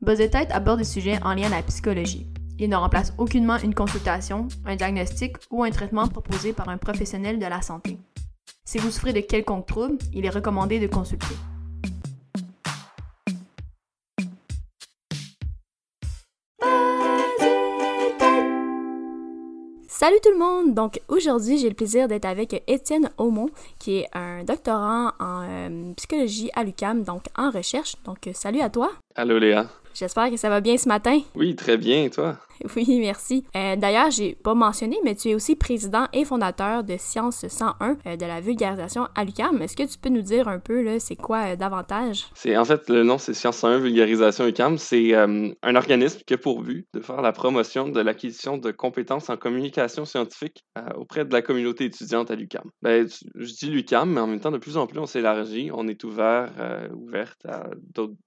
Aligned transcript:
Buzz 0.00 0.18
Tête 0.30 0.52
aborde 0.52 0.78
des 0.78 0.84
sujets 0.84 1.18
en 1.24 1.34
lien 1.34 1.48
à 1.48 1.56
la 1.56 1.62
psychologie. 1.62 2.24
Il 2.60 2.70
ne 2.70 2.76
remplace 2.76 3.12
aucunement 3.18 3.56
une 3.56 3.74
consultation, 3.74 4.46
un 4.64 4.76
diagnostic 4.76 5.36
ou 5.50 5.64
un 5.64 5.70
traitement 5.70 6.06
proposé 6.06 6.52
par 6.52 6.68
un 6.68 6.78
professionnel 6.78 7.40
de 7.40 7.46
la 7.46 7.62
santé. 7.62 7.98
Si 8.64 8.78
vous 8.78 8.92
souffrez 8.92 9.12
de 9.12 9.20
quelconque 9.20 9.66
trouble, 9.66 9.98
il 10.14 10.24
est 10.24 10.30
recommandé 10.30 10.78
de 10.78 10.86
consulter. 10.86 11.34
Salut 19.88 20.18
tout 20.22 20.30
le 20.30 20.38
monde! 20.38 20.74
Donc 20.74 21.00
aujourd'hui, 21.08 21.58
j'ai 21.58 21.68
le 21.68 21.74
plaisir 21.74 22.06
d'être 22.06 22.24
avec 22.24 22.62
Étienne 22.68 23.10
Aumont, 23.18 23.50
qui 23.80 23.96
est 23.96 24.08
un 24.12 24.44
doctorant 24.44 25.10
en 25.18 25.42
euh, 25.42 25.92
psychologie 25.96 26.50
à 26.54 26.62
l'UCAM, 26.62 27.02
donc 27.02 27.24
en 27.36 27.50
recherche. 27.50 27.96
Donc 28.04 28.18
salut 28.32 28.60
à 28.60 28.70
toi! 28.70 28.92
Allô 29.16 29.40
Léa! 29.40 29.66
J'espère 29.98 30.30
que 30.30 30.36
ça 30.36 30.48
va 30.48 30.60
bien 30.60 30.76
ce 30.76 30.88
matin. 30.88 31.18
Oui, 31.34 31.56
très 31.56 31.76
bien, 31.76 32.08
toi? 32.08 32.38
Oui, 32.76 32.98
merci. 33.00 33.44
Euh, 33.56 33.76
D'ailleurs, 33.76 34.10
j'ai 34.10 34.34
pas 34.34 34.54
mentionné, 34.54 34.96
mais 35.04 35.14
tu 35.14 35.28
es 35.28 35.34
aussi 35.34 35.56
président 35.56 36.06
et 36.12 36.24
fondateur 36.24 36.84
de 36.84 36.96
Science 36.98 37.46
101 37.46 37.96
euh, 38.06 38.16
de 38.16 38.26
la 38.26 38.40
vulgarisation 38.40 39.06
à 39.14 39.24
l'UQAM. 39.24 39.62
Est-ce 39.62 39.76
que 39.76 39.84
tu 39.84 39.98
peux 39.98 40.08
nous 40.08 40.22
dire 40.22 40.48
un 40.48 40.58
peu, 40.58 40.98
c'est 40.98 41.16
quoi 41.16 41.52
euh, 41.52 41.56
davantage? 41.56 42.26
C'est 42.34 42.56
En 42.56 42.64
fait, 42.64 42.88
le 42.88 43.04
nom, 43.04 43.18
c'est 43.18 43.34
Science 43.34 43.58
101 43.58 43.78
Vulgarisation 43.78 44.46
UQAM. 44.46 44.78
C'est 44.78 45.14
euh, 45.14 45.50
un 45.62 45.76
organisme 45.76 46.20
qui 46.26 46.34
a 46.34 46.38
pour 46.38 46.62
but 46.62 46.86
de 46.94 47.00
faire 47.00 47.22
la 47.22 47.32
promotion 47.32 47.88
de 47.88 48.00
l'acquisition 48.00 48.58
de 48.58 48.70
compétences 48.70 49.30
en 49.30 49.36
communication 49.36 50.04
scientifique 50.04 50.64
auprès 50.96 51.24
de 51.24 51.32
la 51.32 51.42
communauté 51.42 51.84
étudiante 51.84 52.30
à 52.30 52.34
l'UQAM. 52.34 52.64
Ben, 52.82 53.06
je 53.34 53.52
dis 53.52 53.66
l'UQAM, 53.66 54.12
mais 54.12 54.20
en 54.20 54.26
même 54.26 54.40
temps, 54.40 54.50
de 54.50 54.58
plus 54.58 54.76
en 54.76 54.86
plus, 54.86 54.98
on 54.98 55.06
s'élargit. 55.06 55.70
On 55.72 55.86
est 55.88 56.02
ouvert, 56.04 56.50
ouverte 56.94 57.44
à 57.46 57.68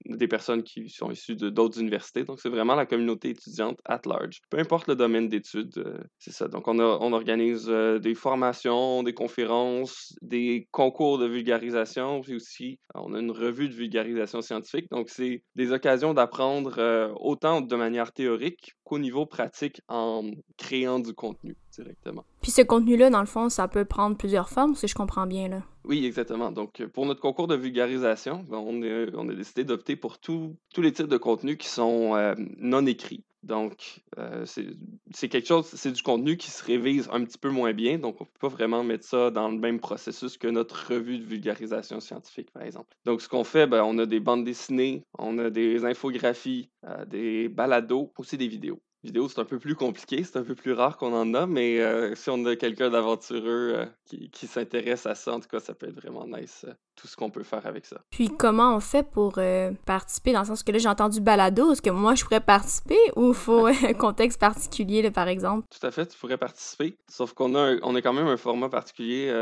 des 0.06 0.28
personnes 0.28 0.62
qui 0.62 0.88
sont 0.88 1.10
issues 1.10 1.36
de 1.36 1.50
d'autres 1.50 1.61
universités. 1.68 2.24
Donc, 2.24 2.40
c'est 2.40 2.48
vraiment 2.48 2.74
la 2.74 2.86
communauté 2.86 3.30
étudiante 3.30 3.78
at 3.84 4.00
large. 4.06 4.40
Peu 4.50 4.58
importe 4.58 4.88
le 4.88 4.96
domaine 4.96 5.28
d'études, 5.28 5.78
euh, 5.78 5.98
c'est 6.18 6.32
ça. 6.32 6.48
Donc, 6.48 6.68
on 6.68 7.12
organise 7.12 7.66
euh, 7.68 7.98
des 7.98 8.14
formations, 8.14 9.02
des 9.02 9.14
conférences, 9.14 10.14
des 10.22 10.68
concours 10.70 11.18
de 11.18 11.26
vulgarisation, 11.26 12.20
puis 12.20 12.34
aussi, 12.34 12.78
on 12.94 13.14
a 13.14 13.20
une 13.20 13.30
revue 13.30 13.68
de 13.68 13.74
vulgarisation 13.74 14.40
scientifique. 14.40 14.90
Donc, 14.90 15.08
c'est 15.08 15.42
des 15.54 15.72
occasions 15.72 16.14
d'apprendre 16.14 16.74
euh, 16.78 17.12
autant 17.20 17.60
de 17.60 17.76
manière 17.76 18.12
théorique 18.12 18.74
qu'au 18.84 18.98
niveau 18.98 19.26
pratique 19.26 19.80
en 19.88 20.30
créant 20.56 20.98
du 20.98 21.14
contenu 21.14 21.56
directement. 21.72 22.24
Puis 22.42 22.50
ce 22.50 22.62
contenu-là, 22.62 23.10
dans 23.10 23.20
le 23.20 23.26
fond, 23.26 23.48
ça 23.48 23.68
peut 23.68 23.84
prendre 23.84 24.16
plusieurs 24.16 24.48
formes, 24.48 24.74
si 24.74 24.88
je 24.88 24.94
comprends 24.94 25.26
bien, 25.26 25.48
là. 25.48 25.62
Oui, 25.84 26.06
exactement. 26.06 26.52
Donc, 26.52 26.80
euh, 26.80 26.88
pour 26.88 27.06
notre 27.06 27.20
concours 27.20 27.48
de 27.48 27.56
vulgarisation, 27.56 28.44
ben, 28.48 28.58
on, 28.58 28.82
a, 28.82 29.06
on 29.14 29.28
a 29.28 29.34
décidé 29.34 29.64
d'opter 29.64 29.96
pour 29.96 30.18
tous 30.18 30.56
les 30.76 30.92
types 30.92 31.08
de 31.08 31.16
contenus 31.16 31.58
qui 31.58 31.68
sont 31.68 32.14
euh, 32.14 32.34
non 32.58 32.86
écrits. 32.86 33.24
Donc, 33.42 34.04
euh, 34.18 34.44
c'est 34.46 35.28
quelque 35.28 35.48
chose, 35.48 35.66
c'est 35.66 35.90
du 35.90 36.02
contenu 36.02 36.36
qui 36.36 36.50
se 36.52 36.64
révise 36.64 37.08
un 37.12 37.24
petit 37.24 37.38
peu 37.38 37.50
moins 37.50 37.72
bien. 37.72 37.98
Donc, 37.98 38.20
on 38.20 38.24
ne 38.24 38.28
peut 38.28 38.38
pas 38.48 38.48
vraiment 38.48 38.84
mettre 38.84 39.04
ça 39.04 39.32
dans 39.32 39.48
le 39.48 39.58
même 39.58 39.80
processus 39.80 40.38
que 40.38 40.46
notre 40.46 40.92
revue 40.92 41.18
de 41.18 41.24
vulgarisation 41.24 41.98
scientifique, 41.98 42.52
par 42.52 42.62
exemple. 42.62 42.96
Donc, 43.04 43.20
ce 43.20 43.28
qu'on 43.28 43.42
fait, 43.42 43.66
ben, 43.66 43.82
on 43.82 43.98
a 43.98 44.06
des 44.06 44.20
bandes 44.20 44.44
dessinées, 44.44 45.04
on 45.18 45.38
a 45.38 45.50
des 45.50 45.84
infographies, 45.84 46.70
euh, 46.84 47.04
des 47.04 47.48
balados, 47.48 48.12
aussi 48.16 48.38
des 48.38 48.46
vidéos. 48.48 48.80
Vidéo, 49.04 49.28
c'est 49.28 49.40
un 49.40 49.44
peu 49.44 49.58
plus 49.58 49.74
compliqué, 49.74 50.22
c'est 50.24 50.36
un 50.38 50.44
peu 50.44 50.54
plus 50.54 50.72
rare 50.72 50.96
qu'on 50.96 51.12
en 51.12 51.34
a, 51.34 51.46
mais 51.46 51.80
euh, 51.80 52.14
si 52.14 52.30
on 52.30 52.44
a 52.46 52.54
quelqu'un 52.56 52.88
d'aventureux 52.90 53.72
euh, 53.76 53.86
qui, 54.04 54.30
qui 54.30 54.46
s'intéresse 54.46 55.06
à 55.06 55.14
ça, 55.14 55.32
en 55.34 55.40
tout 55.40 55.48
cas, 55.48 55.58
ça 55.60 55.74
peut 55.74 55.88
être 55.88 55.96
vraiment 56.00 56.26
nice, 56.26 56.64
euh, 56.68 56.72
tout 56.94 57.08
ce 57.08 57.16
qu'on 57.16 57.30
peut 57.30 57.42
faire 57.42 57.66
avec 57.66 57.84
ça. 57.86 58.00
Puis 58.10 58.28
comment 58.38 58.76
on 58.76 58.80
fait 58.80 59.02
pour 59.02 59.40
participer, 59.86 60.32
dans 60.32 60.40
le 60.40 60.46
sens 60.46 60.62
que 60.62 60.70
là, 60.72 60.78
j'ai 60.78 60.88
entendu 60.88 61.20
balado, 61.20 61.72
est-ce 61.72 61.82
que 61.82 61.90
moi, 61.90 62.14
je 62.14 62.22
pourrais 62.22 62.40
participer 62.40 62.98
ou 63.16 63.32
faut 63.32 63.66
un 63.66 63.92
contexte 63.94 64.38
particulier, 64.40 65.02
là, 65.02 65.10
par 65.10 65.26
exemple? 65.28 65.66
Tout 65.70 65.84
à 65.86 65.90
fait, 65.90 66.06
tu 66.06 66.18
pourrais 66.18 66.38
participer, 66.38 66.96
sauf 67.08 67.32
qu'on 67.32 67.54
a, 67.54 67.60
un- 67.60 67.78
on 67.82 67.94
a 67.96 68.02
quand 68.02 68.12
même 68.12 68.26
un 68.28 68.36
format 68.36 68.68
particulier. 68.68 69.32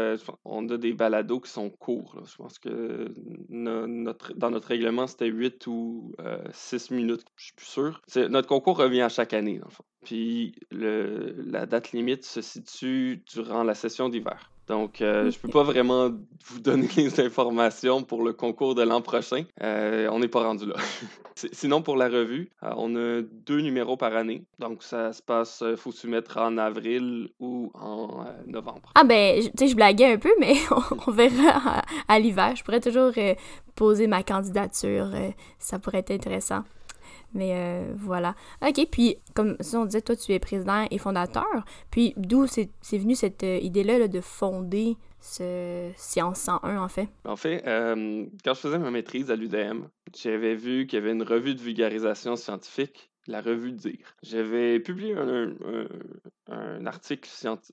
on 0.45 0.69
a 0.71 0.77
des 0.79 0.93
balados 0.95 1.41
qui 1.41 1.51
sont 1.51 1.69
courts. 1.71 2.15
là. 2.17 2.23
Je 2.31 2.37
pense 2.37 2.59
que 2.59 3.15
no- 3.49 3.87
notre, 3.87 4.33
dans 4.35 4.51
notre 4.51 4.69
règlement, 4.69 5.07
c'était 5.07 5.27
8 5.27 5.67
ou 5.67 6.13
6 6.53 6.91
minutes, 6.91 7.25
je 7.37 7.45
suis 7.47 7.55
plus 7.55 7.67
sûr. 7.67 8.01
Notre 8.31 8.49
concours 8.49 8.79
revient 8.79 9.03
à 9.03 9.09
chaque 9.09 9.33
année, 9.35 9.50
dans 9.59 9.67
le 9.67 9.73
fond. 9.73 9.85
Puis 10.05 10.55
le, 10.71 11.35
la 11.47 11.67
date 11.67 11.93
limite 11.93 12.25
se 12.25 12.41
situe 12.41 13.23
durant 13.33 13.63
la 13.65 13.75
session 13.75 14.09
d'hiver. 14.09 14.51
Donc, 14.67 15.03
euh, 15.03 15.31
je 15.33 15.39
peux 15.39 15.49
Ok. 15.49 15.53
pas 15.55 15.63
vraiment 15.65 16.11
vous 16.47 16.61
donner 16.61 16.87
les 16.97 17.19
informations 17.21 18.03
pour 18.05 18.23
le 18.23 18.33
concours 18.33 18.77
de 18.77 18.83
l'an 18.83 19.03
prochain. 19.03 19.45
Euh, 19.63 20.09
on 20.13 20.21
n'est 20.21 20.29
pas 20.29 20.45
rendu 20.45 20.65
là. 20.67 20.77
Sinon, 21.53 21.83
pour 21.83 21.97
la 21.97 22.09
revue, 22.09 22.51
euh, 22.63 22.71
on 22.77 22.95
a 22.95 23.21
deux 23.23 23.61
numéros 23.63 23.97
par 23.97 24.15
année. 24.15 24.45
Donc, 24.61 24.83
ça 24.85 25.13
se 25.13 25.23
passe, 25.23 25.65
il 25.69 25.77
faut 25.77 25.91
soumettre 25.91 26.37
en 26.39 26.57
avril 26.57 27.31
ou 27.41 27.71
en 27.75 28.25
novembre. 28.47 28.93
Ah 28.95 29.03
ben, 29.05 29.41
tu 29.43 29.51
sais, 29.59 29.69
je 29.69 29.75
blaguais 29.75 30.13
un 30.13 30.19
peu, 30.19 30.33
mais 30.39 30.55
on, 30.71 30.83
on 31.09 31.11
verra 31.11 31.81
à, 31.81 31.83
à 32.09 32.19
l'hiver. 32.21 32.55
Je 32.55 32.63
pourrais 32.63 32.81
toujours 32.81 33.13
poser 33.75 34.07
ma 34.07 34.23
candidature. 34.23 35.11
ça 35.59 35.79
pourrait 35.81 35.99
être 35.99 36.11
intéressant. 36.13 36.63
Mais 37.35 37.53
euh, 37.55 37.93
voilà. 37.97 38.35
OK, 38.63 38.87
puis 38.91 39.17
comme 39.35 39.57
ça, 39.61 39.81
on 39.81 39.85
disait, 39.85 40.03
toi, 40.03 40.17
tu 40.17 40.33
es 40.33 40.39
président 40.39 40.87
et 40.91 40.99
fondateur. 40.99 41.65
Puis 41.91 42.15
d'où 42.17 42.47
c'est 42.47 42.71
venu 42.93 43.15
cette 43.15 43.45
euh, 43.45 43.59
idée-là 43.59 43.99
là, 43.99 44.09
de 44.09 44.21
fonder 44.21 44.97
ce 45.21 45.91
Science 45.97 46.41
101, 46.41 46.83
en 46.83 46.89
fait? 46.89 47.09
En 47.25 47.37
fait, 47.37 47.63
euh, 47.67 48.25
quand 48.45 48.55
je 48.55 48.61
faisais 48.61 48.79
ma 48.79 48.91
maîtrise 48.91 49.31
à 49.31 49.37
l'UDM, 49.37 49.83
j'avais 50.17 50.55
vu 50.55 50.87
qu'il 50.87 50.99
y 50.99 51.03
avait 51.03 51.13
une 51.13 51.23
revue 51.23 51.55
de 51.55 51.61
vulgarisation 51.61 52.37
scientifique, 52.37 53.10
la 53.31 53.41
revue 53.41 53.73
Dire. 53.73 54.17
J'avais 54.23 54.81
publié 54.81 55.15
un, 55.15 55.51
un- 55.65 55.87
un 56.49 56.87
article, 56.87 57.29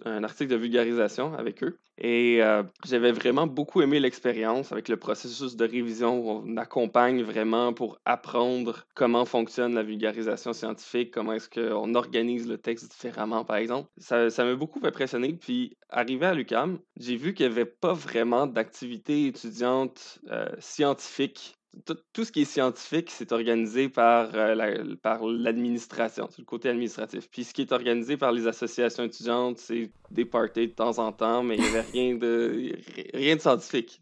un 0.05 0.23
article 0.23 0.51
de 0.51 0.55
vulgarisation 0.55 1.33
avec 1.33 1.63
eux 1.63 1.79
et 1.97 2.43
euh, 2.43 2.61
j'avais 2.85 3.11
vraiment 3.11 3.47
beaucoup 3.47 3.81
aimé 3.81 3.99
l'expérience 3.99 4.71
avec 4.71 4.87
le 4.87 4.97
processus 4.97 5.55
de 5.55 5.65
révision 5.65 6.19
où 6.19 6.29
on 6.29 6.57
accompagne 6.57 7.23
vraiment 7.23 7.73
pour 7.73 7.99
apprendre 8.05 8.85
comment 8.93 9.25
fonctionne 9.25 9.73
la 9.73 9.81
vulgarisation 9.81 10.53
scientifique, 10.53 11.11
comment 11.11 11.33
est-ce 11.33 11.49
qu'on 11.49 11.95
organise 11.95 12.47
le 12.47 12.59
texte 12.59 12.91
différemment, 12.91 13.43
par 13.45 13.55
exemple. 13.57 13.89
Ça 13.97 14.29
ça 14.29 14.45
m'a 14.45 14.55
beaucoup 14.55 14.79
impressionné. 14.83 15.33
Puis, 15.33 15.75
arrivé 15.89 16.27
à 16.27 16.35
l'UQAM, 16.35 16.79
j'ai 16.99 17.15
vu 17.15 17.33
qu'il 17.33 17.47
n'y 17.47 17.51
avait 17.53 17.65
pas 17.65 17.93
vraiment 17.93 18.45
d'activité 18.45 19.25
étudiante 19.25 20.19
euh, 20.29 20.49
scientifique. 20.59 21.56
Tout, 21.85 22.23
ce 22.23 22.31
qui 22.31 22.41
est 22.41 22.45
scientifique, 22.45 23.09
c'est 23.11 23.31
organisé 23.31 23.89
par, 23.89 24.33
euh, 24.35 24.55
la- 24.55 24.95
par 25.01 25.25
l'administration, 25.25 26.27
c'est 26.29 26.39
le 26.39 26.45
côté 26.45 26.69
administratif. 26.69 27.29
Puis 27.29 27.43
ce 27.43 27.53
qui 27.53 27.61
est 27.61 27.71
organisé 27.71 28.17
par 28.17 28.31
les 28.31 28.47
associations 28.47 29.03
étudiantes, 29.03 29.57
c'est 29.57 29.91
des 30.11 30.25
parties 30.25 30.67
de 30.67 30.73
temps 30.73 30.97
en 30.99 31.11
temps, 31.11 31.43
mais 31.43 31.55
il 31.55 31.61
n'y 31.61 31.67
avait 31.67 31.81
rien 31.93 32.15
de, 32.15 32.73
rien 33.13 33.35
de 33.35 33.41
scientifique. 33.41 34.01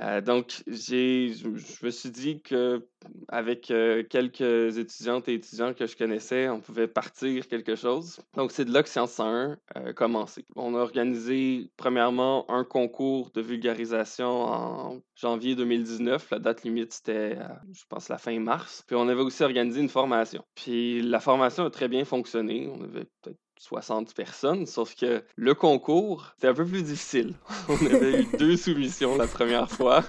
Euh, 0.00 0.20
donc, 0.20 0.62
j'ai, 0.66 1.32
je 1.34 1.84
me 1.84 1.90
suis 1.90 2.10
dit 2.10 2.40
que 2.40 2.86
avec 3.28 3.70
euh, 3.70 4.02
quelques 4.02 4.78
étudiantes 4.78 5.28
et 5.28 5.34
étudiants 5.34 5.74
que 5.74 5.86
je 5.86 5.96
connaissais, 5.96 6.48
on 6.48 6.60
pouvait 6.60 6.88
partir 6.88 7.46
quelque 7.48 7.74
chose. 7.74 8.20
Donc, 8.34 8.52
c'est 8.52 8.64
de 8.64 8.72
là 8.72 8.82
que 8.82 8.88
Science 8.88 9.12
101 9.12 9.58
a 9.74 9.92
commencé. 9.92 10.44
On 10.56 10.74
a 10.74 10.78
organisé, 10.78 11.70
premièrement, 11.76 12.50
un 12.50 12.64
concours 12.64 13.30
de 13.32 13.40
vulgarisation 13.40 14.42
en 14.44 15.00
janvier 15.14 15.54
2019. 15.54 16.30
La 16.30 16.38
date 16.38 16.62
limite, 16.64 16.92
c'était, 16.92 17.36
euh, 17.38 17.48
je 17.72 17.84
pense, 17.88 18.08
la 18.08 18.18
fin 18.18 18.38
mars. 18.38 18.84
Puis, 18.86 18.96
on 18.96 19.08
avait 19.08 19.22
aussi 19.22 19.42
organisé 19.42 19.80
une 19.80 19.88
formation. 19.88 20.44
Puis, 20.54 21.02
la 21.02 21.20
formation 21.20 21.64
a 21.64 21.70
très 21.70 21.88
bien 21.88 22.04
fonctionné. 22.04 22.68
On 22.72 22.82
avait 22.82 23.06
peut-être 23.22 23.38
60 23.58 24.14
personnes, 24.14 24.66
sauf 24.66 24.94
que 24.94 25.22
le 25.34 25.54
concours, 25.54 26.32
c'était 26.34 26.48
un 26.48 26.54
peu 26.54 26.66
plus 26.66 26.82
difficile. 26.82 27.34
On 27.68 27.86
avait 27.86 28.22
eu 28.22 28.26
deux 28.38 28.56
soumissions 28.56 29.16
la 29.16 29.26
première 29.26 29.70
fois. 29.70 30.04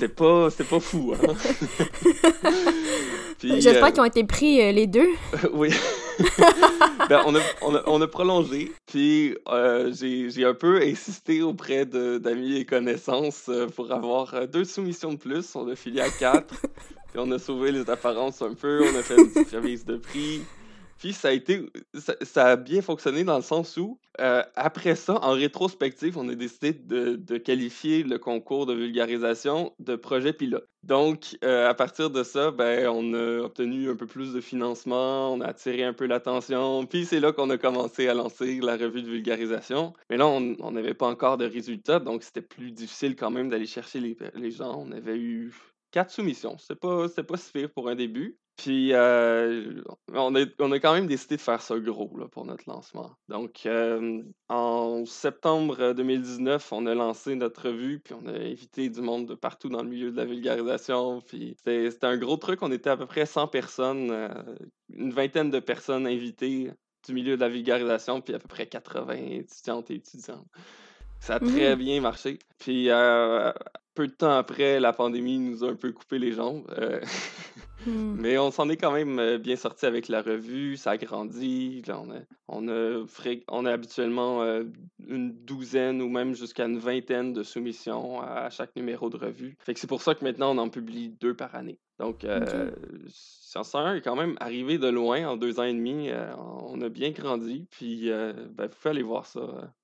C'était 0.00 0.64
pas, 0.64 0.80
fou, 0.80 1.12
hein? 1.12 1.34
J'espère 3.42 3.84
euh, 3.84 3.90
qu'ils 3.90 4.00
ont 4.00 4.06
été 4.06 4.24
pris 4.24 4.62
euh, 4.62 4.72
les 4.72 4.86
deux. 4.86 5.08
oui. 5.52 5.70
Ben, 7.08 7.22
on, 7.26 7.34
a, 7.34 7.40
on, 7.62 7.74
a, 7.74 7.82
on 7.86 8.00
a 8.00 8.06
prolongé, 8.06 8.70
puis 8.86 9.36
euh, 9.48 9.90
j'ai 9.92 10.44
un 10.44 10.54
peu 10.54 10.80
insisté 10.80 11.42
auprès 11.42 11.84
d'amis 11.84 12.58
et 12.58 12.64
connaissances 12.64 13.50
pour 13.74 13.90
avoir 13.90 14.46
deux 14.46 14.64
soumissions 14.64 15.14
de 15.14 15.18
plus. 15.18 15.56
On 15.56 15.68
a 15.68 15.74
filé 15.74 16.02
à 16.02 16.08
quatre, 16.08 16.54
puis 17.08 17.16
on 17.16 17.30
a 17.32 17.38
sauvé 17.38 17.72
les 17.72 17.90
apparences 17.90 18.42
un 18.42 18.54
peu, 18.54 18.82
on 18.84 18.96
a 18.96 19.02
fait 19.02 19.16
une 19.16 19.30
petite 19.32 19.50
remise 19.50 19.84
de 19.84 19.96
prix. 19.96 20.42
Puis 21.00 21.14
ça 21.14 21.28
a 21.28 21.32
été, 21.32 21.64
ça, 21.94 22.46
a 22.46 22.56
bien 22.56 22.82
fonctionné 22.82 23.24
dans 23.24 23.36
le 23.36 23.42
sens 23.42 23.78
où, 23.78 23.98
euh, 24.20 24.42
après 24.54 24.94
ça, 24.94 25.18
en 25.24 25.32
rétrospective, 25.32 26.18
on 26.18 26.28
a 26.28 26.34
décidé 26.34 26.74
de, 26.74 27.38
qualifier 27.38 28.02
le 28.02 28.18
concours 28.18 28.66
de 28.66 28.74
vulgarisation 28.74 29.72
de 29.78 29.96
projet 29.96 30.34
pilote. 30.34 30.68
Donc, 30.82 31.38
euh, 31.42 31.70
à 31.70 31.72
partir 31.72 32.10
de 32.10 32.22
ça, 32.22 32.50
ben, 32.50 32.86
on 32.88 33.14
a 33.14 33.40
obtenu 33.44 33.88
un 33.88 33.96
peu 33.96 34.06
plus 34.06 34.34
de 34.34 34.42
financement, 34.42 35.32
on 35.32 35.40
a 35.40 35.46
attiré 35.46 35.84
un 35.84 35.94
peu 35.94 36.04
l'attention, 36.04 36.84
puis 36.84 37.06
c'est 37.06 37.20
là 37.20 37.32
qu'on 37.32 37.48
a 37.48 37.56
commencé 37.56 38.06
à 38.06 38.12
lancer 38.12 38.60
la 38.60 38.76
revue 38.76 39.02
de 39.02 39.08
vulgarisation. 39.08 39.94
Mais 40.10 40.18
là, 40.18 40.26
on 40.26 40.70
n'avait 40.70 40.92
pas 40.92 41.06
encore 41.06 41.38
de 41.38 41.46
résultats, 41.46 41.98
donc 41.98 42.22
c'était 42.22 42.42
plus 42.42 42.72
difficile 42.72 43.16
quand 43.16 43.30
même 43.30 43.48
d'aller 43.48 43.66
chercher 43.66 44.00
les, 44.00 44.50
gens. 44.50 44.84
On 44.86 44.92
avait 44.92 45.16
eu 45.16 45.54
quatre 45.92 46.10
soumissions, 46.10 46.58
c'était 46.58 46.74
pas, 46.74 47.08
pas 47.08 47.36
si 47.38 47.52
pire 47.52 47.70
pour 47.70 47.88
un 47.88 47.94
début. 47.94 48.36
Puis 48.60 48.92
euh, 48.92 49.80
on, 50.12 50.34
a, 50.34 50.44
on 50.58 50.70
a 50.70 50.78
quand 50.78 50.92
même 50.92 51.06
décidé 51.06 51.36
de 51.36 51.40
faire 51.40 51.62
ça 51.62 51.78
gros 51.78 52.14
là, 52.18 52.28
pour 52.28 52.44
notre 52.44 52.68
lancement. 52.68 53.10
Donc 53.28 53.62
euh, 53.64 54.22
en 54.50 55.06
septembre 55.06 55.94
2019, 55.94 56.70
on 56.70 56.84
a 56.84 56.94
lancé 56.94 57.36
notre 57.36 57.70
revue, 57.70 58.00
puis 58.00 58.12
on 58.12 58.26
a 58.26 58.32
invité 58.32 58.90
du 58.90 59.00
monde 59.00 59.26
de 59.26 59.34
partout 59.34 59.70
dans 59.70 59.82
le 59.82 59.88
milieu 59.88 60.10
de 60.10 60.16
la 60.18 60.26
vulgarisation. 60.26 61.22
Puis 61.22 61.56
c'était 61.56 61.88
un 62.02 62.18
gros 62.18 62.36
truc, 62.36 62.60
on 62.60 62.70
était 62.70 62.90
à 62.90 62.98
peu 62.98 63.06
près 63.06 63.24
100 63.24 63.48
personnes, 63.48 64.10
euh, 64.10 64.28
une 64.92 65.12
vingtaine 65.14 65.50
de 65.50 65.60
personnes 65.60 66.06
invitées 66.06 66.70
du 67.06 67.14
milieu 67.14 67.36
de 67.36 67.40
la 67.40 67.48
vulgarisation, 67.48 68.20
puis 68.20 68.34
à 68.34 68.38
peu 68.38 68.48
près 68.48 68.66
80 68.66 69.14
étudiantes 69.14 69.90
et 69.90 69.94
étudiants. 69.94 70.44
Ça 71.20 71.34
a 71.34 71.40
très 71.40 71.76
mmh. 71.76 71.78
bien 71.78 72.00
marché. 72.00 72.38
Puis 72.58 72.88
peu 73.94 74.06
de 74.06 74.12
temps 74.12 74.36
après, 74.36 74.80
la 74.80 74.92
pandémie 74.92 75.38
nous 75.38 75.64
a 75.64 75.68
un 75.68 75.74
peu 75.74 75.92
coupé 75.92 76.18
les 76.18 76.32
jambes. 76.32 76.64
Mmh. 77.86 78.16
Mais 78.18 78.36
on 78.36 78.50
s'en 78.50 78.68
est 78.68 78.76
quand 78.76 78.92
même 78.92 79.38
bien 79.38 79.56
sorti 79.56 79.86
avec 79.86 80.08
la 80.08 80.20
revue, 80.20 80.76
ça 80.76 80.90
a 80.90 80.96
grandi. 80.98 81.82
on, 81.88 82.10
a, 82.10 82.18
on, 82.48 82.68
a, 82.68 83.06
on 83.48 83.64
a 83.64 83.72
habituellement 83.72 84.44
une 85.08 85.32
douzaine 85.44 86.02
ou 86.02 86.10
même 86.10 86.34
jusqu'à 86.34 86.66
une 86.66 86.78
vingtaine 86.78 87.32
de 87.32 87.42
soumissions 87.42 88.20
à 88.20 88.50
chaque 88.50 88.76
numéro 88.76 89.08
de 89.08 89.16
revue. 89.16 89.56
Fait 89.60 89.72
que 89.72 89.80
c'est 89.80 89.86
pour 89.86 90.02
ça 90.02 90.14
que 90.14 90.22
maintenant 90.24 90.54
on 90.54 90.58
en 90.58 90.68
publie 90.68 91.08
deux 91.20 91.34
par 91.34 91.54
année. 91.54 91.78
Donc, 91.98 92.24
euh, 92.24 92.70
Science 93.08 93.74
1 93.74 93.96
est 93.96 94.00
quand 94.02 94.16
même 94.16 94.36
arrivé 94.40 94.76
de 94.76 94.88
loin 94.88 95.26
en 95.26 95.36
deux 95.36 95.58
ans 95.58 95.64
et 95.64 95.72
demi. 95.72 96.10
on 96.36 96.80
a 96.82 96.88
bien 96.90 97.10
grandi. 97.10 97.66
Puis, 97.70 98.10
ben, 98.10 98.66
vous 98.66 98.68
pouvez 98.68 98.90
aller 98.90 99.02
voir 99.02 99.24
ça 99.24 99.40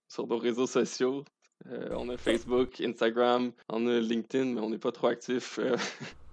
sur 0.08 0.26
nos 0.26 0.38
réseaux 0.38 0.67
sociaux. 0.67 1.25
Euh, 1.70 1.88
on 1.97 2.08
a 2.08 2.17
Facebook, 2.17 2.81
Instagram, 2.81 3.53
on 3.69 3.87
a 3.87 4.00
LinkedIn, 4.00 4.47
mais 4.47 4.61
on 4.61 4.70
n'est 4.70 4.79
pas 4.79 4.93
trop 4.93 5.08
actif. 5.08 5.58
Euh, 5.58 5.76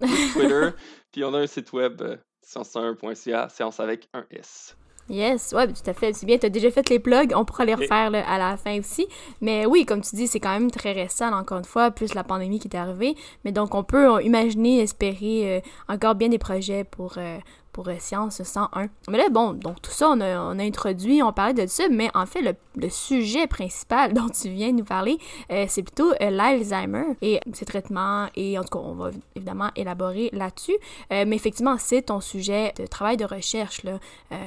Twitter. 0.32 0.70
Puis 1.12 1.24
on 1.24 1.34
a 1.34 1.40
un 1.40 1.46
site 1.46 1.72
web, 1.72 2.00
euh, 2.02 2.16
science1.ca, 2.46 3.48
science 3.48 3.80
avec 3.80 4.08
un 4.12 4.24
S. 4.30 4.76
Yes, 5.10 5.52
ouais, 5.52 5.66
tout 5.66 5.90
à 5.90 5.92
fait. 5.92 6.14
C'est 6.14 6.24
bien, 6.24 6.38
tu 6.38 6.46
as 6.46 6.50
déjà 6.50 6.70
fait 6.70 6.88
les 6.88 6.98
plugs, 6.98 7.34
on 7.36 7.44
pourra 7.44 7.66
les 7.66 7.74
refaire 7.74 8.10
à 8.14 8.38
la 8.38 8.56
fin 8.56 8.78
aussi. 8.78 9.06
Mais 9.42 9.66
oui, 9.66 9.84
comme 9.84 10.00
tu 10.00 10.16
dis, 10.16 10.26
c'est 10.26 10.40
quand 10.40 10.58
même 10.58 10.70
très 10.70 10.92
récent, 10.92 11.30
encore 11.30 11.58
une 11.58 11.66
fois, 11.66 11.90
plus 11.90 12.14
la 12.14 12.24
pandémie 12.24 12.58
qui 12.58 12.68
est 12.68 12.76
arrivée. 12.76 13.14
Mais 13.44 13.52
donc, 13.52 13.74
on 13.74 13.84
peut 13.84 14.22
imaginer, 14.22 14.80
espérer 14.80 15.62
encore 15.88 16.14
bien 16.14 16.30
des 16.30 16.38
projets 16.38 16.84
pour, 16.84 17.18
pour 17.74 17.88
euh, 17.88 17.96
Science 17.98 18.42
101. 18.42 18.88
Mais 19.08 19.18
là, 19.18 19.28
bon, 19.30 19.52
donc 19.52 19.82
tout 19.82 19.90
ça, 19.90 20.08
on 20.08 20.20
a, 20.20 20.38
on 20.38 20.58
a 20.58 20.62
introduit, 20.62 21.22
on 21.22 21.32
parlait 21.32 21.52
de 21.52 21.66
ça, 21.66 21.84
mais 21.90 22.08
en 22.14 22.24
fait, 22.24 22.40
le, 22.40 22.52
le 22.76 22.88
sujet 22.88 23.46
principal 23.46 24.12
dont 24.14 24.28
tu 24.28 24.48
viens 24.48 24.70
de 24.70 24.78
nous 24.78 24.84
parler, 24.84 25.18
euh, 25.50 25.66
c'est 25.68 25.82
plutôt 25.82 26.12
euh, 26.12 26.30
l'Alzheimer 26.30 27.16
et 27.20 27.40
ses 27.52 27.66
traitements, 27.66 28.28
et 28.36 28.58
en 28.58 28.62
tout 28.62 28.78
cas, 28.78 28.84
on 28.84 28.94
va 28.94 29.10
évidemment 29.34 29.70
élaborer 29.76 30.30
là-dessus. 30.32 30.76
mais 31.10 31.34
effectivement, 31.34 31.76
c'est 31.78 32.02
ton 32.02 32.20
sujet 32.20 32.72
de 32.78 32.86
travail 32.86 33.16
de 33.16 33.24
recherche, 33.24 33.82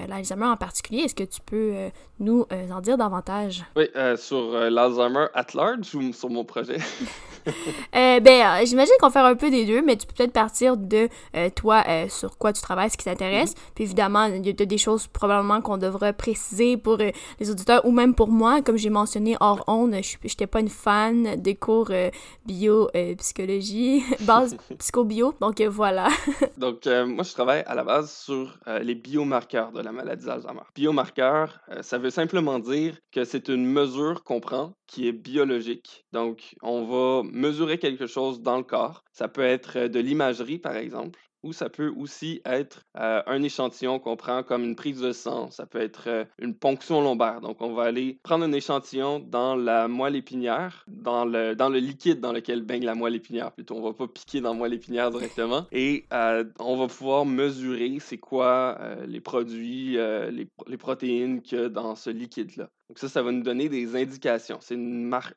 l'Alzheimer 0.08 0.46
en 0.46 0.56
particulier. 0.56 1.02
Est-ce 1.02 1.16
que 1.16 1.24
tu 1.24 1.42
peux 1.42 1.74
nous 2.20 2.46
en 2.72 2.80
dire 2.80 2.98
davantage? 2.98 3.66
Oui, 3.76 3.90
sur 4.16 4.52
l'Alzheimer 4.52 5.26
at 5.34 5.48
large 5.54 5.94
ou 5.94 6.14
sur 6.14 6.30
mon 6.30 6.46
projet? 6.46 6.78
ben, 7.94 8.66
j'imagine 8.66 8.94
qu'on 9.00 9.10
fait 9.10 9.20
un 9.20 9.36
peu 9.36 9.50
des 9.50 9.66
deux, 9.66 9.82
mais 9.82 9.96
tu 9.96 10.08
peux 10.08 10.14
peut-être 10.14 10.34
partir 10.34 10.78
de 10.78 11.10
toi, 11.56 11.84
sur 12.10 12.38
quoi 12.38 12.54
tu 12.54 12.62
travailles, 12.62 12.90
ce 12.90 12.98
qui 12.98 13.10
intéresse. 13.10 13.54
Puis 13.76 13.84
évidemment, 13.84 14.26
il 14.26 14.46
y 14.46 14.50
a 14.50 14.54
des 14.54 14.78
choses 14.78 15.08
probablement 15.08 15.62
qu'on 15.62 15.78
devrait 15.78 16.14
préciser 16.14 16.78
pour 16.78 17.00
euh, 17.00 17.12
les 17.40 17.50
auditeurs 17.50 17.86
ou 17.86 17.92
même 17.92 18.14
pour 18.14 18.30
moi. 18.30 18.62
Comme 18.62 18.78
j'ai 18.78 18.90
mentionné 18.90 19.36
hors 19.40 19.64
onde, 19.68 19.96
je 20.02 20.18
n'étais 20.24 20.48
pas 20.48 20.60
une 20.60 20.70
fan 20.70 21.36
des 21.42 21.56
cours 21.56 21.90
euh, 21.92 22.10
bio, 22.46 22.90
euh, 22.96 23.16
psychologie, 23.16 24.04
base 24.22 24.58
psycho-bio. 24.80 25.34
Donc 25.40 25.62
voilà. 25.62 26.08
Donc 26.58 26.86
moi, 26.86 27.24
je 27.24 27.34
travaille 27.34 27.64
à 27.66 27.76
la 27.76 27.84
base 27.84 28.12
sur 28.12 28.58
les 28.82 28.96
biomarqueurs 28.96 29.72
de 29.72 29.82
la 29.82 29.92
maladie 29.92 30.26
d'Alzheimer. 30.26 30.62
Biomarqueur, 30.76 31.60
ça 31.82 31.98
veut 31.98 32.10
simplement 32.10 32.60
dire 32.60 32.98
que 33.12 33.24
c'est 33.24 33.48
une 33.50 33.66
mesure 33.66 34.24
qu'on 34.24 34.40
prend 34.40 34.74
qui 34.88 35.08
est 35.08 35.14
biologique. 35.14 36.06
Donc, 36.14 36.56
on 36.62 36.86
va 36.86 37.24
mesurer 37.38 37.78
quelque 37.78 38.08
chose 38.08 38.42
dans 38.42 38.58
le 38.58 38.64
corps. 38.64 39.04
Ça 39.12 39.28
peut 39.28 39.42
être 39.42 39.88
de 39.88 40.00
l'imagerie, 40.00 40.60
par 40.60 40.76
exemple 40.76 41.20
ou 41.44 41.54
ça 41.54 41.70
peut 41.70 41.94
aussi 41.96 42.42
être 42.46 42.84
euh, 42.98 43.22
un 43.26 43.44
échantillon 43.44 44.00
qu'on 44.00 44.18
prend 44.18 44.44
comme 44.44 44.64
une 44.64 44.76
prise 44.76 45.00
de 45.00 45.12
sang. 45.12 45.52
Ça 45.52 45.66
peut 45.66 45.80
être 45.80 46.08
euh, 46.08 46.26
une 46.40 46.56
ponction 46.56 47.02
lombaire. 47.02 47.42
Donc, 47.42 47.62
on 47.62 47.74
va 47.74 47.84
aller 47.84 48.20
prendre 48.24 48.44
un 48.44 48.52
échantillon 48.52 49.20
dans 49.20 49.56
la 49.56 49.88
moelle 49.88 50.16
épinière, 50.16 50.84
dans 50.88 51.26
le, 51.26 51.56
dans 51.56 51.70
le 51.70 51.80
liquide 51.80 52.20
dans 52.20 52.34
lequel 52.34 52.64
baigne 52.64 52.86
la 52.86 52.96
moelle 52.96 53.16
épinière. 53.16 53.52
Plutôt, 53.52 53.76
on 53.76 53.82
va 53.82 53.94
pas 53.94 54.08
piquer 54.08 54.42
dans 54.42 54.54
la 54.54 54.60
moelle 54.60 54.74
épinière 54.74 55.12
directement. 55.12 55.66
Et 55.72 56.06
euh, 56.14 56.44
on 56.60 56.78
va 56.78 56.88
pouvoir 56.88 57.26
mesurer 57.26 57.98
c'est 58.00 58.18
quoi 58.18 58.78
les 59.08 59.22
produits, 59.22 59.94
les, 59.94 60.48
les 60.68 60.78
protéines 60.78 61.42
qu'il 61.42 61.60
y 61.60 61.62
a 61.62 61.70
dans 61.70 61.96
ce 61.96 62.10
liquide-là. 62.10 62.70
Donc 62.90 63.00
ça, 63.00 63.10
ça 63.10 63.22
va 63.22 63.32
nous 63.32 63.44
donner 63.44 63.68
des 63.68 63.96
indications. 63.98 64.60
C'est 64.62 64.76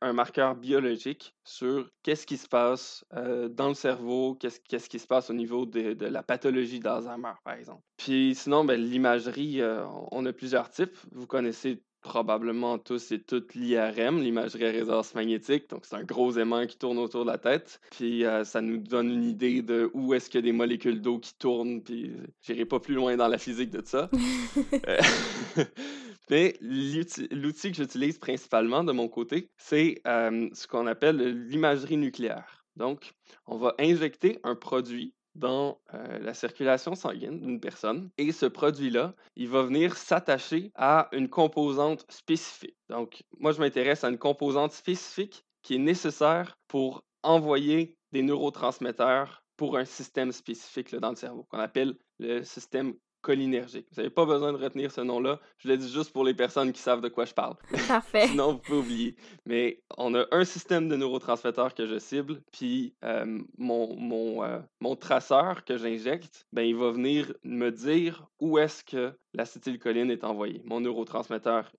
un 0.00 0.12
marqueur 0.12 0.54
biologique 0.54 1.34
sur 1.44 1.90
qu'est-ce 2.04 2.24
qui 2.24 2.36
se 2.36 2.46
passe 2.46 3.04
euh, 3.14 3.48
dans 3.48 3.68
le 3.68 3.74
cerveau, 3.74 4.34
qu'est-ce 4.36 4.88
qui 4.88 4.98
se 4.98 5.06
passe 5.06 5.30
au 5.30 5.34
niveau 5.34 5.66
de, 5.66 5.96
la 6.04 6.22
pathologie 6.22 6.78
d'Alzheimer, 6.78 7.32
par 7.44 7.54
exemple. 7.54 7.82
Puis 7.96 8.34
sinon, 8.36 8.64
ben, 8.64 8.80
l'imagerie, 8.80 9.60
euh, 9.60 9.84
on 10.12 10.24
a 10.26 10.32
plusieurs 10.32 10.70
types. 10.70 10.96
Vous 11.10 11.26
connaissez 11.26 11.82
probablement 12.02 12.78
tous 12.78 13.12
et 13.12 13.20
toutes 13.20 13.54
l'IRM, 13.54 14.20
l'imagerie 14.20 14.66
à 14.66 14.70
résonance 14.70 15.14
magnétique. 15.14 15.68
Donc, 15.68 15.84
c'est 15.84 15.96
un 15.96 16.04
gros 16.04 16.32
aimant 16.38 16.66
qui 16.66 16.78
tourne 16.78 16.98
autour 16.98 17.24
de 17.24 17.30
la 17.30 17.38
tête. 17.38 17.80
Puis, 17.90 18.24
euh, 18.24 18.44
ça 18.44 18.60
nous 18.60 18.78
donne 18.78 19.10
une 19.10 19.24
idée 19.24 19.60
de 19.60 19.90
où 19.92 20.14
est-ce 20.14 20.30
qu'il 20.30 20.40
y 20.40 20.42
a 20.44 20.46
des 20.46 20.56
molécules 20.56 21.02
d'eau 21.02 21.18
qui 21.18 21.34
tournent. 21.34 21.82
Puis, 21.82 22.12
j'irai 22.42 22.64
pas 22.64 22.80
plus 22.80 22.94
loin 22.94 23.16
dans 23.16 23.28
la 23.28 23.38
physique 23.38 23.70
de 23.70 23.82
ça. 23.84 24.08
Mais 26.30 26.56
l'outil 26.60 27.70
que 27.72 27.76
j'utilise 27.76 28.18
principalement 28.18 28.84
de 28.84 28.92
mon 28.92 29.08
côté, 29.08 29.50
c'est 29.58 30.00
ce 30.04 30.66
qu'on 30.66 30.86
appelle 30.86 31.46
l'imagerie 31.48 31.96
nucléaire. 31.96 32.64
Donc, 32.76 33.12
on 33.46 33.58
va 33.58 33.74
injecter 33.78 34.38
un 34.44 34.54
produit 34.54 35.12
dans 35.34 35.80
la 35.92 36.34
circulation 36.34 36.94
sanguine 36.94 37.40
d'une 37.40 37.60
personne 37.60 38.10
et 38.18 38.32
ce 38.32 38.46
produit-là, 38.46 39.14
il 39.36 39.48
va 39.48 39.62
venir 39.62 39.96
s'attacher 39.96 40.72
à 40.74 41.08
une 41.12 41.28
composante 41.28 42.04
spécifique. 42.08 42.76
Donc, 42.88 43.22
moi, 43.38 43.52
je 43.52 43.60
m'intéresse 43.60 44.04
à 44.04 44.08
une 44.08 44.18
composante 44.18 44.72
spécifique 44.72 45.44
qui 45.62 45.74
est 45.74 45.78
nécessaire 45.78 46.58
pour 46.68 47.04
envoyer 47.22 47.96
des 48.12 48.22
neurotransmetteurs 48.22 49.44
pour 49.56 49.76
un 49.76 49.84
système 49.84 50.32
spécifique 50.32 50.94
dans 50.94 51.10
le 51.10 51.16
cerveau, 51.16 51.44
qu'on 51.50 51.58
appelle 51.58 51.94
le 52.18 52.42
système 52.44 52.94
cholinergique. 53.22 53.86
Vous 53.90 53.96
n'avez 53.96 54.10
pas 54.10 54.24
besoin 54.24 54.52
de 54.52 54.58
retenir 54.58 54.90
ce 54.90 55.00
nom-là. 55.00 55.40
Je 55.58 55.68
le 55.68 55.76
dis 55.76 55.90
juste 55.90 56.12
pour 56.12 56.24
les 56.24 56.34
personnes 56.34 56.72
qui 56.72 56.80
savent 56.80 57.00
de 57.00 57.08
quoi 57.08 57.24
je 57.24 57.34
parle. 57.34 57.54
Parfait. 57.88 58.28
Sinon, 58.28 58.52
vous 58.52 58.58
pouvez 58.58 58.78
oublier. 58.78 59.16
Mais 59.46 59.82
on 59.96 60.14
a 60.14 60.26
un 60.30 60.44
système 60.44 60.88
de 60.88 60.96
neurotransmetteurs 60.96 61.74
que 61.74 61.86
je 61.86 61.98
cible, 61.98 62.42
puis 62.52 62.94
euh, 63.04 63.40
mon, 63.58 63.96
mon, 63.96 64.44
euh, 64.44 64.58
mon 64.80 64.96
traceur 64.96 65.64
que 65.64 65.76
j'injecte, 65.76 66.46
ben, 66.52 66.62
il 66.62 66.76
va 66.76 66.90
venir 66.90 67.32
me 67.44 67.70
dire 67.70 68.26
où 68.40 68.58
est-ce 68.58 68.84
que 68.84 69.12
l'acétylcholine 69.34 70.10
est 70.10 70.24
envoyée. 70.24 70.62
Mon 70.64 70.80
neurotransmetteur, 70.80 71.70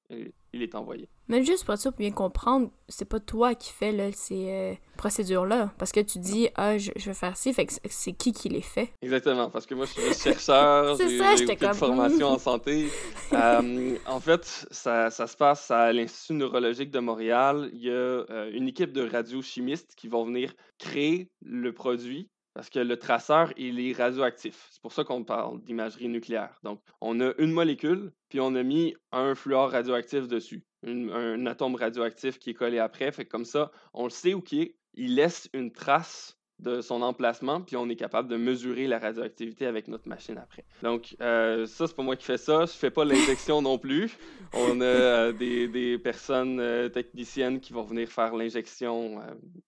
il 0.54 0.64
est 0.64 0.76
envoyé. 0.76 1.10
Mais 1.28 1.44
juste 1.44 1.66
pour 1.66 1.78
ça, 1.78 1.92
pour 1.92 2.00
bien 2.00 2.12
comprendre, 2.12 2.70
c'est 2.90 3.08
pas 3.08 3.20
toi 3.20 3.56
qui 3.56 3.72
fais 3.72 3.92
là, 3.92 4.12
ces 4.12 4.50
euh, 4.50 4.74
procédures-là. 4.98 5.74
Parce 5.78 5.92
que 5.92 6.02
tu 6.02 6.20
dis, 6.20 6.50
ah, 6.56 6.78
je, 6.78 6.92
je 6.96 7.10
veux 7.10 7.14
faire 7.14 7.38
ci, 7.38 7.54
fait 7.54 7.66
que 7.66 7.74
c'est 7.90 8.14
qui 8.14 8.34
qui 8.34 8.50
les 8.50 8.62
fait? 8.62 8.94
Exactement, 9.02 9.50
parce 9.50 9.66
que 9.66 9.76
moi, 9.76 9.86
je 9.86 9.92
suis 9.92 10.14
chercheur, 10.14 10.96
j'ai 10.98 11.18
une 11.18 11.74
formation 11.74 12.28
en 12.28 12.38
santé. 12.38 12.90
Euh, 13.34 13.98
en 14.08 14.20
fait, 14.20 14.68
ça, 14.72 15.10
ça, 15.10 15.28
se 15.28 15.38
passe 15.38 15.72
à 15.72 15.94
l'Institut 15.94 16.34
neurologique 16.34 16.92
de 16.92 17.00
Montréal. 17.00 17.70
Il 17.74 17.84
y 17.84 17.90
a 17.90 17.94
euh, 17.94 18.52
une 18.54 18.68
équipe 18.68 18.92
de 18.92 19.08
radiochimistes 19.08 19.96
qui 19.96 20.08
vont 20.08 20.26
venir 20.26 20.54
créer 20.78 21.30
le 21.42 21.72
produit 21.72 22.30
parce 22.54 22.70
que 22.70 22.80
le 22.80 22.98
traceur, 22.98 23.54
il 23.58 23.80
est 23.80 23.94
radioactif. 23.94 24.68
C'est 24.72 24.82
pour 24.82 24.92
ça 24.92 25.04
qu'on 25.04 25.24
parle 25.24 25.62
d'imagerie 25.62 26.10
nucléaire. 26.10 26.60
Donc, 26.64 26.82
on 27.00 27.20
a 27.22 27.34
une 27.38 27.52
molécule, 27.52 28.12
puis 28.32 28.40
on 28.40 28.56
a 28.56 28.64
mis 28.64 28.96
un 29.12 29.36
fluor 29.36 29.72
radioactif 29.72 30.26
dessus, 30.26 30.64
un 30.88 31.46
atome 31.46 31.76
radioactif 31.76 32.40
qui 32.40 32.52
est 32.52 32.54
collé 32.54 32.80
après. 32.80 33.12
Fait 33.12 33.26
comme 33.26 33.44
ça, 33.44 33.72
on 33.94 34.06
le 34.06 34.10
sait 34.10 34.34
où 34.34 34.42
qui 34.42 34.62
est. 34.62 34.76
Il 34.94 35.16
laisse 35.16 35.50
une 35.54 35.74
trace 35.74 36.38
de 36.60 36.80
son 36.80 37.02
emplacement, 37.02 37.60
puis 37.60 37.76
on 37.76 37.90
est 37.90 37.98
capable 37.98 38.30
de 38.30 38.38
mesurer 38.38 38.88
la 38.88 39.00
radioactivité 39.00 39.66
avec 39.66 39.90
notre 39.90 40.08
machine 40.08 40.38
après. 40.38 40.64
Donc, 40.82 41.18
euh, 41.20 41.66
ça, 41.66 41.88
c'est 41.88 41.96
pas 41.96 42.04
moi 42.04 42.16
qui 42.16 42.24
fais 42.24 42.38
ça. 42.38 42.66
Je 42.66 42.72
fais 42.72 42.90
pas 42.90 43.04
l'injection 43.04 43.62
non 43.62 43.78
plus. 43.78 44.18
On 44.54 44.80
a 44.80 44.86
euh, 44.86 45.34
des, 45.34 45.98
personnes 45.98 46.62
euh, 46.62 46.88
techniciennes 46.88 47.60
qui 47.60 47.74
vont 47.74 47.84
venir 47.84 48.10
faire 48.10 48.34
l'injection 48.34 49.20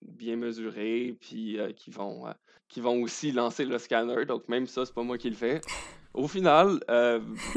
bien 0.02 0.38
mesurée, 0.38 1.18
puis 1.20 1.58
qui, 1.76 1.92
vont, 1.92 2.28
qui 2.70 2.80
vont 2.80 3.02
aussi 3.02 3.34
lancer 3.34 3.66
le 3.66 3.78
scanner. 3.78 4.26
Donc, 4.26 4.48
même 4.48 4.68
ça, 4.68 4.86
c'est 4.86 4.96
pas 4.96 5.04
moi 5.04 5.18
qui 5.18 5.30
le 5.30 5.36
fais. 5.36 5.60
Au 6.14 6.28
final, 6.28 6.80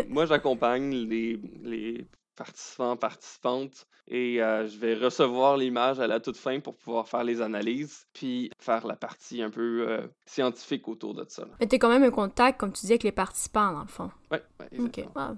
moi, 0.09 0.27
j'accompagne 0.27 0.91
les, 0.95 1.41
les 1.63 2.07
participants, 2.37 2.97
participantes. 2.97 3.87
Et 4.09 4.41
euh, 4.41 4.69
je 4.69 4.79
vais 4.79 4.95
recevoir 4.95 5.57
l'image 5.57 5.99
à 5.99 6.07
la 6.07 6.21
toute 6.21 6.37
fin 6.37 6.61
pour 6.61 6.77
pouvoir 6.77 7.09
faire 7.09 7.25
les 7.25 7.41
analyses, 7.41 8.07
puis 8.13 8.51
faire 8.61 8.87
la 8.87 8.95
partie 8.95 9.43
un 9.43 9.51
peu 9.51 9.85
euh, 9.89 10.07
scientifique 10.27 10.87
autour 10.87 11.13
de 11.15 11.25
ça. 11.29 11.45
Mais 11.59 11.67
tu 11.67 11.75
es 11.75 11.79
quand 11.81 11.89
même 11.89 12.05
en 12.05 12.11
contact, 12.13 12.61
comme 12.61 12.73
tu 12.73 12.87
dis, 12.87 12.93
avec 12.93 13.03
les 13.03 13.11
participants, 13.11 13.73
dans 13.73 13.83
le 13.83 13.89
fond. 13.89 14.11
Oui, 14.31 14.39
ouais, 14.61 14.81
Ok, 14.81 15.05
Ah, 15.17 15.35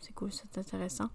c'est 0.00 0.14
cool, 0.14 0.30
c'est 0.32 0.58
intéressant. 0.58 1.08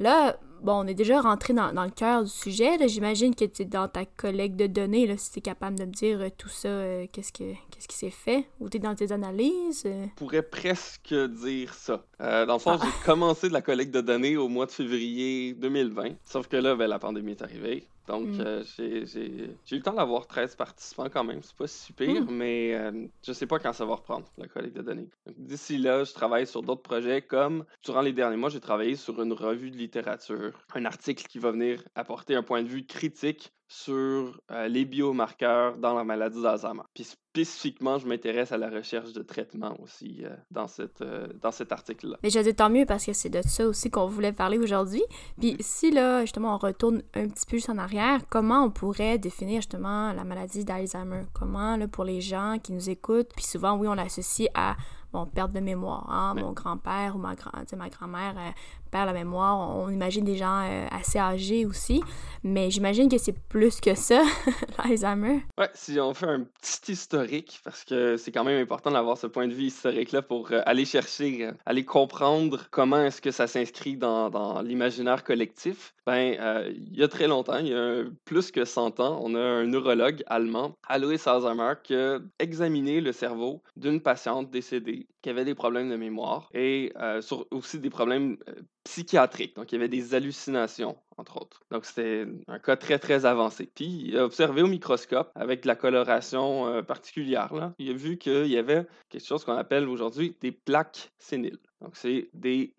Là, 0.00 0.38
bon, 0.62 0.82
on 0.82 0.86
est 0.86 0.94
déjà 0.94 1.20
rentré 1.20 1.52
dans, 1.52 1.72
dans 1.74 1.84
le 1.84 1.90
cœur 1.90 2.24
du 2.24 2.30
sujet. 2.30 2.88
J'imagine 2.88 3.34
que 3.34 3.44
tu 3.44 3.62
es 3.62 3.64
dans 3.66 3.86
ta 3.86 4.06
collecte 4.06 4.56
de 4.56 4.66
données, 4.66 5.06
là, 5.06 5.16
si 5.18 5.30
tu 5.30 5.38
es 5.40 5.42
capable 5.42 5.78
de 5.78 5.84
me 5.84 5.92
dire 5.92 6.20
euh, 6.22 6.28
tout 6.36 6.48
ça, 6.48 6.68
euh, 6.68 7.06
qu'est-ce, 7.12 7.32
que, 7.32 7.52
qu'est-ce 7.70 7.86
qui 7.86 7.96
s'est 7.96 8.10
fait, 8.10 8.46
ou 8.60 8.70
tu 8.70 8.78
es 8.78 8.80
dans 8.80 8.94
tes 8.94 9.12
analyses. 9.12 9.82
euh? 9.84 10.06
Je 10.06 10.14
pourrais 10.16 10.42
presque 10.42 11.14
dire 11.14 11.74
ça. 11.74 12.02
Euh, 12.22 12.46
dans 12.46 12.54
le 12.54 12.58
fond, 12.58 12.78
j'ai 12.82 13.04
commencé 13.04 13.48
de 13.48 13.52
la 13.52 13.60
collecte 13.62 13.92
de 13.92 14.00
données 14.00 14.38
au 14.38 14.48
mois 14.48 14.64
de 14.66 14.70
février 14.72 15.52
2020. 15.54 16.14
Sauf 16.24 16.48
que 16.48 16.56
là, 16.56 16.74
ben, 16.74 16.86
la 16.86 16.98
pandémie 16.98 17.32
est 17.32 17.42
arrivée. 17.42 17.86
Donc, 18.10 18.26
Mm. 18.26 18.40
euh, 18.40 18.64
j'ai, 18.76 19.24
eu 19.70 19.76
le 19.76 19.82
temps 19.82 19.92
d'avoir 19.92 20.26
13 20.26 20.56
participants 20.56 21.08
quand 21.08 21.22
même. 21.22 21.42
C'est 21.42 21.54
pas 21.54 21.68
si 21.68 21.92
pire, 21.92 22.22
Mm. 22.24 22.34
mais 22.34 22.74
euh, 22.74 23.06
je 23.22 23.32
sais 23.32 23.46
pas 23.46 23.60
quand 23.60 23.72
ça 23.72 23.84
va 23.84 23.94
reprendre, 23.94 24.26
la 24.36 24.48
collecte 24.48 24.76
de 24.76 24.82
données. 24.82 25.08
D'ici 25.36 25.78
là, 25.78 26.02
je 26.02 26.12
travaille 26.12 26.44
sur 26.46 26.62
d'autres 26.62 26.82
projets 26.82 27.22
comme, 27.22 27.64
durant 27.84 28.00
les 28.00 28.12
derniers 28.12 28.36
mois, 28.36 28.48
j'ai 28.50 28.58
travaillé 28.58 28.96
sur 28.96 29.22
une 29.22 29.32
revue 29.32 29.70
de 29.70 29.76
littérature, 29.76 30.58
un 30.74 30.84
article 30.86 31.24
qui 31.28 31.38
va 31.38 31.52
venir 31.52 31.84
apporter 31.94 32.34
un 32.34 32.42
point 32.42 32.64
de 32.64 32.68
vue 32.68 32.84
critique 32.84 33.52
sur 33.72 34.40
euh, 34.50 34.66
les 34.66 34.84
biomarqueurs 34.84 35.76
dans 35.76 35.94
la 35.94 36.02
maladie 36.02 36.42
d'Alzheimer. 36.42 36.82
Puis 36.92 37.04
spécifiquement, 37.04 37.98
je 37.98 38.08
m'intéresse 38.08 38.50
à 38.50 38.58
la 38.58 38.68
recherche 38.68 39.12
de 39.12 39.22
traitement 39.22 39.76
aussi 39.80 40.24
euh, 40.24 40.34
dans, 40.50 40.66
cette, 40.66 41.02
euh, 41.02 41.28
dans 41.40 41.52
cet 41.52 41.70
article-là. 41.70 42.16
Mais 42.24 42.30
je 42.30 42.40
dis 42.40 42.52
tant 42.52 42.68
mieux 42.68 42.84
parce 42.84 43.06
que 43.06 43.12
c'est 43.12 43.28
de 43.28 43.40
ça 43.42 43.68
aussi 43.68 43.88
qu'on 43.88 44.08
voulait 44.08 44.32
parler 44.32 44.58
aujourd'hui. 44.58 45.04
Puis 45.38 45.56
si 45.60 45.92
là, 45.92 46.22
justement, 46.22 46.56
on 46.56 46.58
retourne 46.58 47.02
un 47.14 47.28
petit 47.28 47.46
peu 47.46 47.58
juste 47.58 47.70
en 47.70 47.78
arrière, 47.78 48.22
comment 48.28 48.64
on 48.64 48.70
pourrait 48.70 49.18
définir 49.18 49.58
justement 49.58 50.12
la 50.12 50.24
maladie 50.24 50.64
d'Alzheimer? 50.64 51.22
Comment, 51.32 51.76
là, 51.76 51.86
pour 51.86 52.02
les 52.02 52.20
gens 52.20 52.56
qui 52.60 52.72
nous 52.72 52.90
écoutent, 52.90 53.30
puis 53.36 53.44
souvent, 53.44 53.76
oui, 53.76 53.86
on 53.86 53.94
l'associe 53.94 54.48
à, 54.54 54.74
bon, 55.12 55.26
perte 55.26 55.52
de 55.52 55.60
mémoire, 55.60 56.10
hein? 56.10 56.34
Ouais. 56.34 56.42
Mon 56.42 56.52
grand-père 56.54 57.14
ou 57.14 57.20
ma, 57.20 57.36
grand, 57.36 57.52
ma 57.76 57.88
grand-mère 57.88 58.34
euh, 58.36 58.50
perd 58.90 59.06
la 59.06 59.12
mémoire. 59.12 59.76
On, 59.76 59.88
imagine 59.88 60.24
des 60.24 60.36
gens 60.36 60.62
euh, 60.62 60.86
assez 60.90 61.18
âgés 61.18 61.66
aussi, 61.66 62.02
mais 62.42 62.70
j'imagine 62.70 63.08
que 63.08 63.18
c'est 63.18 63.38
plus 63.48 63.80
que 63.80 63.94
ça, 63.94 64.22
l'Alzheimer. 64.78 65.42
Ouais, 65.58 65.70
si 65.74 65.98
on 66.00 66.14
fait 66.14 66.26
un 66.26 66.44
petit 66.60 66.92
historique, 66.92 67.60
parce 67.64 67.84
que 67.84 68.16
c'est 68.16 68.32
quand 68.32 68.44
même 68.44 68.60
important 68.60 68.90
d'avoir 68.90 69.18
ce 69.18 69.26
point 69.26 69.48
de 69.48 69.52
vue 69.52 69.64
historique-là 69.64 70.22
pour 70.22 70.52
euh, 70.52 70.60
aller 70.66 70.84
chercher, 70.84 71.46
euh, 71.46 71.52
aller 71.66 71.84
comprendre 71.84 72.64
comment 72.70 73.02
est-ce 73.02 73.20
que 73.20 73.30
ça 73.30 73.46
s'inscrit 73.46 73.96
dans, 73.96 74.62
l'imaginaire 74.62 75.24
collectif. 75.24 75.94
Ben, 76.06 76.34
il 76.70 76.96
y 76.96 77.02
a 77.02 77.08
très 77.08 77.28
longtemps, 77.28 77.58
il 77.58 77.68
y 77.68 77.74
a 77.74 78.04
plus 78.24 78.50
que 78.50 78.64
100 78.64 79.00
ans, 79.00 79.20
on 79.22 79.34
a 79.34 79.40
un 79.40 79.66
neurologue 79.66 80.22
allemand, 80.26 80.74
Alois 80.88 81.16
Alzheimer, 81.26 81.74
qui 81.82 81.94
a 81.94 82.18
examiné 82.38 83.00
le 83.00 83.12
cerveau 83.12 83.62
d'une 83.76 84.00
patiente 84.00 84.50
décédée 84.50 85.06
qui 85.22 85.30
avait 85.30 85.44
des 85.44 85.54
problèmes 85.54 85.90
de 85.90 85.96
mémoire 85.96 86.48
et 86.54 86.92
euh, 86.96 87.20
aussi 87.50 87.78
des 87.78 87.90
problèmes 87.90 88.36
euh, 88.48 88.54
psychiatriques. 88.84 89.56
Donc, 89.56 89.72
il 89.72 89.76
y 89.76 89.78
avait 89.78 89.88
des 89.88 90.14
hallucinations, 90.14 90.96
entre 91.16 91.36
autres. 91.40 91.62
Donc, 91.70 91.84
c'était 91.84 92.26
un 92.48 92.58
cas 92.58 92.76
très, 92.76 92.98
très 92.98 93.26
avancé. 93.26 93.70
Puis, 93.74 94.04
il 94.06 94.16
a 94.16 94.24
observé 94.24 94.62
au 94.62 94.66
microscope 94.66 95.30
avec 95.34 95.62
de 95.62 95.68
la 95.68 95.76
coloration 95.76 96.66
euh, 96.68 96.82
particulière. 96.82 97.52
Là. 97.54 97.74
Il 97.78 97.90
a 97.90 97.94
vu 97.94 98.16
qu'il 98.16 98.46
y 98.46 98.56
avait 98.56 98.86
quelque 99.08 99.26
chose 99.26 99.44
qu'on 99.44 99.56
appelle 99.56 99.88
aujourd'hui 99.88 100.36
des 100.40 100.52
plaques 100.52 101.12
séniles. 101.18 101.58
Donc, 101.80 101.96
c'est 101.96 102.28
des 102.34 102.74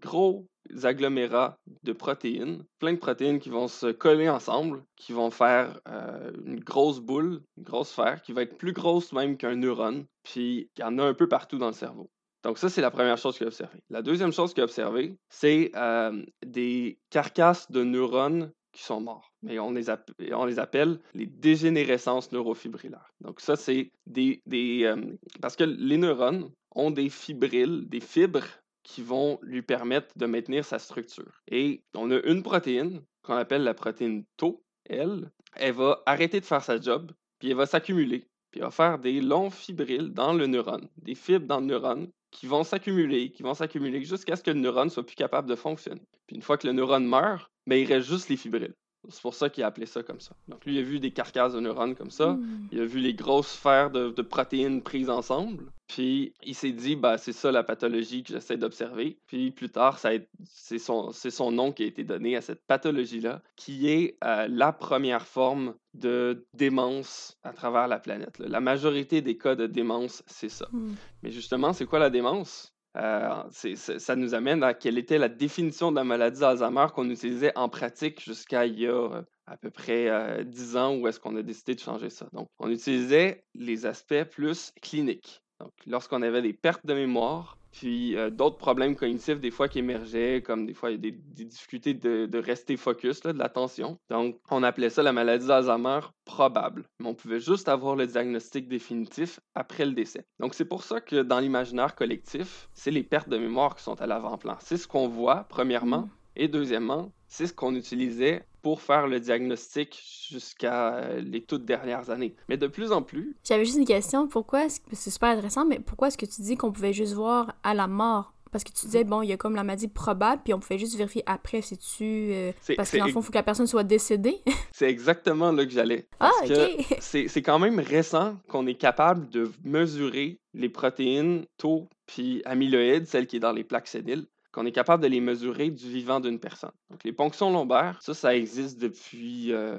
gros 0.00 0.46
agglomérats 0.82 1.58
de 1.82 1.92
protéines, 1.92 2.64
plein 2.78 2.92
de 2.92 2.98
protéines 2.98 3.40
qui 3.40 3.48
vont 3.48 3.68
se 3.68 3.86
coller 3.86 4.28
ensemble, 4.28 4.82
qui 4.96 5.12
vont 5.12 5.30
faire 5.30 5.80
euh, 5.88 6.30
une 6.44 6.60
grosse 6.60 7.00
boule, 7.00 7.42
une 7.56 7.64
grosse 7.64 7.90
sphère, 7.90 8.22
qui 8.22 8.32
va 8.32 8.42
être 8.42 8.56
plus 8.56 8.72
grosse 8.72 9.12
même 9.12 9.36
qu'un 9.36 9.56
neurone, 9.56 10.06
puis 10.22 10.70
il 10.76 10.80
y 10.80 10.84
en 10.84 10.98
a 10.98 11.04
un 11.04 11.14
peu 11.14 11.28
partout 11.28 11.58
dans 11.58 11.68
le 11.68 11.72
cerveau. 11.72 12.10
Donc 12.42 12.58
ça, 12.58 12.68
c'est 12.68 12.80
la 12.80 12.90
première 12.90 13.18
chose 13.18 13.36
qu'il 13.36 13.44
a 13.44 13.48
observée. 13.48 13.80
La 13.90 14.02
deuxième 14.02 14.32
chose 14.32 14.54
qu'il 14.54 14.62
a 14.62 14.64
observée, 14.64 15.14
c'est 15.28 15.72
euh, 15.76 16.24
des 16.44 16.98
carcasses 17.10 17.70
de 17.70 17.84
neurones 17.84 18.50
qui 18.72 18.82
sont 18.82 19.00
morts. 19.00 19.32
Mais 19.42 19.58
on 19.58 19.72
les, 19.72 19.90
appelle 19.90 21.00
les 21.14 21.26
dégénérescences 21.26 22.32
neurofibrillaires. 22.32 23.10
Donc 23.20 23.40
ça, 23.40 23.56
c'est 23.56 23.90
des... 24.06 24.40
des 24.46 24.84
euh, 24.84 24.96
parce 25.42 25.56
que 25.56 25.64
les 25.64 25.98
neurones 25.98 26.50
ont 26.74 26.90
des 26.90 27.08
fibrilles, 27.08 27.86
des 27.86 28.00
fibres 28.00 28.46
qui 28.82 29.02
vont 29.02 29.38
lui 29.42 29.62
permettre 29.62 30.16
de 30.16 30.26
maintenir 30.26 30.64
sa 30.64 30.78
structure. 30.78 31.42
Et 31.48 31.82
on 31.94 32.10
a 32.10 32.20
une 32.20 32.42
protéine 32.42 33.02
qu'on 33.22 33.36
appelle 33.36 33.62
la 33.62 33.74
protéine 33.74 34.24
Tau, 34.36 34.62
elle, 34.84 35.30
elle 35.54 35.74
va 35.74 36.02
arrêter 36.06 36.40
de 36.40 36.46
faire 36.46 36.64
sa 36.64 36.80
job, 36.80 37.12
puis 37.38 37.50
elle 37.50 37.56
va 37.56 37.66
s'accumuler, 37.66 38.28
puis 38.50 38.60
elle 38.60 38.66
va 38.66 38.70
faire 38.70 38.98
des 38.98 39.20
longs 39.20 39.50
fibrilles 39.50 40.10
dans 40.10 40.32
le 40.32 40.46
neurone, 40.46 40.88
des 40.96 41.14
fibres 41.14 41.46
dans 41.46 41.60
le 41.60 41.66
neurone 41.66 42.08
qui 42.30 42.46
vont 42.46 42.64
s'accumuler, 42.64 43.30
qui 43.32 43.42
vont 43.42 43.54
s'accumuler 43.54 44.02
jusqu'à 44.04 44.36
ce 44.36 44.42
que 44.42 44.50
le 44.50 44.60
neurone 44.60 44.90
soit 44.90 45.04
plus 45.04 45.16
capable 45.16 45.48
de 45.48 45.56
fonctionner. 45.56 46.02
Puis 46.26 46.36
une 46.36 46.42
fois 46.42 46.56
que 46.56 46.66
le 46.66 46.72
neurone 46.72 47.06
meurt, 47.06 47.50
ben, 47.66 47.76
il 47.76 47.86
reste 47.86 48.08
juste 48.08 48.28
les 48.28 48.36
fibrilles. 48.36 48.74
C'est 49.08 49.22
pour 49.22 49.34
ça 49.34 49.48
qu'il 49.48 49.64
a 49.64 49.66
appelé 49.66 49.86
ça 49.86 50.02
comme 50.02 50.20
ça. 50.20 50.36
Donc 50.48 50.64
lui, 50.66 50.74
il 50.74 50.78
a 50.78 50.82
vu 50.82 51.00
des 51.00 51.10
carcasses 51.10 51.54
de 51.54 51.60
neurones 51.60 51.94
comme 51.94 52.10
ça. 52.10 52.32
Hmm. 52.32 52.68
Il 52.70 52.80
a 52.80 52.84
vu 52.84 53.00
les 53.00 53.14
grosses 53.14 53.52
sphères 53.52 53.90
de, 53.90 54.10
de 54.10 54.22
protéines 54.22 54.82
prises 54.82 55.08
ensemble. 55.08 55.72
Puis 55.90 56.34
il 56.44 56.54
s'est 56.54 56.70
dit, 56.70 56.94
bah, 56.94 57.18
c'est 57.18 57.32
ça 57.32 57.50
la 57.50 57.64
pathologie 57.64 58.22
que 58.22 58.32
j'essaie 58.32 58.56
d'observer. 58.56 59.18
Puis 59.26 59.50
plus 59.50 59.70
tard, 59.70 59.98
c'est 59.98 60.78
son, 60.78 61.10
son 61.10 61.50
nom 61.50 61.72
qui 61.72 61.82
a 61.82 61.86
été 61.86 62.04
donné 62.04 62.36
à 62.36 62.40
cette 62.40 62.64
pathologie-là, 62.64 63.42
qui 63.56 63.88
est 63.88 64.16
euh, 64.22 64.46
la 64.48 64.72
première 64.72 65.26
forme 65.26 65.74
de 65.94 66.46
démence 66.54 67.38
à 67.42 67.52
travers 67.52 67.88
la 67.88 67.98
planète. 67.98 68.38
là. 68.38 68.46
La 68.48 68.60
majorité 68.60 69.20
des 69.20 69.36
cas 69.36 69.56
de 69.56 69.66
démence, 69.66 70.22
c'est 70.28 70.48
ça. 70.48 70.68
Hmm. 70.70 70.94
Mais 71.24 71.32
justement, 71.32 71.72
c'est 71.72 71.86
quoi 71.86 71.98
la 71.98 72.10
démence? 72.10 72.72
Euh, 72.96 73.42
ça 73.50 74.16
nous 74.16 74.34
amène 74.34 74.62
à 74.64 74.74
quelle 74.74 74.98
était 74.98 75.18
la 75.18 75.28
définition 75.28 75.90
de 75.90 75.96
la 75.96 76.04
maladie 76.04 76.40
d'Alzheimer 76.40 76.86
qu'on 76.92 77.08
utilisait 77.08 77.56
en 77.56 77.68
pratique 77.68 78.20
jusqu'à 78.20 78.66
il 78.66 78.80
y 78.80 78.86
a 78.86 78.90
euh, 78.90 79.22
à 79.46 79.56
peu 79.56 79.70
près 79.70 80.08
euh, 80.08 80.42
10 80.42 80.76
ans 80.76 80.96
où 80.96 81.06
est-ce 81.06 81.20
qu'on 81.20 81.36
a 81.36 81.42
décidé 81.42 81.74
de 81.74 81.80
changer 81.80 82.10
ça. 82.10 82.28
Donc, 82.32 82.48
on 82.58 82.68
utilisait 82.68 83.44
les 83.54 83.86
aspects 83.86 84.24
plus 84.24 84.72
cliniques. 84.82 85.40
Donc, 85.60 85.72
lorsqu'on 85.86 86.22
avait 86.22 86.42
des 86.42 86.52
pertes 86.52 86.84
de 86.86 86.94
mémoire, 86.94 87.56
puis 87.72 88.16
euh, 88.16 88.30
d'autres 88.30 88.56
problèmes 88.56 88.96
cognitifs 88.96 89.38
des 89.38 89.50
fois 89.50 89.68
qui 89.68 89.78
émergeaient, 89.78 90.42
comme 90.42 90.66
des 90.66 90.74
fois 90.74 90.90
il 90.90 90.94
y 90.94 90.98
a 90.98 91.10
des, 91.10 91.12
des 91.12 91.44
difficultés 91.44 91.94
de, 91.94 92.26
de 92.26 92.38
rester 92.38 92.76
focus, 92.76 93.22
là, 93.24 93.32
de 93.32 93.38
l'attention. 93.38 93.98
Donc, 94.08 94.40
on 94.50 94.62
appelait 94.62 94.90
ça 94.90 95.02
la 95.02 95.12
maladie 95.12 95.46
d'Alzheimer 95.46 96.00
probable. 96.24 96.84
Mais 96.98 97.08
on 97.08 97.14
pouvait 97.14 97.40
juste 97.40 97.68
avoir 97.68 97.96
le 97.96 98.06
diagnostic 98.06 98.68
définitif 98.68 99.40
après 99.54 99.86
le 99.86 99.92
décès. 99.92 100.24
Donc, 100.40 100.54
c'est 100.54 100.64
pour 100.64 100.82
ça 100.82 101.00
que 101.00 101.22
dans 101.22 101.38
l'imaginaire 101.38 101.94
collectif, 101.94 102.68
c'est 102.74 102.90
les 102.90 103.02
pertes 103.02 103.28
de 103.28 103.38
mémoire 103.38 103.76
qui 103.76 103.82
sont 103.82 104.00
à 104.00 104.06
l'avant-plan. 104.06 104.56
C'est 104.60 104.76
ce 104.76 104.88
qu'on 104.88 105.08
voit, 105.08 105.46
premièrement. 105.48 106.02
Mm. 106.02 106.10
Et 106.36 106.48
deuxièmement, 106.48 107.12
c'est 107.26 107.46
ce 107.46 107.52
qu'on 107.52 107.74
utilisait 107.74 108.44
pour 108.62 108.82
faire 108.82 109.06
le 109.06 109.20
diagnostic 109.20 110.02
jusqu'à 110.30 110.94
euh, 110.96 111.20
les 111.20 111.42
toutes 111.42 111.64
dernières 111.64 112.10
années. 112.10 112.34
Mais 112.48 112.56
de 112.56 112.66
plus 112.66 112.92
en 112.92 113.02
plus, 113.02 113.34
J'avais 113.44 113.64
juste 113.64 113.78
une 113.78 113.84
question. 113.86 114.28
Pourquoi, 114.28 114.64
est-ce 114.66 114.80
que- 114.80 114.86
c'est 114.92 115.10
super 115.10 115.30
intéressant, 115.30 115.64
mais 115.64 115.78
pourquoi 115.80 116.08
est-ce 116.08 116.18
que 116.18 116.26
tu 116.26 116.42
dis 116.42 116.56
qu'on 116.56 116.72
pouvait 116.72 116.92
juste 116.92 117.14
voir 117.14 117.54
à 117.62 117.74
la 117.74 117.86
mort? 117.86 118.34
Parce 118.52 118.64
que 118.64 118.72
tu 118.72 118.86
disais, 118.86 119.04
bon, 119.04 119.22
il 119.22 119.28
y 119.28 119.32
a 119.32 119.36
comme 119.36 119.54
la 119.54 119.62
maladie 119.62 119.86
probable, 119.86 120.42
puis 120.44 120.52
on 120.52 120.58
pouvait 120.58 120.76
juste 120.78 120.96
vérifier 120.96 121.22
après, 121.24 121.62
c'est-tu... 121.62 122.02
euh, 122.32 122.50
c'est 122.60 122.74
parce 122.74 122.90
qu'en 122.90 122.98
fond, 123.06 123.06
il 123.06 123.12
faut 123.22 123.30
que 123.30 123.36
la 123.36 123.44
personne 123.44 123.68
soit 123.68 123.84
décédée. 123.84 124.42
c'est 124.72 124.90
exactement 124.90 125.52
là 125.52 125.64
que 125.64 125.70
j'allais. 125.70 126.08
ah, 126.18 126.32
ok! 126.44 126.96
c'est 127.00 127.42
quand 127.42 127.60
même 127.60 127.78
récent 127.78 128.36
qu'on 128.48 128.66
est 128.66 128.74
capable 128.74 129.28
de 129.30 129.52
mesurer 129.64 130.40
les 130.52 130.68
protéines 130.68 131.44
tau 131.58 131.88
puis 132.06 132.42
amyloïdes, 132.44 133.06
celles 133.06 133.28
qui 133.28 133.36
est 133.36 133.40
dans 133.40 133.52
les 133.52 133.62
plaques 133.62 133.86
séniles, 133.86 134.26
qu'on 134.52 134.66
est 134.66 134.72
capable 134.72 135.02
de 135.02 135.08
les 135.08 135.20
mesurer 135.20 135.70
du 135.70 135.88
vivant 135.88 136.20
d'une 136.20 136.40
personne. 136.40 136.72
Donc 136.90 137.04
les 137.04 137.12
ponctions 137.12 137.50
lombaires, 137.50 137.98
ça, 138.02 138.14
ça 138.14 138.36
existe 138.36 138.78
depuis 138.80 139.52
euh, 139.52 139.78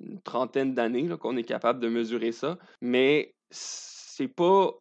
une 0.00 0.20
trentaine 0.20 0.74
d'années 0.74 1.08
qu'on 1.18 1.36
est 1.36 1.44
capable 1.44 1.80
de 1.80 1.88
mesurer 1.88 2.32
ça, 2.32 2.58
mais 2.80 3.34
c'est 3.50 4.28
pas, 4.28 4.72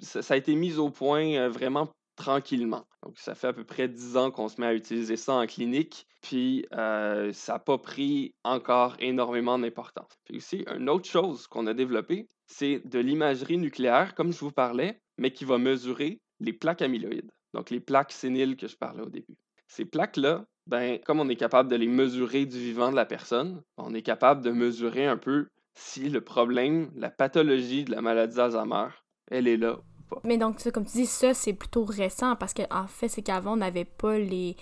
ça, 0.00 0.34
a 0.34 0.36
été 0.36 0.54
mis 0.54 0.78
au 0.78 0.90
point 0.90 1.34
euh, 1.34 1.48
vraiment 1.48 1.88
tranquillement. 2.16 2.86
Donc, 3.02 3.18
ça 3.18 3.34
fait 3.34 3.48
à 3.48 3.52
peu 3.52 3.64
près 3.64 3.88
10 3.88 4.16
ans 4.16 4.30
qu'on 4.30 4.48
se 4.48 4.60
met 4.60 4.66
à 4.66 4.74
utiliser 4.74 5.16
ça 5.16 5.34
en 5.34 5.46
clinique, 5.46 6.06
puis 6.20 6.66
euh, 6.74 7.32
ça 7.32 7.54
n'a 7.54 7.58
pas 7.58 7.78
pris 7.78 8.34
encore 8.44 8.96
énormément 8.98 9.58
d'importance. 9.58 10.12
Puis 10.24 10.36
aussi, 10.36 10.64
une 10.76 10.90
autre 10.90 11.08
chose 11.08 11.46
qu'on 11.46 11.66
a 11.66 11.72
développée, 11.72 12.28
c'est 12.46 12.82
de 12.84 12.98
l'imagerie 12.98 13.56
nucléaire, 13.56 14.14
comme 14.14 14.32
je 14.32 14.40
vous 14.40 14.52
parlais, 14.52 15.00
mais 15.16 15.32
qui 15.32 15.44
va 15.44 15.56
mesurer 15.56 16.20
les 16.40 16.52
plaques 16.52 16.82
amyloïdes, 16.82 17.30
donc 17.54 17.70
les 17.70 17.80
plaques 17.80 18.12
séniles 18.12 18.56
que 18.56 18.68
je 18.68 18.76
parlais 18.76 19.02
au 19.02 19.08
début. 19.08 19.36
Ces 19.68 19.84
plaques-là, 19.84 20.44
ben, 20.66 20.98
comme 21.04 21.20
on 21.20 21.28
est 21.28 21.36
capable 21.36 21.70
de 21.70 21.76
les 21.76 21.88
mesurer 21.88 22.46
du 22.46 22.58
vivant 22.58 22.90
de 22.90 22.96
la 22.96 23.06
personne, 23.06 23.62
on 23.76 23.94
est 23.94 24.02
capable 24.02 24.42
de 24.42 24.50
mesurer 24.50 25.06
un 25.06 25.16
peu 25.16 25.48
si 25.74 26.08
le 26.08 26.20
problème, 26.20 26.90
la 26.94 27.10
pathologie 27.10 27.84
de 27.84 27.90
la 27.90 28.02
maladie 28.02 28.36
d'Alzheimer, 28.36 28.88
elle 29.30 29.48
est 29.48 29.56
là 29.56 29.78
Mais 30.24 30.36
donc, 30.36 30.68
comme 30.72 30.84
tu 30.84 30.98
dis, 30.98 31.06
ça, 31.06 31.34
c'est 31.34 31.52
plutôt 31.52 31.84
récent, 31.84 32.36
parce 32.36 32.52
qu'en 32.52 32.86
fait, 32.86 33.08
c'est 33.08 33.22
qu'avant, 33.22 33.54
on 33.54 33.58
n'avait 33.58 33.84
pas 33.84 34.18
les... 34.18 34.56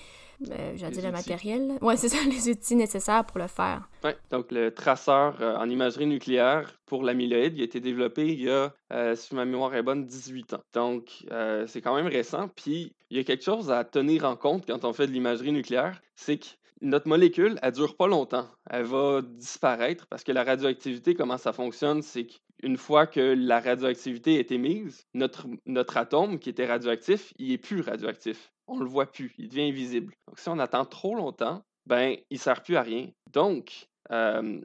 euh, 0.51 0.73
j'allais 0.77 0.93
dire 0.93 1.03
Les 1.03 1.09
le 1.09 1.13
matériel. 1.13 1.79
Ouais, 1.81 1.97
c'est 1.97 2.09
ça, 2.09 2.19
les 2.31 2.49
outils 2.49 2.77
nécessaires 2.77 3.25
pour 3.25 3.39
le 3.39 3.47
faire. 3.47 3.89
Ouais, 4.05 4.17
donc 4.31 4.53
le 4.53 4.73
traceur 4.73 5.41
euh, 5.41 5.57
en 5.57 5.69
imagerie 5.69 6.07
nucléaire 6.07 6.79
pour 6.87 7.03
l'amyloïde, 7.03 7.57
il 7.57 7.63
a 7.63 7.65
été 7.65 7.81
développé 7.81 8.29
il 8.29 8.43
y 8.43 8.51
a, 8.51 8.73
euh, 8.93 9.15
si 9.17 9.35
ma 9.35 9.45
mémoire 9.45 9.75
est 9.75 9.83
bonne, 9.83 10.07
18 10.07 10.55
ans. 10.55 10.63
Donc 10.73 11.27
euh, 11.31 11.67
c'est 11.67 11.81
quand 11.81 11.95
même 11.95 12.07
récent. 12.07 12.49
Puis 12.55 12.95
il 13.11 13.17
y 13.17 13.21
a 13.21 13.25
quelque 13.25 13.45
chose 13.45 13.71
à 13.71 13.85
tenir 13.85 14.25
en 14.25 14.37
compte 14.37 14.67
quand 14.67 14.85
on 14.85 14.93
fait 14.93 15.07
de 15.07 15.13
l'imagerie 15.13 15.53
nucléaire, 15.53 16.01
c'est 16.15 16.39
que 16.39 16.47
notre 16.81 17.09
molécule, 17.09 17.59
elle 17.63 17.73
dure 17.73 17.97
pas 17.97 18.07
longtemps. 18.07 18.49
Elle 18.71 18.85
va 18.85 19.21
disparaître 19.23 20.07
parce 20.07 20.23
que 20.23 20.33
la 20.33 20.45
radioactivité, 20.45 21.15
comment 21.15 21.39
ça 21.39 21.53
fonctionne, 21.53 22.03
c'est 22.03 22.27
qu'une 22.27 22.77
fois 22.77 23.07
que 23.07 23.35
la 23.37 23.61
radioactivité 23.61 24.39
est 24.39 24.53
émise, 24.53 25.07
notre, 25.15 25.47
notre 25.67 25.97
atome 25.97 26.39
qui 26.39 26.51
était 26.51 26.67
radioactif, 26.67 27.33
il 27.39 27.53
est 27.53 27.59
plus 27.59 27.81
radioactif. 27.81 28.53
On 28.69 28.79
le 28.81 28.87
voit 28.87 29.07
plus, 29.11 29.35
il 29.39 29.49
devient 29.49 29.69
invisible. 29.69 30.15
Donc 30.27 30.39
si 30.39 30.49
on 30.49 30.59
attend 30.59 30.85
trop 30.85 31.15
longtemps, 31.15 31.63
ben 31.87 32.17
il 32.31 32.39
sert 32.39 32.63
plus 32.63 32.77
à 32.77 32.83
rien. 32.83 33.09
Donc 33.33 33.89
euh, 34.11 34.61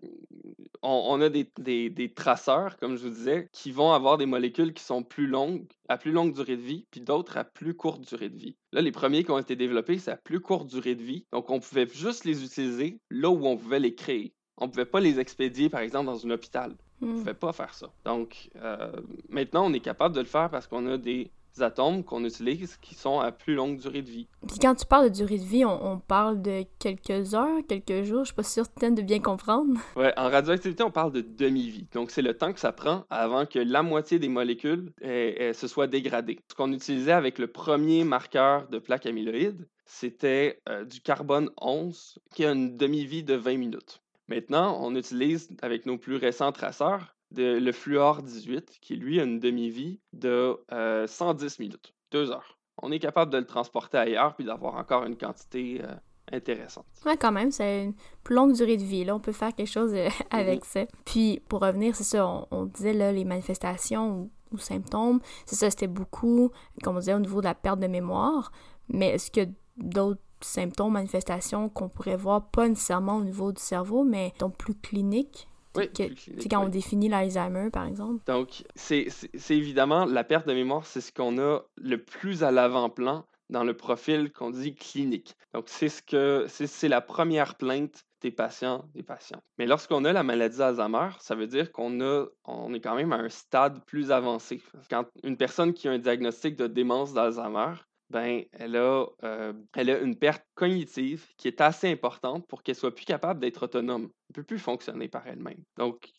on, 0.81 1.05
on 1.09 1.21
a 1.21 1.29
des, 1.29 1.49
des- 1.59 1.89
des 1.89 2.13
traceurs, 2.13 2.77
comme 2.77 2.95
je 2.95 3.03
vous 3.07 3.13
disais, 3.13 3.47
qui 3.51 3.71
vont 3.71 3.91
avoir 3.91 4.17
des 4.17 4.25
molécules 4.25 4.73
qui 4.73 4.83
sont 4.83 5.03
plus 5.03 5.27
longues, 5.27 5.65
à 5.89 5.97
plus 5.97 6.11
longue 6.11 6.33
durée 6.33 6.55
de 6.57 6.61
vie, 6.61 6.85
puis 6.91 7.01
d'autres 7.01 7.37
à 7.37 7.43
plus 7.43 7.73
courte 7.75 8.01
durée 8.01 8.29
de 8.29 8.37
vie. 8.37 8.55
Là, 8.71 8.81
les 8.81 8.91
premiers 8.91 9.23
qui 9.23 9.31
ont 9.31 9.39
été 9.39 9.55
développés, 9.55 9.97
c'est 9.97 10.11
à 10.11 10.17
plus 10.17 10.39
courte 10.39 10.67
durée 10.67 10.95
de 10.95 11.03
vie. 11.03 11.25
Donc, 11.31 11.49
on 11.49 11.59
pouvait 11.59 11.87
juste 11.87 12.25
les 12.25 12.43
utiliser 12.43 12.99
là 13.09 13.29
où 13.29 13.45
on 13.45 13.57
pouvait 13.57 13.79
les 13.79 13.95
créer. 13.95 14.33
On 14.57 14.67
ne 14.67 14.71
pouvait 14.71 14.85
pas 14.85 14.99
les 14.99 15.19
expédier, 15.19 15.69
par 15.69 15.81
exemple, 15.81 16.05
dans 16.05 16.25
un 16.25 16.29
hôpital. 16.29 16.75
On 17.01 17.05
ne 17.07 17.11
Hmm. 17.11 17.17
pouvait 17.17 17.33
pas 17.33 17.51
faire 17.53 17.73
ça. 17.73 17.93
Donc, 18.05 18.49
euh, 18.55 18.91
maintenant, 19.29 19.65
on 19.69 19.73
est 19.73 19.81
capable 19.81 20.15
de 20.15 20.21
le 20.21 20.25
faire 20.27 20.49
parce 20.49 20.67
qu'on 20.67 20.87
a 20.87 20.97
des 20.97 21.33
atomes 21.61 22.03
qu'on 22.03 22.23
utilise 22.23 22.77
qui 22.77 22.95
sont 22.95 23.19
à 23.19 23.31
plus 23.31 23.55
longue 23.55 23.77
durée 23.77 24.01
de 24.01 24.09
vie. 24.09 24.27
Puis 24.47 24.59
quand 24.59 24.75
tu 24.75 24.85
parles 24.85 25.09
de 25.09 25.15
durée 25.15 25.37
de 25.37 25.43
vie, 25.43 25.65
on, 25.65 25.93
on 25.93 25.99
parle 25.99 26.41
de 26.41 26.63
quelques 26.79 27.35
heures, 27.35 27.59
quelques 27.67 28.03
jours. 28.03 28.21
Je 28.21 28.27
suis 28.27 28.35
pas 28.35 28.43
certaine 28.43 28.95
de 28.95 29.01
bien 29.01 29.19
comprendre. 29.19 29.79
Ouais, 29.95 30.13
en 30.17 30.29
radioactivité, 30.29 30.83
on 30.83 30.91
parle 30.91 31.11
de 31.11 31.21
demi-vie. 31.21 31.87
Donc, 31.93 32.09
c'est 32.11 32.21
le 32.21 32.35
temps 32.35 32.51
que 32.51 32.59
ça 32.59 32.71
prend 32.71 33.05
avant 33.09 33.45
que 33.45 33.59
la 33.59 33.83
moitié 33.83 34.17
des 34.17 34.27
molécules 34.27 34.91
eh, 35.01 35.35
eh, 35.37 35.53
se 35.53 35.67
soient 35.67 35.87
dégradées. 35.87 36.39
Ce 36.49 36.55
qu'on 36.55 36.71
utilisait 36.71 37.11
avec 37.11 37.37
le 37.37 37.47
premier 37.47 38.03
marqueur 38.03 38.67
de 38.69 38.79
plaque 38.79 39.05
amyloïde, 39.05 39.67
c'était 39.85 40.61
euh, 40.67 40.83
du 40.85 40.99
carbone 41.01 41.49
11 41.61 42.19
qui 42.33 42.45
a 42.45 42.51
une 42.51 42.75
demi-vie 42.75 43.23
de 43.23 43.35
20 43.35 43.57
minutes. 43.57 44.01
Maintenant, 44.27 44.77
on 44.81 44.95
utilise 44.95 45.49
avec 45.61 45.85
nos 45.85 45.97
plus 45.97 46.15
récents 46.15 46.51
traceurs 46.51 47.12
de- 47.33 47.57
le 47.59 47.71
fluor 47.71 48.21
18 48.21 48.77
qui, 48.81 48.95
lui, 48.95 49.19
a 49.19 49.23
une 49.23 49.39
demi-vie 49.39 49.99
de 50.13 50.55
euh, 50.71 51.07
110 51.07 51.59
minutes, 51.59 51.93
2 52.11 52.31
heures. 52.31 52.57
On 52.81 52.91
est 52.91 52.99
capable 52.99 53.31
de 53.31 53.37
le 53.37 53.45
transporter 53.45 53.97
ailleurs 53.97 54.35
puis 54.35 54.45
d'avoir 54.45 54.75
encore 54.75 55.03
une 55.05 55.15
quantité 55.17 55.81
euh, 55.83 55.93
intéressante. 56.31 56.85
Ouais, 57.05 57.17
quand 57.17 57.31
même, 57.31 57.51
c'est 57.51 57.85
une 57.85 57.93
plus 58.23 58.35
longue 58.35 58.53
durée 58.53 58.77
de 58.77 58.83
vie. 58.83 59.03
Là, 59.03 59.15
on 59.15 59.19
peut 59.19 59.31
faire 59.31 59.53
quelque 59.53 59.69
chose 59.69 59.93
euh, 59.93 60.09
avec 60.31 60.65
ça. 60.65 60.85
Puis, 61.05 61.41
pour 61.49 61.61
revenir, 61.61 61.95
c'est 61.95 62.03
ça, 62.03 62.27
on, 62.27 62.47
on 62.51 62.65
disait 62.65 62.93
là, 62.93 63.11
les 63.11 63.25
manifestations 63.25 64.09
ou, 64.21 64.31
ou 64.51 64.57
symptômes, 64.57 65.19
c'est 65.45 65.55
ça, 65.55 65.69
c'était 65.69 65.87
beaucoup, 65.87 66.49
comme 66.83 66.95
on 66.95 66.99
disait, 66.99 67.13
au 67.13 67.19
niveau 67.19 67.39
de 67.41 67.45
la 67.45 67.55
perte 67.55 67.79
de 67.79 67.87
mémoire. 67.87 68.51
Mais 68.89 69.09
est-ce 69.09 69.29
qu'il 69.31 69.43
y 69.43 69.45
a 69.45 69.49
d'autres 69.77 70.21
symptômes, 70.41 70.93
manifestations 70.93 71.69
qu'on 71.69 71.89
pourrait 71.89 72.17
voir, 72.17 72.49
pas 72.49 72.67
nécessairement 72.67 73.17
au 73.17 73.23
niveau 73.23 73.51
du 73.51 73.61
cerveau, 73.61 74.03
mais 74.03 74.33
donc 74.39 74.57
plus 74.57 74.75
cliniques? 74.75 75.47
Oui, 75.75 75.89
Que- 75.91 76.03
quand 76.49 76.59
oui. 76.61 76.65
on 76.65 76.69
définit 76.69 77.09
l'Alzheimer, 77.09 77.69
par 77.71 77.85
exemple. 77.85 78.23
Donc, 78.27 78.63
c'est 78.75 79.07
évidemment 79.49 80.05
la 80.05 80.23
perte 80.23 80.47
de 80.47 80.53
mémoire, 80.53 80.85
c'est 80.85 81.01
ce 81.01 81.11
qu'on 81.11 81.37
a 81.39 81.61
le 81.77 81.97
plus 82.03 82.43
à 82.43 82.51
l'avant-plan 82.51 83.25
dans 83.49 83.63
le 83.63 83.75
profil 83.75 84.31
qu'on 84.31 84.49
dit 84.51 84.75
clinique. 84.75 85.35
Donc, 85.53 85.65
c'est 85.67 85.89
ce 85.89 86.01
que 86.01 86.45
c'est 86.47 86.67
c'est 86.67 86.87
la 86.87 87.01
première 87.01 87.55
plainte 87.55 88.03
des 88.21 88.31
patients, 88.31 88.85
des 88.95 89.03
patients. 89.03 89.41
Mais 89.57 89.65
lorsqu'on 89.67 90.05
a 90.05 90.13
la 90.13 90.23
maladie 90.23 90.57
d'Alzheimer, 90.57 91.09
ça 91.19 91.35
veut 91.35 91.45
dire 91.47 91.71
qu'on 91.73 91.99
a, 92.01 92.25
on 92.45 92.73
est 92.73 92.79
quand 92.79 92.95
même 92.95 93.11
à 93.11 93.17
un 93.17 93.27
stade 93.29 93.83
plus 93.85 94.11
avancé. 94.11 94.61
Quand 94.89 95.05
une 95.23 95.35
personne 95.37 95.73
qui 95.73 95.87
a 95.89 95.91
un 95.91 95.99
diagnostic 95.99 96.55
de 96.55 96.67
démence 96.67 97.13
d'Alzheimer, 97.13 97.73
ben, 98.13 98.43
elle 98.51 98.75
a, 98.75 99.07
euh, 99.23 99.53
elle 99.75 99.89
a 99.89 99.99
une 99.99 100.15
perte 100.15 100.45
cognitive 100.53 101.25
qui 101.35 101.47
est 101.47 101.61
assez 101.61 101.91
importante 101.91 102.45
pour 102.47 102.61
qu'elle 102.61 102.75
soit 102.75 102.93
plus 102.93 103.05
capable 103.05 103.39
d'être 103.39 103.63
autonome. 103.63 104.03
Elle 104.03 104.07
ne 104.29 104.33
peut 104.35 104.43
plus 104.43 104.59
fonctionner 104.59 105.07
par 105.07 105.27
elle-même. 105.27 105.63
Donc, 105.77 106.11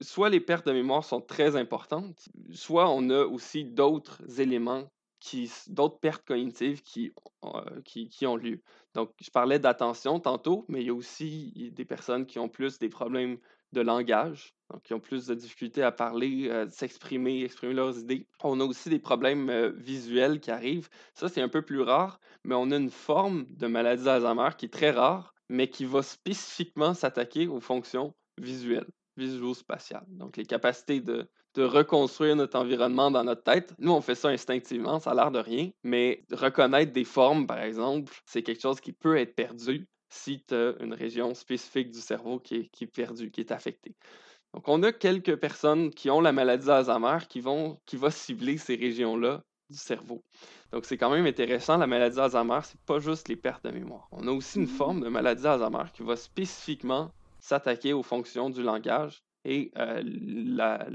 soit 0.00 0.28
les 0.28 0.40
pertes 0.40 0.66
de 0.66 0.72
mémoire 0.72 1.04
sont 1.04 1.20
très 1.20 1.54
importantes, 1.54 2.28
soit 2.50 2.90
on 2.90 3.10
a 3.10 3.24
aussi 3.24 3.64
d'autres 3.64 4.40
éléments, 4.40 4.90
d'autres 5.68 6.00
pertes 6.00 6.24
cognitives 6.26 6.82
qui, 6.82 7.12
euh, 7.44 7.80
qui, 7.84 8.08
qui 8.08 8.26
ont 8.26 8.36
lieu. 8.36 8.60
Donc, 8.94 9.12
je 9.20 9.30
parlais 9.30 9.60
d'attention 9.60 10.18
tantôt, 10.18 10.64
mais 10.68 10.80
il 10.80 10.86
y 10.88 10.90
a 10.90 10.94
aussi 10.94 11.70
des 11.72 11.84
personnes 11.84 12.26
qui 12.26 12.40
ont 12.40 12.48
plus 12.48 12.80
des 12.80 12.88
problèmes 12.88 13.38
de 13.70 13.82
langage, 13.82 14.55
donc 14.70 14.82
qui 14.82 14.94
ont 14.94 15.00
plus 15.00 15.26
de 15.26 15.34
difficultés 15.34 15.82
à 15.82 15.92
parler, 15.92 16.48
euh, 16.50 16.66
s'exprimer, 16.68 17.44
exprimer 17.44 17.74
leurs 17.74 17.98
idées. 17.98 18.26
On 18.42 18.60
a 18.60 18.64
aussi 18.64 18.88
des 18.88 18.98
problèmes 18.98 19.48
euh, 19.50 19.72
visuels 19.76 20.40
qui 20.40 20.50
arrivent. 20.50 20.88
Ça, 21.14 21.28
c'est 21.28 21.40
un 21.40 21.48
peu 21.48 21.62
plus 21.62 21.82
rare, 21.82 22.20
mais 22.44 22.54
on 22.54 22.70
a 22.70 22.76
une 22.76 22.90
forme 22.90 23.46
de 23.50 23.66
maladie 23.66 24.04
d'Alzheimer 24.04 24.50
qui 24.56 24.66
est 24.66 24.72
très 24.72 24.90
rare, 24.90 25.34
mais 25.48 25.68
qui 25.68 25.84
va 25.84 26.02
spécifiquement 26.02 26.94
s'attaquer 26.94 27.46
aux 27.46 27.60
fonctions 27.60 28.14
visuelles, 28.38 28.88
visuospatiales. 29.16 30.06
Donc, 30.08 30.36
les 30.36 30.46
capacités 30.46 31.00
de, 31.00 31.28
de 31.54 31.62
reconstruire 31.62 32.36
notre 32.36 32.58
environnement 32.58 33.10
dans 33.10 33.24
notre 33.24 33.42
tête. 33.42 33.74
Nous, 33.78 33.92
on 33.92 34.00
fait 34.00 34.14
ça 34.14 34.28
instinctivement, 34.28 35.00
ça 35.00 35.12
a 35.12 35.14
l'air 35.14 35.30
de 35.30 35.38
rien, 35.38 35.70
mais 35.82 36.24
reconnaître 36.30 36.92
des 36.92 37.04
formes, 37.04 37.46
par 37.46 37.60
exemple, 37.60 38.12
c'est 38.26 38.42
quelque 38.42 38.60
chose 38.60 38.80
qui 38.80 38.92
peut 38.92 39.16
être 39.16 39.34
perdu 39.34 39.88
si 40.10 40.44
tu 40.46 40.54
as 40.54 40.74
une 40.80 40.94
région 40.94 41.34
spécifique 41.34 41.90
du 41.90 42.00
cerveau 42.00 42.38
qui 42.38 42.56
est, 42.56 42.68
qui 42.68 42.84
est 42.84 42.88
perdue, 42.88 43.30
qui 43.30 43.40
est 43.40 43.52
affectée. 43.52 43.96
Donc, 44.54 44.68
on 44.68 44.82
a 44.82 44.92
quelques 44.92 45.36
personnes 45.36 45.90
qui 45.90 46.10
ont 46.10 46.20
la 46.20 46.32
maladie 46.32 46.66
d'Alzheimer 46.66 47.18
qui 47.28 47.40
vont 47.40 47.78
qui 47.84 47.96
va 47.96 48.10
cibler 48.10 48.56
ces 48.56 48.74
régions-là 48.74 49.42
du 49.68 49.76
cerveau. 49.76 50.22
Donc, 50.72 50.84
c'est 50.84 50.96
quand 50.96 51.10
même 51.10 51.26
intéressant. 51.26 51.76
La 51.76 51.86
maladie 51.86 52.16
d'Alzheimer, 52.16 52.60
c'est 52.62 52.80
pas 52.80 52.98
juste 52.98 53.28
les 53.28 53.36
pertes 53.36 53.64
de 53.64 53.70
mémoire. 53.70 54.08
On 54.12 54.26
a 54.28 54.30
aussi 54.30 54.58
une 54.58 54.66
forme 54.66 55.00
de 55.00 55.08
maladie 55.08 55.42
d'Alzheimer 55.42 55.84
qui 55.92 56.02
va 56.02 56.16
spécifiquement 56.16 57.10
s'attaquer 57.38 57.92
aux 57.92 58.02
fonctions 58.02 58.50
du 58.50 58.62
langage 58.62 59.22
et 59.44 59.70
euh, 59.78 60.02
la, 60.04 60.86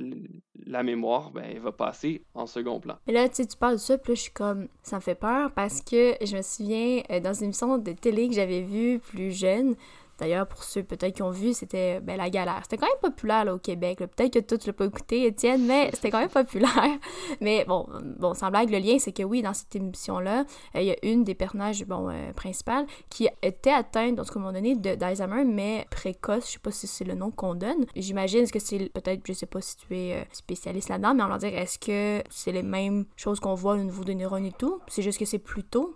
la 0.65 0.83
mémoire, 0.83 1.31
ben, 1.31 1.45
elle 1.49 1.59
va 1.59 1.71
passer 1.71 2.25
en 2.33 2.45
second 2.45 2.81
plan. 2.81 2.97
Mais 3.07 3.13
là, 3.13 3.29
tu 3.29 3.35
sais, 3.35 3.45
tu 3.45 3.55
parles 3.55 3.75
de 3.75 3.79
ça, 3.79 3.97
puis 3.97 4.11
là, 4.11 4.15
je 4.15 4.21
suis 4.21 4.31
comme, 4.31 4.67
ça 4.83 4.97
me 4.97 5.01
fait 5.01 5.15
peur 5.15 5.51
parce 5.53 5.81
que 5.81 6.15
je 6.21 6.35
me 6.35 6.41
souviens 6.41 7.01
euh, 7.09 7.21
dans 7.21 7.33
une 7.33 7.45
émission 7.45 7.77
de 7.77 7.93
télé 7.93 8.27
que 8.27 8.35
j'avais 8.35 8.61
vue 8.61 8.99
plus 8.99 9.31
jeune. 9.31 9.75
D'ailleurs, 10.21 10.47
pour 10.47 10.63
ceux 10.63 10.83
peut-être 10.83 11.15
qui 11.15 11.23
ont 11.23 11.31
vu, 11.31 11.51
c'était 11.53 11.99
ben, 11.99 12.15
La 12.15 12.29
Galère. 12.29 12.59
C'était 12.61 12.77
quand 12.77 12.85
même 12.85 13.11
populaire 13.11 13.43
là, 13.43 13.55
au 13.55 13.57
Québec. 13.57 13.97
Peut-être 13.97 14.31
que 14.31 14.39
toi, 14.39 14.55
tu 14.59 14.67
l'as 14.67 14.73
pas 14.73 14.85
écouté, 14.85 15.25
Étienne, 15.25 15.65
mais 15.65 15.89
c'était 15.93 16.11
quand 16.11 16.19
même 16.19 16.29
populaire. 16.29 16.99
Mais 17.41 17.65
bon, 17.67 17.87
bon, 18.19 18.35
sans 18.35 18.51
blague, 18.51 18.69
le 18.69 18.77
lien, 18.77 18.99
c'est 18.99 19.13
que 19.13 19.23
oui, 19.23 19.41
dans 19.41 19.55
cette 19.55 19.75
émission-là, 19.75 20.45
euh, 20.75 20.81
il 20.81 20.85
y 20.85 20.91
a 20.91 20.95
une 21.01 21.23
des 21.23 21.33
personnages 21.33 21.83
bon, 21.85 22.09
euh, 22.09 22.33
principales 22.33 22.85
qui 23.09 23.27
était 23.41 23.71
atteinte, 23.71 24.13
dans 24.15 24.23
ce 24.23 24.37
moment 24.37 24.53
donné, 24.53 24.75
de- 24.75 24.93
d'Alzheimer, 24.93 25.43
mais 25.43 25.87
précoce. 25.89 26.45
Je 26.45 26.51
sais 26.51 26.59
pas 26.59 26.69
si 26.71 26.85
c'est 26.85 27.03
le 27.03 27.15
nom 27.15 27.31
qu'on 27.31 27.55
donne. 27.55 27.87
J'imagine 27.95 28.47
que 28.49 28.59
c'est 28.59 28.89
peut-être, 28.93 29.21
je 29.27 29.33
sais 29.33 29.47
pas 29.47 29.61
si 29.61 29.75
tu 29.77 29.97
es 29.97 30.21
euh, 30.21 30.23
spécialiste 30.31 30.89
là-dedans, 30.89 31.15
mais 31.15 31.23
on 31.23 31.29
va 31.29 31.39
dire, 31.39 31.57
est-ce 31.57 31.79
que 31.79 32.23
c'est 32.29 32.51
les 32.51 32.61
mêmes 32.63 33.05
choses 33.15 33.39
qu'on 33.39 33.55
voit 33.55 33.73
au 33.73 33.77
niveau 33.77 34.03
des 34.03 34.13
neurones 34.13 34.45
et 34.45 34.51
tout? 34.51 34.79
C'est 34.87 35.01
juste 35.01 35.17
que 35.17 35.25
c'est 35.25 35.39
plus 35.39 35.63
tôt? 35.63 35.95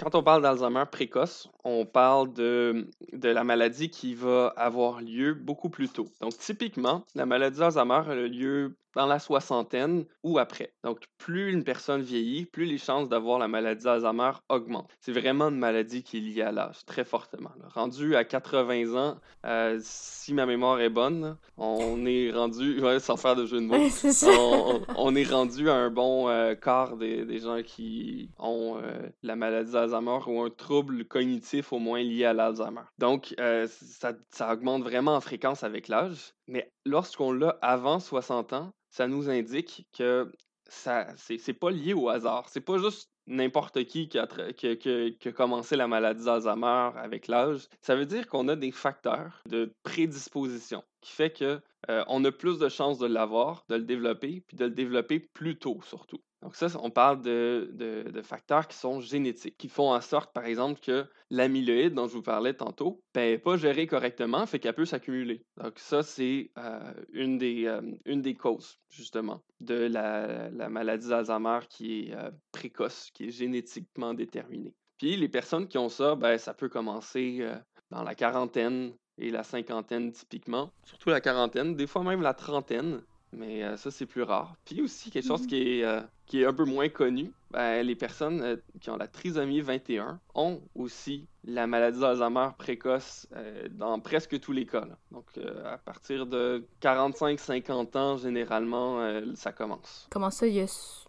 Quand 0.00 0.14
on 0.14 0.22
parle 0.22 0.42
d'Alzheimer 0.42 0.84
précoce, 0.90 1.48
on 1.64 1.86
parle 1.86 2.32
de, 2.32 2.88
de 3.12 3.28
la 3.28 3.44
maladie 3.44 3.90
qui 3.90 4.14
va 4.14 4.48
avoir 4.56 5.00
lieu 5.00 5.34
beaucoup 5.34 5.70
plus 5.70 5.88
tôt. 5.88 6.06
Donc, 6.20 6.36
typiquement, 6.36 7.04
la 7.14 7.26
maladie 7.26 7.60
d'Alzheimer 7.60 8.02
a 8.08 8.14
lieu 8.14 8.76
dans 8.94 9.06
la 9.06 9.18
soixantaine 9.18 10.04
ou 10.22 10.38
après. 10.38 10.72
Donc, 10.84 11.04
plus 11.18 11.52
une 11.52 11.64
personne 11.64 12.02
vieillit, 12.02 12.46
plus 12.46 12.64
les 12.64 12.78
chances 12.78 13.08
d'avoir 13.08 13.38
la 13.38 13.48
maladie 13.48 13.84
d'Alzheimer 13.84 14.32
augmentent. 14.48 14.90
C'est 15.00 15.12
vraiment 15.12 15.48
une 15.48 15.58
maladie 15.58 16.02
qui 16.02 16.16
est 16.18 16.20
liée 16.20 16.42
à 16.42 16.52
l'âge, 16.52 16.84
très 16.86 17.04
fortement. 17.04 17.50
là. 17.60 17.68
Rendu 17.74 18.16
à 18.16 18.24
80 18.24 18.94
ans, 18.96 19.16
euh, 19.46 19.78
si 19.82 20.34
ma 20.34 20.46
mémoire 20.46 20.80
est 20.80 20.88
bonne, 20.90 21.36
on 21.56 22.04
est 22.06 22.30
rendu, 22.30 22.80
ouais, 22.82 22.98
sans 23.00 23.16
faire 23.16 23.36
de 23.36 23.46
jeu 23.46 23.60
de 23.60 23.66
mots, 23.66 23.76
Ouais, 23.76 23.90
on, 24.38 24.80
on 24.96 25.14
est 25.14 25.24
rendu 25.30 25.68
à 25.70 25.74
un 25.74 25.90
bon 25.90 26.28
euh, 26.28 26.54
quart 26.54 26.96
des, 26.96 27.24
des 27.24 27.38
gens 27.38 27.62
qui 27.62 28.30
ont 28.38 28.78
euh, 28.82 29.08
la 29.22 29.36
maladie 29.36 29.72
d'Alzheimer 29.72 30.18
ou 30.26 30.40
un 30.42 30.50
trouble 30.50 31.04
cognitif 31.04 31.72
au 31.72 31.78
moins 31.78 32.02
lié 32.02 32.24
à 32.24 32.32
l'Alzheimer. 32.32 32.82
Donc, 32.98 33.34
ça, 33.68 34.12
ça 34.30 34.52
augmente 34.52 34.82
vraiment 34.82 35.14
en 35.14 35.20
fréquence 35.20 35.62
avec 35.64 35.88
l'âge. 35.88 36.34
Mais 36.50 36.68
lorsqu'on 36.84 37.32
l'a 37.32 37.56
avant 37.62 38.00
60 38.00 38.52
ans, 38.54 38.72
ça 38.88 39.06
nous 39.06 39.30
indique 39.30 39.86
que 39.96 40.32
ça 40.68 41.06
c'est 41.16 41.54
pas 41.54 41.70
lié 41.70 41.94
au 41.94 42.08
hasard. 42.08 42.48
C'est 42.48 42.60
pas 42.60 42.78
juste 42.78 43.08
n'importe 43.28 43.84
qui 43.84 44.08
qui 44.08 44.18
a 44.18 45.32
commencé 45.32 45.76
la 45.76 45.86
maladie 45.86 46.24
d'Alzheimer 46.24 46.90
avec 46.96 47.28
l'âge. 47.28 47.68
Ça 47.82 47.94
veut 47.94 48.04
dire 48.04 48.26
qu'on 48.26 48.48
a 48.48 48.56
des 48.56 48.72
facteurs 48.72 49.40
de 49.48 49.72
prédisposition 49.84 50.82
qui 51.00 51.12
fait 51.12 51.30
que 51.30 51.60
euh, 51.88 52.04
on 52.08 52.24
a 52.24 52.32
plus 52.32 52.58
de 52.58 52.68
chances 52.68 52.98
de 52.98 53.06
l'avoir, 53.06 53.64
de 53.68 53.76
le 53.76 53.84
développer, 53.84 54.42
puis 54.46 54.56
de 54.56 54.64
le 54.64 54.72
développer 54.72 55.20
plus 55.20 55.56
tôt 55.56 55.80
surtout. 55.84 56.20
Donc 56.42 56.56
ça, 56.56 56.68
on 56.82 56.90
parle 56.90 57.20
de, 57.20 58.22
facteurs 58.22 58.66
qui 58.66 58.76
sont 58.76 59.00
génétiques, 59.00 59.58
qui 59.58 59.68
font 59.68 59.92
en 59.92 60.00
sorte, 60.00 60.32
par 60.32 60.44
exemple, 60.46 60.80
que 60.80 61.06
l'amyloïde 61.30 61.94
dont 61.94 62.06
je 62.06 62.14
vous 62.14 62.22
parlais 62.22 62.54
tantôt 62.54 63.02
n'est 63.14 63.36
ben, 63.36 63.40
pas 63.40 63.56
géré 63.56 63.86
correctement, 63.86 64.46
fait 64.46 64.58
qu'elle 64.58 64.74
peut 64.74 64.86
s'accumuler. 64.86 65.44
Donc 65.56 65.78
ça, 65.78 66.02
c'est 66.02 66.50
euh, 66.58 66.92
une, 67.12 67.36
des, 67.36 67.66
euh, 67.66 67.82
une 68.06 68.22
des 68.22 68.34
causes, 68.34 68.78
justement, 68.88 69.42
de 69.60 69.74
la, 69.74 70.48
la 70.50 70.68
maladie 70.70 71.08
d'Alzheimer 71.08 71.60
qui 71.68 72.00
est 72.08 72.14
euh, 72.14 72.30
précoce, 72.52 73.10
qui 73.12 73.26
est 73.26 73.30
génétiquement 73.30 74.14
déterminée. 74.14 74.74
Puis 74.96 75.16
les 75.16 75.28
personnes 75.28 75.68
qui 75.68 75.78
ont 75.78 75.88
ça, 75.88 76.14
ben, 76.14 76.38
ça 76.38 76.54
peut 76.54 76.68
commencer 76.68 77.46
dans 77.90 78.02
la 78.02 78.14
quarantaine 78.14 78.92
et 79.18 79.30
la 79.30 79.42
cinquantaine 79.42 80.12
typiquement, 80.12 80.72
surtout 80.84 81.10
la 81.10 81.20
quarantaine, 81.20 81.74
des 81.74 81.86
fois 81.86 82.02
même 82.02 82.22
la 82.22 82.34
trentaine. 82.34 83.02
Mais 83.32 83.62
euh, 83.62 83.76
ça, 83.76 83.90
c'est 83.90 84.06
plus 84.06 84.22
rare. 84.22 84.56
Puis 84.64 84.82
aussi, 84.82 85.10
quelque 85.10 85.26
chose 85.26 85.42
mmh 85.42 85.46
qui 85.46 85.56
est, 85.56 85.84
euh, 85.84 86.00
qui 86.26 86.42
est 86.42 86.46
un 86.46 86.52
peu 86.52 86.64
moins 86.64 86.88
connu, 86.88 87.32
ben, 87.50 87.82
les 87.84 87.94
personnes 87.94 88.42
euh, 88.42 88.56
qui 88.80 88.90
ont 88.90 88.96
la 88.96 89.06
trisomie 89.06 89.60
21 89.60 90.20
ont 90.34 90.60
aussi 90.74 91.26
la 91.44 91.66
maladie 91.66 92.00
d'Alzheimer 92.00 92.48
précoce 92.58 93.26
dans 93.70 93.98
presque 93.98 94.38
tous 94.40 94.52
les 94.52 94.66
cas. 94.66 94.86
Donc, 95.10 95.24
à 95.64 95.78
partir 95.78 96.26
de 96.26 96.66
45-50 96.82 97.96
ans, 97.96 98.16
généralement, 98.18 99.00
ça 99.34 99.52
commence. 99.52 100.06
Comment 100.10 100.30
ça, 100.30 100.46
il 100.46 100.54
y 100.54 100.60
a, 100.60 100.66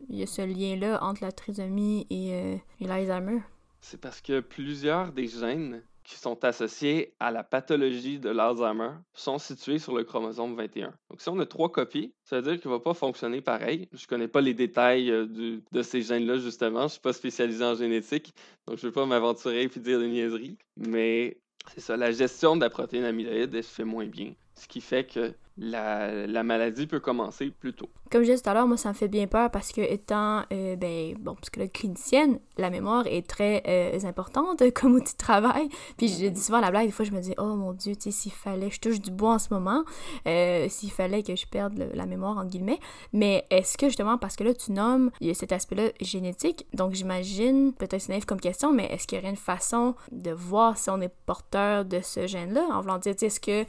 y 0.09 0.23
a 0.23 0.25
ce 0.25 0.41
lien-là 0.41 1.03
entre 1.03 1.23
la 1.23 1.33
trisomie 1.33 2.07
et, 2.09 2.61
et 2.79 2.87
l'Alzheimer? 2.87 3.41
C'est 3.81 3.99
parce 3.99 4.21
que 4.21 4.39
plusieurs 4.39 5.11
des 5.11 5.27
gènes 5.27 5.81
qui 6.11 6.17
sont 6.17 6.43
associés 6.43 7.13
à 7.21 7.31
la 7.31 7.41
pathologie 7.41 8.19
de 8.19 8.29
l'Alzheimer 8.29 8.91
sont 9.13 9.37
situés 9.37 9.79
sur 9.79 9.95
le 9.95 10.03
chromosome 10.03 10.55
21. 10.55 10.93
Donc, 11.09 11.21
si 11.21 11.29
on 11.29 11.39
a 11.39 11.45
trois 11.45 11.71
copies, 11.71 12.13
ça 12.25 12.35
veut 12.35 12.41
dire 12.41 12.59
qu'il 12.59 12.69
ne 12.69 12.75
va 12.75 12.81
pas 12.81 12.93
fonctionner 12.93 13.39
pareil. 13.39 13.87
Je 13.93 14.03
ne 14.03 14.07
connais 14.07 14.27
pas 14.27 14.41
les 14.41 14.53
détails 14.53 15.09
euh, 15.09 15.25
de 15.71 15.81
ces 15.81 16.01
gènes-là, 16.01 16.37
justement. 16.37 16.79
Je 16.79 16.83
ne 16.85 16.89
suis 16.89 16.99
pas 16.99 17.13
spécialisé 17.13 17.63
en 17.63 17.75
génétique, 17.75 18.33
donc 18.67 18.77
je 18.77 18.85
ne 18.85 18.91
vais 18.91 18.93
pas 18.93 19.05
m'aventurer 19.05 19.63
et 19.63 19.67
dire 19.79 19.99
des 19.99 20.09
niaiseries. 20.09 20.57
Mais 20.75 21.37
c'est 21.73 21.81
ça, 21.81 21.95
la 21.95 22.11
gestion 22.11 22.57
de 22.57 22.61
la 22.61 22.69
protéine 22.69 23.05
amyloïde, 23.05 23.55
elle 23.55 23.63
se 23.63 23.73
fait 23.73 23.85
moins 23.85 24.05
bien. 24.05 24.33
Ce 24.55 24.67
qui 24.67 24.81
fait 24.81 25.05
que 25.05 25.33
la, 25.61 26.43
maladie 26.43 26.87
peut 26.87 26.99
commencer 26.99 27.51
plus 27.51 27.73
tôt. 27.73 27.89
Comme 28.11 28.23
je 28.23 28.31
disais 28.31 28.41
tout 28.41 28.49
à 28.49 28.53
l'heure, 28.53 28.67
moi, 28.67 28.77
ça 28.77 28.89
me 28.89 28.93
fait 28.93 29.07
bien 29.07 29.27
peur 29.27 29.51
parce 29.51 29.71
que, 29.71 29.81
étant, 29.81 30.43
euh, 30.51 30.75
ben, 30.75 31.15
bon, 31.19 31.35
parce 31.35 31.49
que 31.49 31.59
la 31.59 31.67
clinicienne, 31.67 32.39
la 32.57 32.69
mémoire 32.69 33.05
est 33.05 33.27
très 33.27 33.63
euh, 33.67 34.07
importante 34.07 34.63
comme 34.73 34.95
outil 34.95 35.13
de 35.13 35.17
travail. 35.17 35.69
Puis 35.97 36.07
je 36.07 36.27
dis 36.27 36.41
souvent 36.41 36.59
la 36.59 36.71
blague, 36.71 36.87
des 36.87 36.91
fois, 36.91 37.05
je 37.05 37.11
me 37.11 37.21
dis, 37.21 37.33
oh 37.37 37.55
mon 37.55 37.73
Dieu, 37.73 37.95
tu 37.95 38.03
sais, 38.03 38.11
s'il 38.11 38.31
fallait, 38.31 38.71
je 38.71 38.79
touche 38.79 38.99
du 38.99 39.11
bois 39.11 39.35
en 39.35 39.39
ce 39.39 39.53
moment, 39.53 39.83
euh, 40.27 40.67
s'il 40.67 40.91
fallait 40.91 41.21
que 41.21 41.35
je 41.35 41.45
perde 41.45 41.77
la 41.93 42.05
mémoire, 42.07 42.37
entre 42.37 42.49
guillemets. 42.49 42.79
Mais 43.13 43.45
est-ce 43.51 43.77
que, 43.77 43.85
justement, 43.87 44.17
parce 44.17 44.35
que 44.35 44.43
là, 44.43 44.53
tu 44.53 44.71
nommes, 44.71 45.11
il 45.21 45.27
y 45.27 45.31
a 45.31 45.35
cet 45.35 45.51
aspect-là 45.51 45.89
génétique, 46.01 46.65
donc 46.73 46.93
j'imagine, 46.93 47.71
peut-être 47.73 48.01
c'est 48.01 48.11
naïf 48.11 48.25
comme 48.25 48.41
question, 48.41 48.73
mais 48.73 48.85
est-ce 48.85 49.05
qu'il 49.05 49.19
y 49.19 49.21
aurait 49.21 49.29
une 49.29 49.35
façon 49.37 49.95
de 50.11 50.31
voir 50.31 50.77
si 50.77 50.89
on 50.89 50.99
est 51.01 51.13
porteur 51.27 51.85
de 51.85 51.99
ce 52.01 52.25
gène-là, 52.25 52.65
en 52.71 52.81
voulant 52.81 52.97
dire, 52.97 53.13
est-ce 53.21 53.39
que 53.39 53.65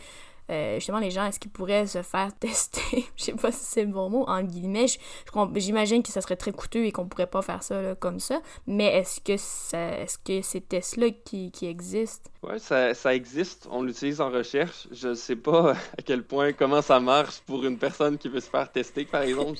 euh, 0.52 0.74
justement, 0.74 0.98
les 0.98 1.10
gens, 1.10 1.24
est-ce 1.26 1.40
qu'ils 1.40 1.50
pourraient 1.50 1.86
se 1.86 2.02
faire 2.02 2.30
tester? 2.40 3.06
je 3.16 3.24
sais 3.24 3.32
pas 3.32 3.50
si 3.50 3.64
c'est 3.64 3.84
le 3.84 3.92
bon 3.92 4.10
mot, 4.10 4.24
en 4.28 4.42
guillemets. 4.42 4.86
J'imagine 5.56 6.02
que 6.02 6.10
ça 6.10 6.20
serait 6.20 6.36
très 6.36 6.52
coûteux 6.52 6.84
et 6.84 6.92
qu'on 6.92 7.06
pourrait 7.06 7.26
pas 7.26 7.42
faire 7.42 7.62
ça 7.62 7.94
comme 7.96 8.20
ça. 8.20 8.40
Mais 8.66 8.86
est-ce 8.98 9.20
que, 9.20 9.32
est-ce 9.32 10.18
que 10.18 10.42
ces 10.42 10.60
tests-là 10.60 11.10
qui, 11.24 11.50
existent? 11.62 12.30
Oui, 12.42 12.58
ça, 12.58 12.92
ça, 12.94 13.14
existe. 13.14 13.66
On 13.70 13.82
l'utilise 13.82 14.20
en 14.20 14.30
recherche. 14.30 14.88
Je 14.92 15.14
sais 15.14 15.36
pas 15.36 15.72
à 15.98 16.02
quel 16.04 16.22
point, 16.22 16.52
comment 16.52 16.82
ça 16.82 17.00
marche 17.00 17.40
pour 17.40 17.64
une 17.64 17.78
personne 17.78 18.18
qui 18.18 18.28
veut 18.28 18.40
se 18.40 18.50
faire 18.50 18.70
tester, 18.70 19.04
par 19.04 19.22
exemple. 19.22 19.58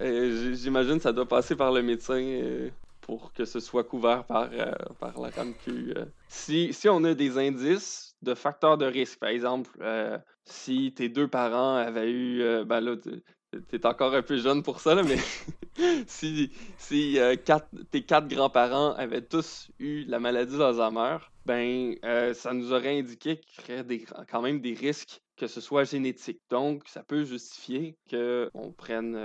Euh, 0.00 0.54
j'imagine 0.54 0.98
ça 1.00 1.12
doit 1.12 1.26
passer 1.26 1.54
par 1.54 1.70
le 1.70 1.82
médecin 1.82 2.14
euh, 2.14 2.70
pour 3.02 3.32
que 3.34 3.44
ce 3.44 3.60
soit 3.60 3.84
couvert 3.84 4.24
par, 4.24 4.48
par 4.98 5.20
la 5.20 5.28
RAMQ. 5.28 5.94
Si, 6.28 6.72
si 6.72 6.88
on 6.88 7.04
a 7.04 7.12
des 7.14 7.36
indices 7.36 8.11
de 8.22 8.34
facteurs 8.34 8.78
de 8.78 8.86
risque. 8.86 9.18
Par 9.18 9.30
exemple, 9.30 9.70
euh, 9.80 10.18
si 10.44 10.92
tes 10.94 11.08
deux 11.08 11.28
parents 11.28 11.76
avaient 11.76 12.10
eu, 12.10 12.42
euh, 12.42 12.64
ben 12.64 12.80
là, 12.80 12.96
t'es 13.68 13.86
encore 13.86 14.14
un 14.14 14.22
peu 14.22 14.36
jeune 14.36 14.62
pour 14.62 14.80
ça, 14.80 14.94
mais 15.02 15.16
si, 16.06 16.50
si 16.78 17.18
euh, 17.18 17.36
tes 17.90 18.02
quatre 18.02 18.28
grands-parents 18.28 18.92
avaient 18.92 19.22
tous 19.22 19.70
eu 19.78 20.04
la 20.04 20.20
maladie 20.20 20.56
d'Alzheimer, 20.56 21.18
ben 21.44 21.96
ça 22.34 22.54
nous 22.54 22.72
aurait 22.72 22.98
indiqué 22.98 23.38
qu'il 23.38 23.74
y 23.74 23.80
aurait 23.80 24.26
quand 24.30 24.42
même 24.42 24.60
des 24.60 24.74
risques 24.74 25.20
que 25.36 25.48
ce 25.48 25.60
soit 25.60 25.84
génétique. 25.84 26.40
Donc, 26.50 26.84
ça 26.86 27.02
peut 27.02 27.24
justifier 27.24 27.96
qu'on 28.08 28.72
prenne, 28.72 29.18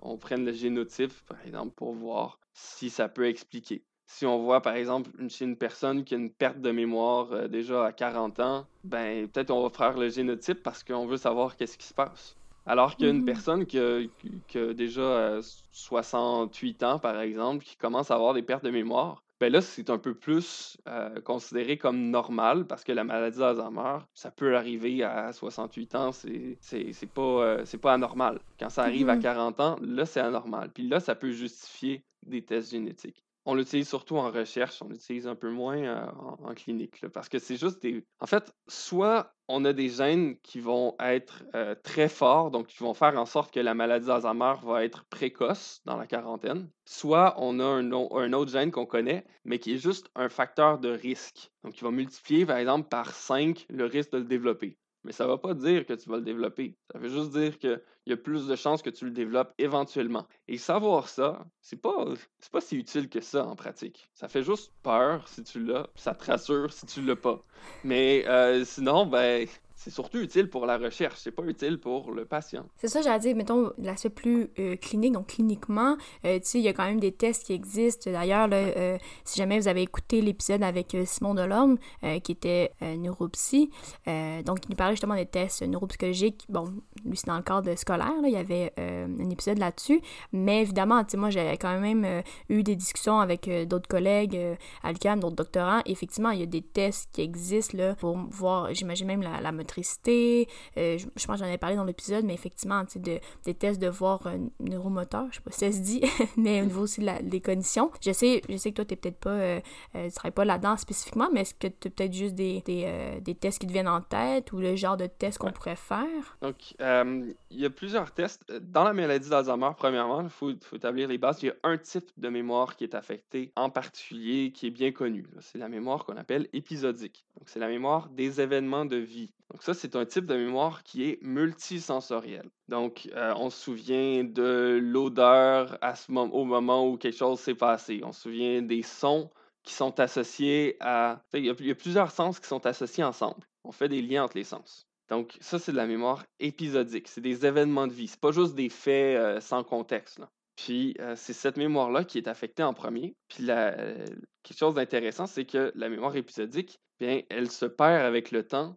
on 0.00 0.16
prenne 0.16 0.46
le 0.46 0.52
génotype, 0.52 1.12
par 1.26 1.44
exemple, 1.44 1.74
pour 1.74 1.92
voir 1.92 2.38
si 2.54 2.88
ça 2.88 3.08
peut 3.08 3.26
expliquer. 3.26 3.84
Si 4.06 4.26
on 4.26 4.38
voit, 4.38 4.60
par 4.60 4.74
exemple, 4.74 5.10
chez 5.28 5.44
une 5.44 5.56
personne 5.56 6.04
qui 6.04 6.14
a 6.14 6.18
une 6.18 6.30
perte 6.30 6.60
de 6.60 6.70
mémoire 6.70 7.32
euh, 7.32 7.48
déjà 7.48 7.86
à 7.86 7.92
40 7.92 8.40
ans, 8.40 8.66
ben 8.84 9.28
peut-être 9.28 9.50
on 9.50 9.62
va 9.62 9.70
faire 9.70 9.96
le 9.96 10.08
génotype 10.08 10.62
parce 10.62 10.84
qu'on 10.84 11.06
veut 11.06 11.16
savoir 11.16 11.56
qu'est-ce 11.56 11.78
qui 11.78 11.86
se 11.86 11.94
passe. 11.94 12.36
Alors 12.64 12.96
qu'une 12.96 13.22
mmh 13.22 13.24
personne 13.24 13.66
qui 13.66 13.78
a, 13.78 14.72
déjà 14.74 15.40
68 15.72 16.82
euh, 16.82 16.86
ans, 16.86 16.98
par 16.98 17.20
exemple, 17.20 17.64
qui 17.64 17.76
commence 17.76 18.10
à 18.10 18.14
avoir 18.14 18.34
des 18.34 18.42
pertes 18.42 18.64
de 18.64 18.70
mémoire, 18.70 19.24
ben 19.40 19.52
là, 19.52 19.60
c'est 19.60 19.90
un 19.90 19.98
peu 19.98 20.14
plus 20.14 20.76
euh, 20.88 21.20
considéré 21.22 21.76
comme 21.76 22.10
normal 22.10 22.64
parce 22.66 22.84
que 22.84 22.92
la 22.92 23.02
maladie 23.02 23.40
d'Alzheimer, 23.40 23.98
ça 24.14 24.30
peut 24.30 24.56
arriver 24.56 25.02
à 25.02 25.32
68 25.32 25.94
ans, 25.96 26.12
c'est 26.12 27.10
pas, 27.12 27.64
c'est 27.64 27.80
pas 27.80 27.94
anormal. 27.94 28.38
Quand 28.60 28.68
ça 28.68 28.82
arrive 28.82 29.08
à 29.08 29.16
40 29.16 29.58
mmh 29.58 29.62
ans, 29.62 29.76
là, 29.82 30.06
c'est 30.06 30.20
anormal. 30.20 30.70
Puis 30.72 30.86
là, 30.86 31.00
ça 31.00 31.16
peut 31.16 31.32
justifier 31.32 32.04
des 32.24 32.42
tests 32.42 32.70
génétiques. 32.70 33.24
On 33.44 33.54
l'utilise 33.54 33.88
surtout 33.88 34.16
en 34.16 34.30
recherche, 34.30 34.80
on 34.82 34.88
l'utilise 34.88 35.26
un 35.26 35.34
peu 35.34 35.50
moins 35.50 35.78
euh, 35.78 36.06
en, 36.44 36.54
clinique, 36.54 37.04
parce 37.12 37.28
que 37.28 37.38
c'est 37.38 37.56
juste 37.56 37.82
des... 37.82 38.04
En 38.20 38.26
fait, 38.26 38.54
soit 38.68 39.34
on 39.48 39.64
a 39.64 39.72
des 39.72 39.88
gènes 39.88 40.38
qui 40.42 40.60
vont 40.60 40.94
être 41.00 41.44
euh, 41.54 41.74
très 41.82 42.08
forts, 42.08 42.52
donc 42.52 42.68
qui 42.68 42.78
vont 42.78 42.94
faire 42.94 43.18
en 43.18 43.26
sorte 43.26 43.52
que 43.52 43.58
la 43.58 43.74
maladie 43.74 44.06
d'Alzheimer 44.06 44.54
va 44.62 44.84
être 44.84 45.04
précoce 45.06 45.80
dans 45.84 45.96
la 45.96 46.06
quarantaine, 46.06 46.70
soit 46.84 47.34
on 47.38 47.58
a 47.58 47.64
un, 47.64 47.92
un 47.92 48.32
autre 48.32 48.52
gène 48.52 48.70
qu'on 48.70 48.86
connaît, 48.86 49.24
mais 49.44 49.58
qui 49.58 49.74
est 49.74 49.78
juste 49.78 50.08
un 50.14 50.28
facteur 50.28 50.78
de 50.78 50.90
risque. 50.90 51.50
Donc, 51.64 51.74
qui 51.74 51.82
va 51.82 51.90
multiplier, 51.90 52.46
par 52.46 52.58
exemple, 52.58 52.88
par 52.88 53.12
5 53.12 53.66
le 53.68 53.86
risque 53.86 54.12
de 54.12 54.18
le 54.18 54.24
développer. 54.24 54.78
Mais 55.04 55.12
ça 55.12 55.24
ne 55.24 55.30
va 55.30 55.38
pas 55.38 55.54
dire 55.54 55.84
que 55.84 55.94
tu 55.94 56.08
vas 56.08 56.16
le 56.16 56.22
développer. 56.22 56.76
Ça 56.92 56.98
veut 56.98 57.08
juste 57.08 57.30
dire 57.30 57.58
qu'il 57.58 57.80
y 58.06 58.12
a 58.12 58.16
plus 58.16 58.46
de 58.46 58.56
chances 58.56 58.82
que 58.82 58.90
tu 58.90 59.04
le 59.04 59.10
développes 59.10 59.52
éventuellement. 59.58 60.26
Et 60.48 60.58
savoir 60.58 61.08
ça, 61.08 61.44
c'est 61.60 61.80
pas, 61.80 62.06
pas 62.52 62.60
si 62.60 62.76
utile 62.76 63.08
que 63.08 63.20
ça 63.20 63.44
en 63.44 63.56
pratique. 63.56 64.08
Ça 64.14 64.28
fait 64.28 64.42
juste 64.42 64.72
peur 64.82 65.26
si 65.28 65.42
tu 65.42 65.64
l'as, 65.64 65.88
ça 65.96 66.14
te 66.14 66.24
rassure 66.24 66.72
si 66.72 66.86
tu 66.86 67.02
l'as 67.02 67.16
pas. 67.16 67.40
Mais 67.84 68.24
euh, 68.28 68.64
sinon, 68.64 69.06
ben, 69.06 69.48
c'est 69.82 69.90
surtout 69.90 70.18
utile 70.18 70.48
pour 70.48 70.64
la 70.64 70.78
recherche, 70.78 71.18
c'est 71.18 71.32
pas 71.32 71.42
utile 71.42 71.78
pour 71.78 72.12
le 72.12 72.24
patient. 72.24 72.64
C'est 72.76 72.86
ça, 72.86 73.02
j'allais 73.02 73.18
dire, 73.18 73.34
mettons, 73.34 73.72
l'aspect 73.78 74.10
plus 74.10 74.48
euh, 74.60 74.76
clinique, 74.76 75.12
donc 75.12 75.26
cliniquement, 75.26 75.96
euh, 76.24 76.38
tu 76.38 76.44
sais, 76.44 76.58
il 76.60 76.64
y 76.64 76.68
a 76.68 76.72
quand 76.72 76.84
même 76.84 77.00
des 77.00 77.10
tests 77.10 77.44
qui 77.46 77.52
existent. 77.52 78.10
D'ailleurs, 78.10 78.48
euh, 78.52 78.96
si 79.24 79.38
jamais 79.38 79.58
vous 79.58 79.66
avez 79.66 79.82
écouté 79.82 80.20
l'épisode 80.20 80.62
avec 80.62 80.96
Simon 81.04 81.34
Delorme, 81.34 81.78
qui 82.22 82.32
était 82.32 82.72
neuropsy, 82.80 83.70
donc 84.06 84.58
il 84.64 84.70
nous 84.70 84.76
parlait 84.76 84.92
justement 84.92 85.14
des 85.14 85.26
tests 85.26 85.62
neuropsychologiques. 85.62 86.44
Bon, 86.48 86.64
lui, 87.04 87.16
c'est 87.16 87.26
dans 87.26 87.36
le 87.36 87.42
cadre 87.42 87.74
scolaire, 87.76 88.12
là, 88.20 88.28
il 88.28 88.32
y 88.32 88.36
avait 88.36 88.72
un 88.76 89.30
épisode 89.30 89.58
là-dessus, 89.58 90.00
mais 90.32 90.62
évidemment, 90.62 91.02
tu 91.04 91.12
sais, 91.12 91.16
moi, 91.16 91.30
j'avais 91.30 91.56
quand 91.56 91.78
même 91.80 92.22
eu 92.48 92.62
des 92.62 92.76
discussions 92.76 93.20
avec 93.20 93.48
d'autres 93.66 93.88
collègues 93.88 94.38
à 94.82 94.92
l'UQAM, 94.92 95.20
d'autres 95.20 95.36
doctorants. 95.36 95.80
effectivement, 95.86 96.30
il 96.30 96.40
y 96.40 96.44
a 96.44 96.46
des 96.46 96.62
tests 96.62 97.08
qui 97.12 97.22
existent 97.22 97.76
là, 97.76 97.94
pour 97.96 98.16
voir, 98.30 98.72
j'imagine 98.74 99.06
même 99.06 99.22
la, 99.22 99.40
la 99.40 99.52
euh, 99.80 100.98
je, 100.98 101.26
pense 101.26 101.40
que 101.40 101.44
j'en 101.44 101.50
ai 101.50 101.58
parlé 101.58 101.76
dans 101.76 101.84
l'épisode, 101.84 102.24
mais 102.24 102.34
effectivement, 102.34 102.82
de, 102.82 103.20
des 103.44 103.54
tests 103.54 103.80
de 103.80 103.88
voir 103.88 104.26
un 104.26 104.48
neuromoteur, 104.60 105.26
je 105.30 105.36
sais 105.36 105.42
pas 105.42 105.50
si 105.50 105.60
ça 105.60 105.72
se 105.72 105.80
dit, 105.80 106.02
mais 106.36 106.62
au 106.62 106.64
niveau 106.64 106.82
aussi 106.82 107.00
de 107.00 107.06
la, 107.06 107.22
des 107.22 107.40
conditions. 107.40 107.90
Je 108.04 108.12
sais, 108.12 108.42
je 108.48 108.56
sais 108.56 108.70
que 108.70 108.76
toi, 108.76 108.84
tu 108.84 108.96
peut-être 108.96 109.18
pas, 109.18 109.30
euh, 109.30 109.60
euh, 109.94 110.08
tu 110.08 110.14
travailles 110.14 110.32
pas 110.32 110.44
là-dedans 110.44 110.76
spécifiquement, 110.76 111.28
mais 111.32 111.42
est-ce 111.42 111.54
que 111.54 111.68
tu 111.68 111.88
as 111.88 111.90
peut-être 111.90 112.12
juste 112.12 112.34
des, 112.34 112.62
des, 112.62 113.20
des, 113.20 113.34
tests 113.34 113.58
qui 113.58 113.66
te 113.66 113.72
viennent 113.72 113.88
en 113.88 114.00
tête 114.00 114.52
ou 114.52 114.58
le 114.58 114.76
genre 114.76 114.96
de 114.96 115.06
tests 115.06 115.38
qu'on 115.38 115.52
pourrait 115.52 115.76
faire? 115.76 116.36
Donc, 116.40 116.74
il 116.78 117.60
y 117.60 117.64
a 117.64 117.70
plusieurs 117.70 118.12
tests. 118.12 118.52
Dans 118.52 118.84
la 118.84 118.92
maladie 118.92 119.28
d'Alzheimer, 119.28 119.70
premièrement, 119.76 120.22
il 120.22 120.28
faut, 120.28 120.52
faut, 120.62 120.76
établir 120.76 121.08
les 121.08 121.18
bases. 121.18 121.42
Il 121.42 121.46
y 121.46 121.50
a 121.50 121.54
un 121.62 121.78
type 121.78 122.10
de 122.16 122.28
mémoire 122.28 122.76
qui 122.76 122.84
est 122.84 122.94
affecté 122.94 123.52
en 123.56 123.70
particulier, 123.70 124.52
qui 124.52 124.66
est 124.66 124.70
bien 124.70 124.92
connu. 124.92 125.26
C'est 125.40 125.58
la 125.58 125.68
mémoire 125.68 126.04
qu'on 126.04 126.16
appelle 126.16 126.48
épisodique. 126.52 127.24
Donc, 127.38 127.48
c'est 127.48 127.60
la 127.60 127.68
mémoire 127.68 128.08
des 128.10 128.40
événements 128.40 128.84
de 128.84 128.96
vie. 128.96 129.32
Donc 129.52 129.61
ça, 129.62 129.74
c'est 129.74 129.94
un 129.94 130.04
type 130.04 130.26
de 130.26 130.34
mémoire 130.34 130.82
qui 130.82 131.04
est 131.04 131.22
multisensoriel. 131.22 132.50
Donc, 132.66 133.08
euh, 133.14 133.32
on 133.36 133.48
se 133.48 133.62
souvient 133.62 134.24
de 134.24 134.80
l'odeur 134.82 135.78
au 136.08 136.44
moment 136.44 136.88
où 136.88 136.96
quelque 136.96 137.16
chose 137.16 137.38
s'est 137.38 137.54
passé. 137.54 138.00
On 138.02 138.10
se 138.10 138.22
souvient 138.22 138.60
des 138.60 138.82
sons 138.82 139.30
qui 139.62 139.72
sont 139.72 140.00
associés 140.00 140.76
à... 140.80 141.22
Il 141.32 141.46
y, 141.46 141.70
a, 141.70 141.74
plusieurs 141.76 142.10
sens 142.10 142.40
qui 142.40 142.48
sont 142.48 142.66
associés 142.66 143.04
ensemble. 143.04 143.46
On 143.62 143.70
fait 143.70 143.88
des 143.88 144.02
liens 144.02 144.24
entre 144.24 144.36
les 144.36 144.42
sens. 144.42 144.88
Donc, 145.08 145.36
ça, 145.40 145.60
c'est 145.60 145.70
de 145.70 145.76
la 145.76 145.86
mémoire 145.86 146.24
épisodique. 146.40 147.06
C'est 147.06 147.20
des 147.20 147.46
événements 147.46 147.86
de 147.86 147.92
vie. 147.92 148.08
C'est 148.08 148.20
pas 148.20 148.32
juste 148.32 148.56
des 148.56 148.68
faits 148.68 149.16
euh, 149.16 149.40
sans 149.40 149.62
contexte. 149.62 150.20
Puis 150.56 150.96
c'est 151.16 151.32
cette 151.32 151.56
mémoire-là 151.56 152.04
qui 152.04 152.18
est 152.18 152.28
affectée 152.28 152.62
en 152.62 152.74
premier. 152.74 153.14
Puis 153.28 153.46
quelque 153.46 154.58
chose 154.58 154.74
d'intéressant, 154.74 155.26
c'est 155.26 155.46
que 155.46 155.72
la 155.74 155.88
mémoire 155.88 156.14
épisodique, 156.14 156.78
bien, 157.00 157.22
elle 157.30 157.50
se 157.50 157.64
perd 157.64 158.04
avec 158.04 158.30
le 158.32 158.46
temps 158.46 158.76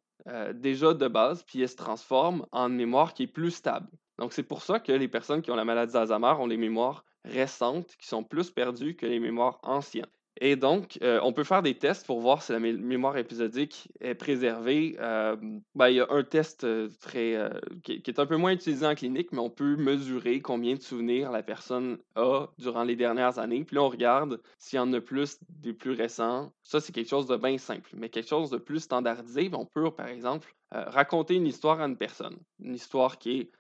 déjà 0.54 0.94
de 0.94 1.08
base, 1.08 1.44
puis 1.44 1.62
elle 1.62 1.70
se 1.70 1.76
transforme 1.76 2.46
en 2.52 2.70
mémoire 2.70 3.14
qui 3.14 3.24
est 3.24 3.28
plus 3.28 3.52
stable. 3.52 3.90
Donc 4.18 4.34
c'est 4.34 4.44
pour 4.44 4.62
ça 4.62 4.80
que 4.80 4.92
les 4.92 5.08
personnes 5.08 5.42
qui 5.42 5.52
ont 5.52 5.56
la 5.56 5.66
maladie 5.66 5.94
d'Alzheimer 5.94 6.34
ont 6.40 6.48
les 6.48 6.58
mémoires 6.58 7.04
récentes 7.26 7.96
qui 7.98 8.08
sont 8.08 8.24
plus 8.24 8.50
perdues 8.50 8.96
que 8.96 9.06
les 9.06 9.20
mémoires 9.20 9.60
anciennes. 9.64 10.06
Et 10.42 10.58
donc, 10.58 11.00
euh, 11.02 11.20
on 11.24 11.32
peut 11.32 11.46
faire 11.46 11.62
des 11.62 11.76
tests 11.76 12.06
pour 12.06 12.20
voir 12.20 12.42
si 12.42 12.52
la 12.52 12.60
mémoire 12.60 13.16
épisodique 13.18 13.88
est 14.02 14.16
préservée. 14.16 14.98
Euh, 15.00 15.38
ben, 15.76 15.88
il 15.88 15.96
y 15.96 16.00
a 16.02 16.08
un 16.10 16.24
test 16.24 16.66
euh, 16.66 16.90
très, 17.00 17.40
qui, 17.84 18.04
est 18.06 18.20
un 18.20 18.26
peu 18.26 18.36
moins 18.36 18.52
utilisé 18.52 18.86
en 18.86 18.96
clinique, 18.96 19.32
mais 19.32 19.40
on 19.40 19.50
peut 19.50 19.78
mesurer 19.78 20.42
combien 20.42 20.76
de 20.76 20.82
souvenirs 20.82 21.32
la 21.32 21.42
personne 21.42 22.00
a 22.16 22.48
durant 22.58 22.84
les 22.84 22.98
dernières 22.98 23.40
années. 23.40 23.64
Puis 23.64 23.78
là, 23.78 23.84
on 23.84 23.90
regarde 23.90 24.42
s'il 24.58 24.78
y 24.78 24.80
en 24.80 24.92
a 24.92 25.00
plus 25.00 25.40
des 25.48 25.74
plus 25.74 25.94
récents. 25.94 26.52
Ça, 26.64 26.82
c'est 26.82 26.92
quelque 26.92 27.10
chose 27.10 27.28
de 27.28 27.38
bien 27.38 27.58
simple. 27.58 27.90
Mais 27.94 28.10
quelque 28.10 28.30
chose 28.30 28.50
de 28.50 28.58
plus 28.58 28.82
standardisé, 28.82 29.48
ben, 29.48 29.60
on 29.60 29.66
peut, 29.66 29.90
par 29.92 30.08
exemple, 30.08 30.54
raconter 30.72 31.36
une 31.36 31.48
histoire 31.48 31.80
à 31.80 31.86
une 31.86 31.96
personne. 31.96 32.38
Une 32.60 32.76
histoire 32.76 33.18
qui 33.20 33.40
est 33.40 33.52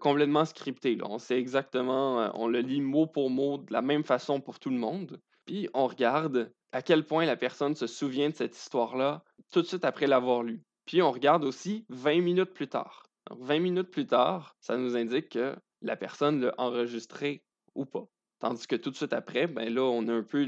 complètement 0.00 0.44
scriptée. 0.44 0.98
On 1.04 1.18
sait 1.18 1.38
exactement, 1.38 2.32
on 2.34 2.48
le 2.48 2.60
lit 2.60 2.80
mot 2.80 3.06
pour 3.06 3.30
mot 3.30 3.58
de 3.58 3.72
la 3.72 3.82
même 3.82 4.02
façon 4.02 4.40
pour 4.40 4.58
tout 4.58 4.70
le 4.70 4.78
monde. 4.78 5.20
Puis 5.50 5.68
on 5.74 5.88
regarde 5.88 6.52
à 6.70 6.80
quel 6.80 7.04
point 7.04 7.26
la 7.26 7.36
personne 7.36 7.74
se 7.74 7.88
souvient 7.88 8.30
de 8.30 8.36
cette 8.36 8.56
histoire-là 8.56 9.24
tout 9.50 9.62
de 9.62 9.66
suite 9.66 9.84
après 9.84 10.06
l'avoir 10.06 10.44
lue. 10.44 10.62
Puis 10.86 11.02
on 11.02 11.10
regarde 11.10 11.42
aussi 11.42 11.84
20 11.88 12.20
minutes 12.20 12.54
plus 12.54 12.68
tard. 12.68 13.02
Donc 13.28 13.42
20 13.42 13.58
minutes 13.58 13.90
plus 13.90 14.06
tard, 14.06 14.54
ça 14.60 14.76
nous 14.76 14.96
indique 14.96 15.30
que 15.30 15.56
la 15.82 15.96
personne 15.96 16.40
l'a 16.40 16.54
enregistré 16.56 17.42
ou 17.74 17.84
pas. 17.84 18.06
Tandis 18.38 18.68
que 18.68 18.76
tout 18.76 18.92
de 18.92 18.94
suite 18.94 19.12
après, 19.12 19.48
ben 19.48 19.74
là, 19.74 19.82
on 19.82 20.06
a 20.06 20.12
un 20.12 20.22
peu 20.22 20.46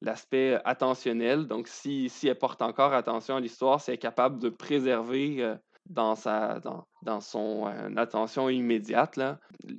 l'aspect 0.00 0.58
attentionnel. 0.64 1.46
Donc, 1.46 1.68
si, 1.68 2.10
elle 2.24 2.34
porte 2.34 2.62
encore 2.62 2.92
attention 2.92 3.36
à 3.36 3.40
l'histoire, 3.40 3.80
si 3.80 3.92
elle 3.92 3.94
est 3.94 3.98
capable 3.98 4.40
de 4.40 4.48
préserver 4.48 5.40
euh, 5.44 5.54
dans, 5.86 6.16
son 6.16 7.68
euh, 7.68 7.96
attention 7.96 8.48
immédiate 8.48 9.20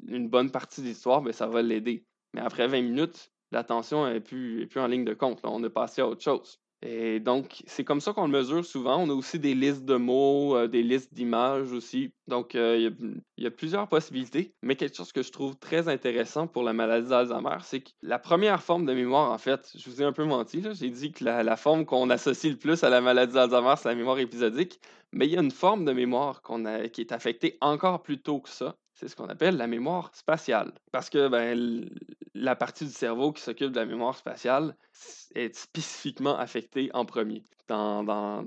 une 0.08 0.30
bonne 0.30 0.52
partie 0.52 0.82
de 0.82 0.86
l'histoire, 0.86 1.22
ben, 1.22 1.34
ça 1.34 1.48
va 1.48 1.62
l'aider. 1.62 2.06
Mais 2.34 2.40
après 2.40 2.70
20 2.70 2.82
minutes, 2.82 3.30
l'attention 3.52 4.06
n'est 4.06 4.20
plus, 4.20 4.68
plus 4.68 4.80
en 4.80 4.88
ligne 4.88 5.06
de 5.06 5.14
compte. 5.14 5.40
On 5.44 5.64
est 5.64 5.70
passé 5.70 6.02
à 6.02 6.08
autre 6.08 6.24
chose. 6.24 6.60
Et 6.84 7.20
donc, 7.20 7.62
c'est 7.68 7.84
comme 7.84 8.02
ça 8.02 8.12
qu'on 8.12 8.26
le 8.26 8.32
mesure 8.32 8.66
souvent. 8.66 8.98
On 8.98 9.10
a 9.10 9.14
aussi 9.14 9.38
des 9.38 9.54
listes 9.54 9.86
de 9.86 9.98
mots, 9.98 10.56
euh, 10.56 10.68
des 10.68 10.82
listes 10.82 11.14
d'images 11.14 11.72
aussi. 11.74 12.12
Donc, 12.28 12.56
euh, 12.56 12.90
il 13.38 13.44
y, 13.44 13.46
a 13.46 13.52
plusieurs 13.52 13.88
possibilités. 13.88 14.56
Mais 14.64 14.76
quelque 14.76 14.98
chose 14.98 15.12
que 15.12 15.22
je 15.22 15.32
trouve 15.32 15.56
très 15.58 15.88
intéressant 15.88 16.48
pour 16.48 16.64
la 16.64 16.74
maladie 16.74 17.10
d'Alzheimer, 17.10 17.58
c'est 17.62 17.82
que 17.82 17.92
la 18.02 18.18
première 18.18 18.64
forme 18.64 18.88
de 18.88 18.94
mémoire, 18.94 19.32
en 19.32 19.38
fait, 19.38 19.72
je 19.76 19.90
vous 19.92 20.02
ai 20.02 20.06
un 20.06 20.12
peu 20.12 20.26
menti, 20.26 20.64
j'ai 20.74 20.90
dit 20.90 21.12
que 21.12 21.24
la, 21.24 21.56
forme 21.56 21.86
qu'on 21.86 22.10
associe 22.10 22.52
le 22.52 22.58
plus 22.58 22.84
à 22.84 22.90
la 22.90 23.02
maladie 23.02 23.34
d'Alzheimer, 23.34 23.76
c'est 23.78 23.90
la 23.90 23.96
mémoire 23.96 24.18
épisodique. 24.18 24.80
Mais 25.14 25.28
il 25.28 25.34
y 25.34 25.38
a 25.38 25.42
une 25.42 25.52
forme 25.52 25.86
de 25.86 25.92
mémoire 25.92 26.42
a, 26.50 26.88
qui 26.88 27.02
est 27.02 27.12
affectée 27.12 27.58
encore 27.62 28.02
plus 28.02 28.20
tôt 28.22 28.40
que 28.40 28.50
ça. 28.50 28.76
C'est 28.94 29.08
ce 29.08 29.16
qu'on 29.16 29.30
appelle 29.30 29.58
la 29.58 29.68
mémoire 29.68 30.12
spatiale. 30.14 30.74
Parce 30.92 31.10
que 31.10 31.28
ben, 31.28 31.90
la 32.34 32.56
partie 32.56 32.86
du 32.86 32.92
cerveau 32.92 33.32
qui 33.32 33.42
s'occupe 33.42 33.72
de 33.72 33.80
la 33.80 33.86
mémoire 33.86 34.16
spatiale 34.16 34.76
est 35.34 35.56
spécifiquement 35.56 36.38
affectée 36.38 36.90
en 36.94 37.06
premier 37.06 37.44
dans, 37.68 38.46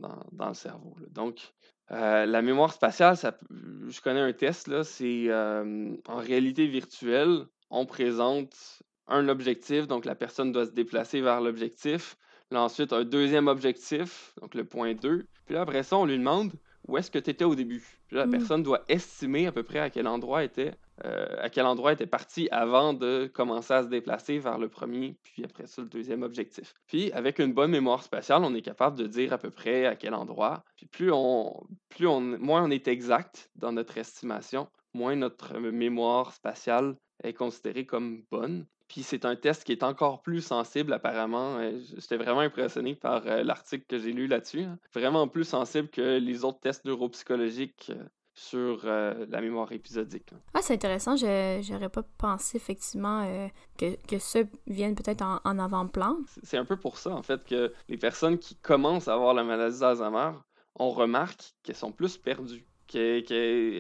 le 0.49 0.55
cerveau. 0.55 0.97
Donc, 1.11 1.55
euh, 1.91 2.27
la 2.27 2.43
mémoire 2.43 2.73
spatiale, 2.73 3.17
ça, 3.17 3.39
je 3.51 4.01
connais 4.01 4.21
un 4.21 4.33
test, 4.33 4.83
c'est 4.83 5.27
euh, 5.29 5.97
en 6.09 6.17
réalité 6.17 6.67
virtuelle, 6.67 7.47
on 7.71 7.87
présente 7.87 8.83
un 9.07 9.29
objectif, 9.29 9.87
donc 9.87 10.05
la 10.05 10.15
personne 10.15 10.53
doit 10.53 10.67
se 10.67 10.71
déplacer 10.73 11.21
vers 11.21 11.41
l'objectif. 11.41 12.17
Ensuite, 12.53 12.93
un 12.93 13.05
deuxième 13.05 13.49
objectif, 13.49 14.33
donc 14.41 14.55
le 14.55 14.65
point 14.65 14.95
2. 14.95 15.27
Puis 15.45 15.55
là, 15.55 15.63
après 15.63 15.83
ça, 15.83 15.97
on 15.97 16.05
lui 16.05 16.19
demande 16.19 16.53
où 16.87 16.99
est-ce 16.99 17.11
que 17.11 17.19
tu 17.19 17.31
étais 17.31 17.45
au 17.45 17.55
début? 17.55 17.85
Puis 18.07 18.17
la 18.17 18.27
mmh. 18.27 18.31
personne 18.31 18.63
doit 18.63 18.83
estimer 18.89 19.47
à 19.47 19.53
peu 19.53 19.63
près 19.63 19.79
à 19.79 19.91
quel 19.91 20.07
endroit 20.07 20.45
était, 20.45 20.75
euh, 21.05 21.27
à 21.39 21.49
quel 21.49 21.67
endroit 21.67 21.93
était 21.93 22.07
parti 22.07 22.49
avant 22.51 22.93
de 22.93 23.31
commencer 23.33 23.73
à 23.73 23.83
se 23.83 23.89
déplacer 23.89 24.39
vers 24.39 24.59
le 24.59 24.69
premier, 24.69 25.17
puis 25.23 25.45
après 25.45 25.67
ça, 25.67 25.83
le 25.83 25.89
deuxième 25.89 26.23
objectif. 26.23 26.75
Puis 26.87 27.11
avec 27.13 27.39
une 27.39 27.53
bonne 27.53 27.71
mémoire 27.71 28.03
spatiale, 28.03 28.45
on 28.45 28.55
est 28.55 28.63
capable 28.63 28.99
de 28.99 29.07
dire 29.07 29.33
à 29.33 29.39
peu 29.39 29.51
près 29.51 29.87
à 29.87 29.97
quel 29.97 30.15
endroit. 30.15 30.65
Puis 30.77 30.87
plus 30.87 31.11
on, 31.13 31.67
plus 31.89 32.07
on, 32.07 32.21
moins 32.21 32.65
on 32.65 32.71
est 32.71 32.89
exact 32.89 33.51
dans 33.57 33.73
notre 33.73 33.97
estimation, 33.99 34.69
moins 34.93 35.17
notre 35.17 35.59
mémoire 35.59 36.33
spatiale 36.33 36.97
est 37.23 37.33
considérée 37.33 37.87
comme 37.87 38.23
bonne. 38.31 38.67
Puis 38.89 39.03
c'est 39.03 39.25
un 39.25 39.37
test 39.37 39.65
qui 39.65 39.73
est 39.73 39.83
encore 39.83 40.23
plus 40.23 40.43
sensible 40.43 40.93
apparemment. 40.93 41.57
Euh, 41.57 41.79
j'étais 41.97 42.17
vraiment 42.17 42.41
impressionné 42.41 42.95
par 42.95 43.27
euh, 43.27 43.43
l'article 43.43 43.85
que 43.89 43.99
j'ai 43.99 44.13
lu 44.13 44.27
là-dessus. 44.27 44.63
Hein. 44.63 44.79
Vraiment 44.93 45.27
plus 45.27 45.45
sensible 45.45 45.89
que 45.89 46.19
les 46.19 46.45
autres 46.45 46.61
tests 46.61 46.85
neuropsychologiques 46.85 47.91
euh, 47.91 48.03
sur 48.37 48.85
la 48.85 49.41
mémoire 49.41 49.71
épisodique. 49.71 50.29
Ah, 50.55 50.59
c'est 50.61 50.75
intéressant. 50.75 51.15
Je 51.15 51.73
n'aurais 51.73 51.89
pas 51.89 52.03
pensé 52.19 52.57
effectivement 52.57 53.49
que, 53.79 53.95
que 54.09 54.19
ça 54.19 54.41
vienne 54.67 54.97
peut-être 54.97 55.23
en, 55.23 55.59
avant-plan. 55.61 56.17
C'est 56.43 56.57
un 56.57 56.65
peu 56.65 56.77
pour 56.77 56.99
ça, 56.99 57.11
en 57.11 57.23
fait, 57.23 57.45
que 57.45 57.73
les 57.89 57.97
personnes 57.97 58.39
qui 58.39 58.57
commencent 58.57 59.07
à 59.07 59.15
avoir 59.15 59.35
la 59.35 59.45
maladie 59.45 59.79
d'Alzheimer, 59.79 60.33
on 60.75 60.91
remarque 60.91 61.55
qu'elles 61.63 61.77
sont 61.77 61.93
plus 61.93 62.17
perdues. 62.17 62.67
Qu'elles 62.89 63.29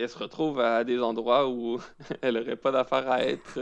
se 0.08 0.18
retrouvent 0.18 0.60
à 0.60 0.84
des 0.84 1.00
endroits 1.00 1.48
où 1.48 1.80
elles 2.22 2.34
n'auraient 2.34 2.54
pas 2.54 2.70
d'affaire 2.70 3.10
à 3.10 3.24
être. 3.24 3.58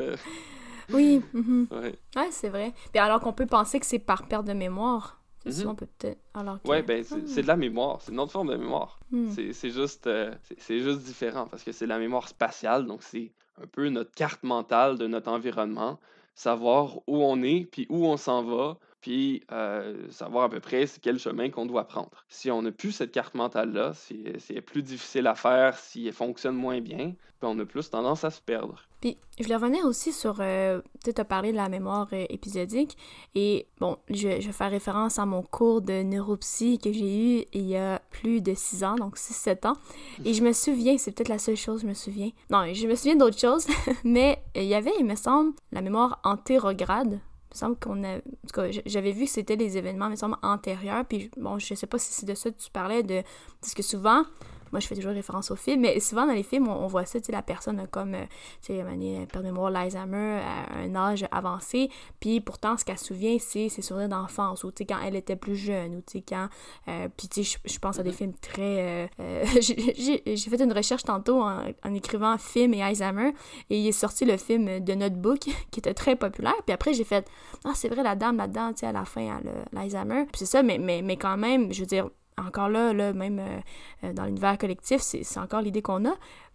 Oui. 0.93 1.23
Mm 1.33 1.65
Ouais, 1.71 2.31
c'est 2.31 2.49
vrai. 2.49 2.73
Puis 2.93 3.01
alors 3.01 3.21
qu'on 3.21 3.33
peut 3.33 3.47
penser 3.47 3.81
que 3.81 3.87
c'est 3.87 3.99
par 3.99 4.27
perte 4.27 4.47
de 4.47 4.53
mémoire. 4.53 5.23
C'est 5.45 5.65
mm-hmm. 5.65 5.75
peut-être. 5.75 6.21
Alors 6.35 6.59
Ouais, 6.65 6.83
ben 6.83 7.05
ah. 7.11 7.17
c'est 7.27 7.43
de 7.43 7.47
la 7.47 7.57
mémoire. 7.57 8.01
C'est 8.01 8.13
une 8.13 8.21
autre 8.21 8.33
forme 8.33 8.49
de 8.49 8.57
mémoire. 8.57 9.01
Mm. 9.11 9.31
C'est 9.53 9.71
juste, 9.71 10.07
euh, 10.07 10.33
c'est 10.59 10.81
juste 10.81 11.01
différent 11.01 11.47
parce 11.51 11.65
que 11.65 11.73
c'est 11.73 11.87
la 11.87 11.99
mémoire 11.99 12.29
spatiale. 12.29 12.87
Donc 12.87 13.03
c'est 13.03 13.33
un 13.61 13.67
peu 13.67 13.89
notre 13.89 14.13
carte 14.13 14.43
mentale 14.45 14.99
de 14.99 15.07
notre 15.07 15.31
environnement. 15.31 15.99
Savoir 16.35 16.99
où 17.07 17.23
on 17.23 17.43
est, 17.43 17.67
puis 17.71 17.87
où 17.91 18.07
on 18.07 18.17
s'en 18.17 18.43
va, 18.43 18.79
puis 19.03 19.43
euh, 19.53 20.09
savoir 20.11 20.45
à 20.45 20.49
peu 20.49 20.61
près 20.61 20.87
quel 21.03 21.19
chemin 21.19 21.51
qu'on 21.51 21.67
doit 21.67 21.87
prendre. 21.87 22.25
Si 22.29 22.51
on 22.51 22.63
n'a 22.63 22.73
plus 22.73 22.93
cette 22.93 23.13
carte 23.13 23.35
mentale-là, 23.35 23.93
si, 23.93 24.25
si, 24.39 24.53
elle 24.53 24.59
est 24.59 24.63
plus 24.63 24.83
difficile 24.83 25.27
à 25.27 25.35
faire, 25.35 25.77
si 25.77 26.07
elle 26.07 26.15
fonctionne 26.15 26.55
moins 26.55 26.81
bien, 26.81 27.15
puis 27.39 27.43
on 27.43 27.59
a 27.59 27.67
plus 27.67 27.91
tendance 27.91 28.25
à 28.25 28.31
se 28.31 28.41
perdre. 28.41 28.89
Puis 29.03 29.19
je 29.37 29.43
voulais 29.43 29.57
revenir 29.57 29.85
aussi 29.85 30.13
sur, 30.13 30.37
euh, 30.39 30.81
tu 31.05 31.11
as 31.15 31.25
parlé 31.25 31.51
de 31.51 31.57
la 31.57 31.69
mémoire 31.69 32.07
euh, 32.13 32.25
épisodique, 32.31 32.97
et 33.35 33.67
bon, 33.81 33.99
je, 34.09 34.41
je, 34.41 34.47
vais 34.47 34.53
faire 34.53 34.71
référence 34.71 35.19
à 35.19 35.27
mon 35.27 35.43
cours 35.43 35.83
de 35.83 36.05
neuropsy 36.05 36.79
que 36.79 36.93
j'ai 36.93 37.41
eu 37.41 37.45
il 37.53 37.67
y 37.67 37.77
a 37.77 38.01
plus 38.11 38.41
de 38.41 38.55
6 38.55 38.85
ans, 38.85 38.95
donc 38.95 39.19
6-7 39.19 39.67
ans, 39.67 39.77
et 40.25 40.35
je 40.35 40.45
me 40.45 40.53
souviens, 40.53 40.97
c'est 40.99 41.11
peut-être 41.11 41.31
la 41.31 41.41
seule 41.41 41.57
chose 41.57 41.81
que 41.81 41.83
je 41.83 41.89
me 41.89 41.95
souviens, 41.95 42.31
non, 42.49 42.73
je 42.73 42.87
me 42.87 42.95
souviens 42.95 43.17
d'autres 43.17 43.39
choses, 43.39 43.67
mais 44.05 44.41
il 44.55 44.65
y 44.65 44.75
avait, 44.77 44.93
il 45.01 45.05
me 45.05 45.17
semble, 45.17 45.53
la 45.73 45.81
mémoire 45.81 46.21
antérograde, 46.23 47.19
il 47.53 47.57
me 47.57 47.59
semble 47.59 47.77
qu'on 47.77 48.05
a. 48.05 48.17
En 48.17 48.21
tout 48.21 48.55
cas, 48.55 48.69
j'avais 48.87 49.13
vu 49.13 49.25
que 49.25 49.31
c'était 49.31 49.57
les 49.57 49.77
événements, 49.77 50.07
il 50.07 50.13
me 50.13 50.17
semble, 50.17 50.37
antérieurs. 50.43 51.05
Puis, 51.05 51.31
bon, 51.37 51.59
je 51.59 51.75
sais 51.75 51.87
pas 51.87 51.99
si 51.99 52.11
c'est 52.11 52.25
de 52.25 52.35
ça 52.35 52.51
que 52.51 52.57
tu 52.57 52.71
parlais, 52.71 53.03
de. 53.03 53.23
Parce 53.61 53.75
que 53.75 53.83
souvent, 53.83 54.25
moi, 54.73 54.81
je 54.81 54.87
fais 54.87 54.95
toujours 54.95 55.13
référence 55.13 55.51
au 55.51 55.57
film, 55.57 55.83
mais 55.83 56.01
souvent 56.01 56.27
dans 56.27 56.33
les 56.33 56.43
films, 56.43 56.69
on, 56.69 56.87
voit 56.87 57.05
ça, 57.05 57.21
tu 57.21 57.27
sais, 57.27 57.33
la 57.33 57.43
personne 57.43 57.87
comme, 57.91 58.15
euh, 58.15 58.25
tu 58.63 58.75
sais, 58.75 58.85
perte 59.31 59.37
de 59.37 59.43
mémoire, 59.43 59.71
l'Alzheimer 59.71 60.41
à 60.41 60.79
un 60.79 60.95
âge 60.95 61.27
avancé, 61.31 61.91
puis 62.21 62.41
pourtant, 62.41 62.77
ce 62.79 62.85
qu'elle 62.85 62.99
se 62.99 63.07
souvient, 63.07 63.37
c'est 63.39 63.69
ses 63.69 63.83
souvenirs 63.83 64.09
d'enfance, 64.09 64.65
ou 64.65 64.71
tu 64.71 64.79
sais, 64.79 64.87
quand 64.87 64.99
elle 65.05 65.15
était 65.15 65.37
plus 65.37 65.57
jeune, 65.57 65.97
ou 65.97 66.01
tu 66.01 66.19
sais, 66.19 66.25
quand. 66.27 66.49
Euh, 66.89 67.09
puis, 67.15 67.29
tu 67.29 67.45
sais, 67.45 67.59
je 67.65 67.79
pense 67.79 67.99
à 67.99 68.03
des 68.03 68.11
mm-hmm. 68.11 68.15
films 68.15 68.35
très. 68.41 69.09
Euh, 69.21 69.45
j'ai 69.61 70.51
fait 70.51 70.61
une 70.63 70.73
recherche 70.73 71.05
tantôt 71.05 71.43
en, 71.43 71.95
écrivant 71.95 72.39
film 72.39 72.73
et 72.75 72.83
Alzheimer, 72.83 73.33
et 73.69 73.79
il 73.79 73.87
est 73.87 73.93
sorti 73.93 74.25
le 74.25 74.39
film 74.39 74.81
de 74.81 74.95
Notebook, 74.95 75.41
qui 75.71 75.81
était 75.81 75.95
très 75.95 76.17
populaire, 76.17 76.55
puis 76.67 76.73
après, 76.73 76.95
j'ai 76.95 77.05
fait, 77.05 77.29
ah, 77.65 77.73
c'est 77.75 77.89
vrai, 77.89 78.03
la 78.03 78.17
dame 78.17 78.39
là-dedans, 78.39 78.73
tu 78.73 78.81
sais, 78.81 78.87
à 78.87 78.93
la 78.93 79.05
fin, 79.05 79.21
elle 79.21 79.49
a 79.49 79.53
l'Alzheimer. 79.73 80.25
Puis 80.33 80.41
c'est 80.41 80.47
ça, 80.47 80.63
mais, 80.63 80.79
mais, 80.79 81.03
mais 81.03 81.17
quand 81.17 81.37
même, 81.37 81.73
je 81.73 81.81
veux 81.81 81.87
dire, 81.87 82.09
encore 82.39 82.69
là, 82.69 82.93
là 82.93 83.13
même 83.13 83.39
euh, 83.39 83.59
euh, 84.05 84.13
dans 84.13 84.25
l'univers 84.25 84.59
collectif, 84.59 85.01
c'est 85.01 85.39
encore 85.39 85.63
l'idée 85.63 85.83
qu'on 85.83 86.07
a. 86.07 86.15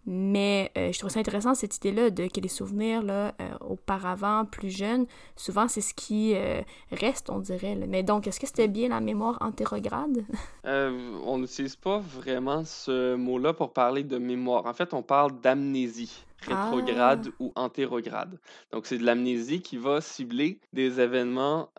Mais 0.10 0.72
euh, 0.78 0.94
je 0.94 1.00
trouve 1.00 1.12
ça 1.12 1.20
intéressant 1.20 1.54
cette 1.54 1.76
idée-là 1.78 2.12
de 2.12 2.28
que 2.28 2.40
les 2.40 2.48
souvenirs 2.48 3.04
là, 3.04 3.34
auparavant, 3.60 4.46
plus 4.46 4.70
jeunes, 4.70 5.06
souvent 5.36 5.68
c'est 5.68 5.82
ce 5.82 5.94
qui 5.94 6.34
reste, 6.92 7.30
on 7.30 7.40
dirait. 7.40 7.76
Mais 7.76 8.04
donc, 8.04 8.26
est-ce 8.26 8.40
que 8.40 8.48
c'était 8.48 8.70
bien 8.70 8.88
la 8.88 9.02
mémoire 9.02 9.38
antérograde? 9.42 10.26
on 10.64 11.38
n'utilise 11.40 11.76
pas 11.76 12.00
vraiment 12.00 12.64
ce 12.64 13.16
mot-là 13.16 13.52
pour 13.52 13.74
parler 13.74 14.04
de 14.04 14.18
mémoire. 14.18 14.66
En 14.66 14.74
fait, 14.74 14.94
on 14.94 15.04
parle 15.04 15.42
d'amnésie 15.42 16.24
rétrograde 16.40 17.28
ah. 17.28 17.36
ou 17.40 17.52
antérograde. 17.58 18.40
Donc, 18.72 18.86
c'est 18.86 19.00
de 19.00 19.04
l'amnésie 19.04 19.62
qui 19.62 19.76
va 19.76 20.00
cibler 20.00 20.62
des 20.72 21.02
événements, 21.02 21.70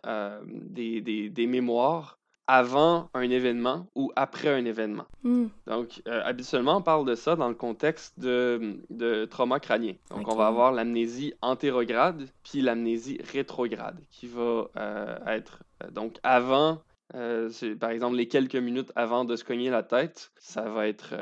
des, 0.45 1.01
des, 1.01 1.29
des, 1.31 1.47
mémoires 1.47 2.18
avant 2.51 3.11
un 3.13 3.29
événement 3.29 3.85
ou 3.93 4.11
après 4.15 4.49
un 4.49 4.65
événement. 4.65 5.05
Hmm. 5.21 5.49
Donc, 5.67 6.01
euh, 6.07 6.19
habituellement, 6.25 6.77
on 6.77 6.81
parle 6.81 7.05
de 7.05 7.13
ça 7.13 7.35
dans 7.35 7.47
le 7.47 7.53
contexte 7.53 8.19
de, 8.19 8.79
de 8.89 9.25
trauma 9.25 9.59
crânien. 9.59 9.93
Donc, 10.09 10.27
on 10.27 10.35
va 10.35 10.47
avoir 10.47 10.71
l'amnésie 10.71 11.35
antérograde 11.43 12.27
puis 12.43 12.61
l'amnésie 12.61 13.19
rétrograde 13.31 13.99
qui 14.09 14.25
va 14.25 14.67
euh, 14.77 15.15
être 15.27 15.61
euh, 15.83 15.91
donc 15.91 16.17
avant, 16.23 16.81
par 17.79 17.91
exemple, 17.91 18.15
les 18.15 18.27
quelques 18.27 18.55
minutes 18.55 18.91
avant 18.95 19.25
de 19.25 19.35
se 19.35 19.43
cogner 19.43 19.69
la 19.69 19.83
tête, 19.83 20.31
ça 20.39 20.63
va 20.63 20.87
être, 20.87 21.13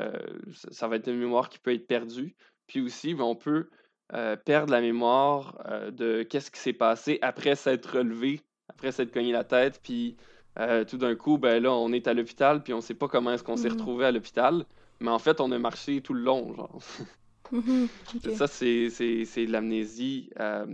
ça- 0.70 0.88
va 0.88 0.96
être 0.96 1.08
une 1.08 1.18
mémoire 1.18 1.50
qui 1.50 1.58
peut 1.58 1.74
être 1.74 1.86
perdue. 1.86 2.36
Puis 2.66 2.80
aussi, 2.80 3.14
ben, 3.14 3.24
on 3.24 3.36
peut 3.36 3.68
perdre 4.44 4.72
la 4.72 4.80
mémoire 4.80 5.58
de 5.92 6.22
qu'est-ce 6.22 6.50
qui 6.50 6.60
s'est 6.60 6.72
passé 6.74 7.18
après 7.22 7.54
s'être 7.54 7.98
relevé, 7.98 8.40
après 8.68 8.92
s'être 8.92 9.12
cogné 9.12 9.32
la 9.32 9.44
tête, 9.44 9.80
puis 9.82 10.16
euh, 10.58 10.84
tout 10.84 10.98
d'un 10.98 11.14
coup, 11.14 11.38
ben 11.38 11.62
là, 11.62 11.72
on 11.72 11.92
est 11.92 12.06
à 12.08 12.14
l'hôpital, 12.14 12.62
puis 12.62 12.72
on 12.74 12.80
sait 12.80 12.94
pas 12.94 13.08
comment 13.08 13.32
est-ce 13.32 13.44
qu'on 13.44 13.56
s'est 13.56 13.68
Mhm. 13.68 13.72
retrouvé 13.74 14.04
à 14.06 14.12
l'hôpital, 14.12 14.64
mais 15.00 15.10
en 15.10 15.18
fait, 15.18 15.40
on 15.40 15.50
a 15.52 15.58
marché 15.58 16.00
tout 16.00 16.14
le 16.14 16.22
long, 16.22 16.54
genre. 16.54 16.78
Mhm. 17.52 17.88
Ça, 18.34 18.46
c'est 18.46 19.46
l'amnésie. 19.46 20.30
euh, 20.40 20.66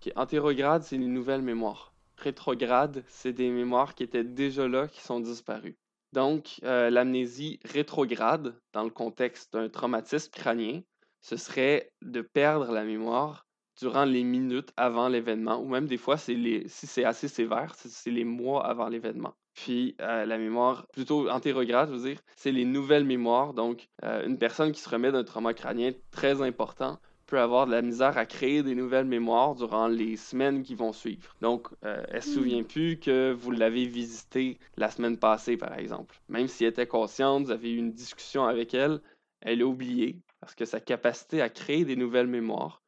qui 0.00 0.08
est 0.08 0.16
antérograde, 0.18 0.82
c'est 0.82 0.96
les 0.96 1.06
nouvelles 1.06 1.42
mémoires. 1.42 1.92
Rétrograde, 2.16 3.04
c'est 3.08 3.34
des 3.34 3.50
mémoires 3.50 3.94
qui 3.94 4.02
étaient 4.02 4.24
déjà 4.24 4.66
là, 4.66 4.88
qui 4.88 5.00
sont 5.02 5.20
disparues. 5.20 5.76
Donc, 6.12 6.58
euh, 6.64 6.88
l'amnésie 6.88 7.60
rétrograde, 7.64 8.54
dans 8.72 8.82
le 8.84 8.88
contexte 8.90 9.52
d'un 9.52 9.68
traumatisme 9.68 10.30
crânien, 10.32 10.80
ce 11.20 11.36
serait 11.36 11.92
de 12.00 12.22
perdre 12.22 12.72
la 12.72 12.84
mémoire 12.84 13.46
durant 13.80 14.04
les 14.04 14.22
minutes 14.24 14.72
avant 14.76 15.08
l'événement, 15.08 15.58
ou 15.60 15.68
même 15.68 15.86
des 15.86 15.96
fois, 15.96 16.16
les, 16.28 16.68
si 16.68 16.86
c'est 16.86 17.04
assez 17.04 17.28
sévère, 17.28 17.74
c'est 17.76 18.10
les 18.10 18.24
mois 18.24 18.66
avant 18.66 18.88
l'événement. 18.88 19.34
Puis 19.54 19.96
euh, 20.00 20.24
la 20.26 20.38
mémoire, 20.38 20.86
plutôt 20.92 21.28
antérograde, 21.28 21.88
je 21.90 21.94
veux 21.96 22.08
dire, 22.10 22.20
c'est 22.36 22.52
les 22.52 22.64
nouvelles 22.64 23.04
mémoires. 23.04 23.54
Donc, 23.54 23.88
euh, 24.04 24.26
une 24.26 24.38
personne 24.38 24.72
qui 24.72 24.80
se 24.80 24.88
remet 24.88 25.12
d'un 25.12 25.24
trauma 25.24 25.54
crânien 25.54 25.92
très 26.10 26.40
important 26.42 26.98
peut 27.26 27.40
avoir 27.40 27.66
de 27.66 27.72
la 27.72 27.82
misère 27.82 28.18
à 28.18 28.26
créer 28.26 28.62
des 28.62 28.74
nouvelles 28.74 29.04
mémoires 29.06 29.54
durant 29.54 29.86
les 29.88 30.16
semaines 30.16 30.62
qui 30.62 30.74
vont 30.74 30.92
suivre. 30.92 31.36
Donc, 31.40 31.68
euh, 31.84 32.02
elle 32.08 32.22
se 32.22 32.28
Hmm. 32.28 32.32
souvient 32.40 32.62
plus 32.64 32.98
que 32.98 33.32
vous 33.32 33.50
l'avez 33.50 33.86
visitée 33.86 34.58
la 34.76 34.90
semaine 34.90 35.18
passée, 35.18 35.56
par 35.56 35.78
exemple. 35.78 36.20
Même 36.28 36.48
si 36.48 36.64
elle 36.64 36.70
était 36.70 36.86
consciente, 36.86 37.44
vous 37.44 37.50
avez 37.52 37.72
eu 37.72 37.76
une 37.78 37.92
discussion 37.92 38.44
avec 38.46 38.74
elle, 38.74 39.00
elle 39.40 39.62
a 39.62 39.66
oublié 39.66 40.20
parce 40.40 40.54
que 40.54 40.64
sa 40.64 40.80
capacité 40.80 41.40
à 41.42 41.48
créer 41.50 41.84
des 41.84 41.96
nouvelles 41.96 42.26
mémoires, 42.26 42.82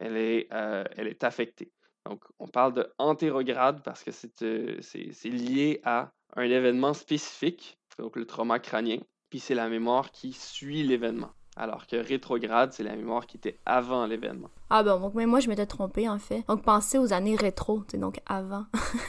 elle 0.00 0.16
est, 0.16 0.48
euh, 0.52 0.84
elle 0.96 1.08
est 1.08 1.24
affectée. 1.24 1.70
Donc, 2.06 2.24
on 2.38 2.46
parle 2.46 2.72
de 2.72 2.92
antérograde 2.98 3.82
parce 3.82 4.02
que 4.02 4.12
c'est 4.12 4.42
euh, 4.42 4.78
c'est 4.80 5.28
lié 5.28 5.80
à 5.84 6.10
un 6.36 6.42
événement 6.42 6.94
spécifique, 6.94 7.78
donc 7.98 8.16
le 8.16 8.26
trauma 8.26 8.58
crânien, 8.58 8.98
puis 9.30 9.40
c'est 9.40 9.54
la 9.54 9.68
mémoire 9.68 10.10
qui 10.10 10.32
suit 10.32 10.82
l'événement. 10.82 11.30
Alors 11.56 11.86
que 11.86 11.96
rétrograde, 11.96 12.72
c'est 12.72 12.84
la 12.84 12.96
mémoire 12.96 13.26
qui 13.26 13.36
était 13.36 13.58
avant 13.66 14.06
l'événement. 14.06 14.50
Ah 14.70 14.82
bon, 14.82 15.00
donc 15.00 15.14
même 15.14 15.30
moi 15.30 15.40
je 15.40 15.48
m'étais 15.48 15.64
trompée 15.64 16.08
en 16.08 16.18
fait. 16.18 16.44
Donc 16.46 16.62
pensez 16.62 16.98
aux 16.98 17.12
années 17.12 17.36
rétro, 17.36 17.80
tu 17.80 17.92
sais, 17.92 17.98
donc 17.98 18.20
avant. 18.26 18.64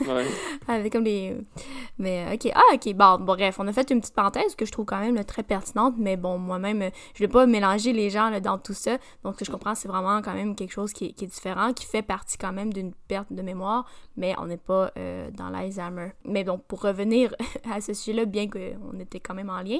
Ouais. 0.08 0.26
Avec 0.68 0.94
comme 0.94 1.04
les. 1.04 1.38
Mais 1.98 2.26
ok, 2.34 2.52
ah 2.56 2.62
ok, 2.74 2.94
bon, 2.94 3.18
bon, 3.20 3.36
bref, 3.36 3.60
on 3.60 3.68
a 3.68 3.74
fait 3.74 3.90
une 3.90 4.00
petite 4.00 4.16
parenthèse 4.16 4.56
que 4.56 4.66
je 4.66 4.72
trouve 4.72 4.86
quand 4.86 5.00
même 5.00 5.16
là, 5.16 5.26
très 5.26 5.44
pertinente, 5.44 5.96
mais 5.98 6.16
bon, 6.16 6.38
moi-même, 6.38 6.90
je 7.14 7.20
vais 7.20 7.28
pas 7.28 7.46
mélanger 7.46 7.92
les 7.92 8.10
gens 8.10 8.30
là, 8.30 8.40
dans 8.40 8.58
tout 8.58 8.74
ça. 8.74 8.98
Donc 9.24 9.34
ce 9.34 9.40
que 9.40 9.46
je 9.46 9.52
comprends, 9.52 9.76
c'est 9.76 9.90
vraiment 9.90 10.22
quand 10.22 10.34
même 10.34 10.56
quelque 10.56 10.72
chose 10.72 10.94
qui 10.94 11.08
est, 11.08 11.12
qui 11.12 11.26
est 11.26 11.28
différent, 11.28 11.74
qui 11.74 11.86
fait 11.86 12.04
partie 12.04 12.38
quand 12.38 12.54
même 12.54 12.72
d'une 12.72 12.94
perte 13.10 13.32
de 13.34 13.42
mémoire, 13.42 13.86
mais 14.16 14.36
on 14.38 14.46
n'est 14.46 14.58
pas 14.58 14.92
euh, 14.98 15.30
dans 15.32 15.50
l'Alzheimer. 15.50 16.12
Mais 16.24 16.46
donc 16.46 16.64
pour 16.64 16.82
revenir 16.82 17.36
à 17.72 17.82
ce 17.82 17.94
sujet-là, 17.94 18.24
bien 18.24 18.48
qu'on 18.50 18.98
était 19.00 19.20
quand 19.20 19.34
même 19.34 19.50
en 19.50 19.62
lien, 19.62 19.80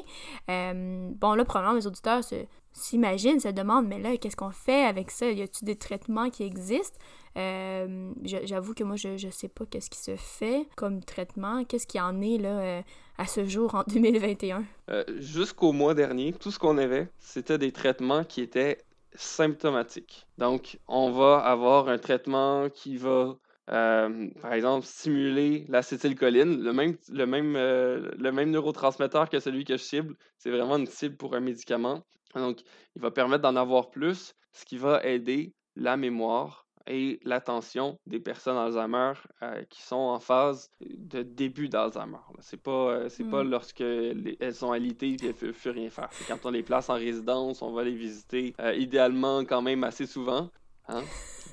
euh, 0.50 1.10
bon 1.22 1.36
là, 1.36 1.46
probablement 1.46 1.76
mes 1.76 1.88
auditeurs 1.88 2.24
se 2.24 2.36
s'imaginent, 2.74 3.40
se 3.40 3.50
demandent, 3.50 3.88
mais 3.88 4.00
là, 4.00 4.16
qu'est-ce 4.18 4.36
qu'on 4.36 4.52
fait 4.52 4.84
avec 4.86 5.12
ça? 5.12 5.30
Y 5.30 5.42
a-t-il 5.42 5.66
des 5.66 5.76
traitements 5.76 6.30
qui 6.30 6.44
existent? 6.44 6.98
Euh, 7.38 8.12
J'avoue 8.24 8.74
que 8.74 8.84
moi, 8.84 8.96
je, 8.96 9.18
je 9.18 9.30
sais 9.30 9.48
pas 9.50 9.66
qu'est-ce 9.66 9.90
qui 9.90 10.00
se 10.00 10.16
fait 10.16 10.68
comme 10.76 11.04
traitement. 11.04 11.64
Qu'est-ce 11.64 11.88
qui 11.88 12.00
en 12.00 12.22
est 12.22 12.38
là 12.38 12.60
euh, 12.60 12.82
à 13.18 13.26
ce 13.28 13.46
jour 13.46 13.76
en 13.76 13.84
2021? 13.88 14.64
Euh, 14.90 15.04
Jusqu'au 15.18 15.72
mois 15.72 15.94
dernier, 15.94 16.34
tout 16.34 16.52
ce 16.52 16.60
qu'on 16.60 16.78
avait, 16.78 17.10
c'était 17.20 17.58
des 17.58 17.72
traitements 17.72 18.24
qui 18.24 18.42
étaient 18.42 18.80
symptomatiques. 19.14 20.28
Donc, 20.38 20.80
on 20.88 21.12
va 21.12 21.38
avoir 21.40 21.90
un 21.90 21.98
traitement 21.98 22.70
qui 22.70 22.98
va, 22.98 23.36
par 23.68 24.54
exemple, 24.54 24.86
stimuler 24.86 25.66
l'acétylcholine, 25.70 26.62
le 26.64 26.74
même, 26.74 26.96
le, 27.12 27.26
même, 27.26 27.54
le 27.56 28.32
même 28.32 28.52
neurotransmetteur 28.52 29.30
que 29.30 29.40
celui 29.40 29.64
que 29.66 29.78
je 29.78 29.84
cible. 29.84 30.16
C'est 30.38 30.52
vraiment 30.52 30.78
une 30.78 30.88
cible 30.88 31.16
pour 31.18 31.36
un 31.36 31.40
médicament. 31.40 32.04
Donc, 32.36 32.60
il 32.96 33.02
va 33.02 33.12
permettre 33.12 33.42
d'en 33.44 33.56
avoir 33.56 33.90
plus, 33.90 34.34
ce 34.52 34.66
qui 34.66 34.78
va 34.78 35.04
aider 35.04 35.54
la 35.76 35.98
mémoire 35.98 36.66
et 36.88 37.20
l'attention 37.24 37.98
des 38.08 38.20
personnes 38.20 38.58
Alzheimer 38.58 39.14
euh, 39.44 39.64
qui 39.70 39.82
sont 39.84 39.96
en 39.96 40.20
phase 40.20 40.72
de 40.82 41.22
début 41.22 41.70
d'Alzheimer. 41.70 42.18
C'est 42.40 42.62
pas, 42.62 42.72
euh, 42.72 43.10
c'est 43.10 43.24
pas 43.26 43.44
Mm. 43.44 43.50
lorsque 43.52 43.80
les- 43.80 44.38
elles 44.40 44.56
sont 44.56 44.72
alitées 44.72 45.10
et 45.10 45.18
elles 45.22 45.28
ne 45.28 45.32
peuvent 45.34 45.52
plus 45.54 45.70
rien 45.70 45.90
faire. 45.92 46.10
C'est 46.12 46.26
quand 46.28 46.46
on 46.46 46.52
les 46.52 46.64
place 46.64 46.90
en 46.90 46.96
résidence, 46.96 47.62
on 47.62 47.74
va 47.74 47.84
les 47.84 47.94
visiter, 47.94 48.56
euh, 48.60 48.74
idéalement 48.74 49.46
quand 49.46 49.62
même 49.62 49.84
assez 49.84 50.08
souvent. 50.08 50.50
Hein? 50.88 51.04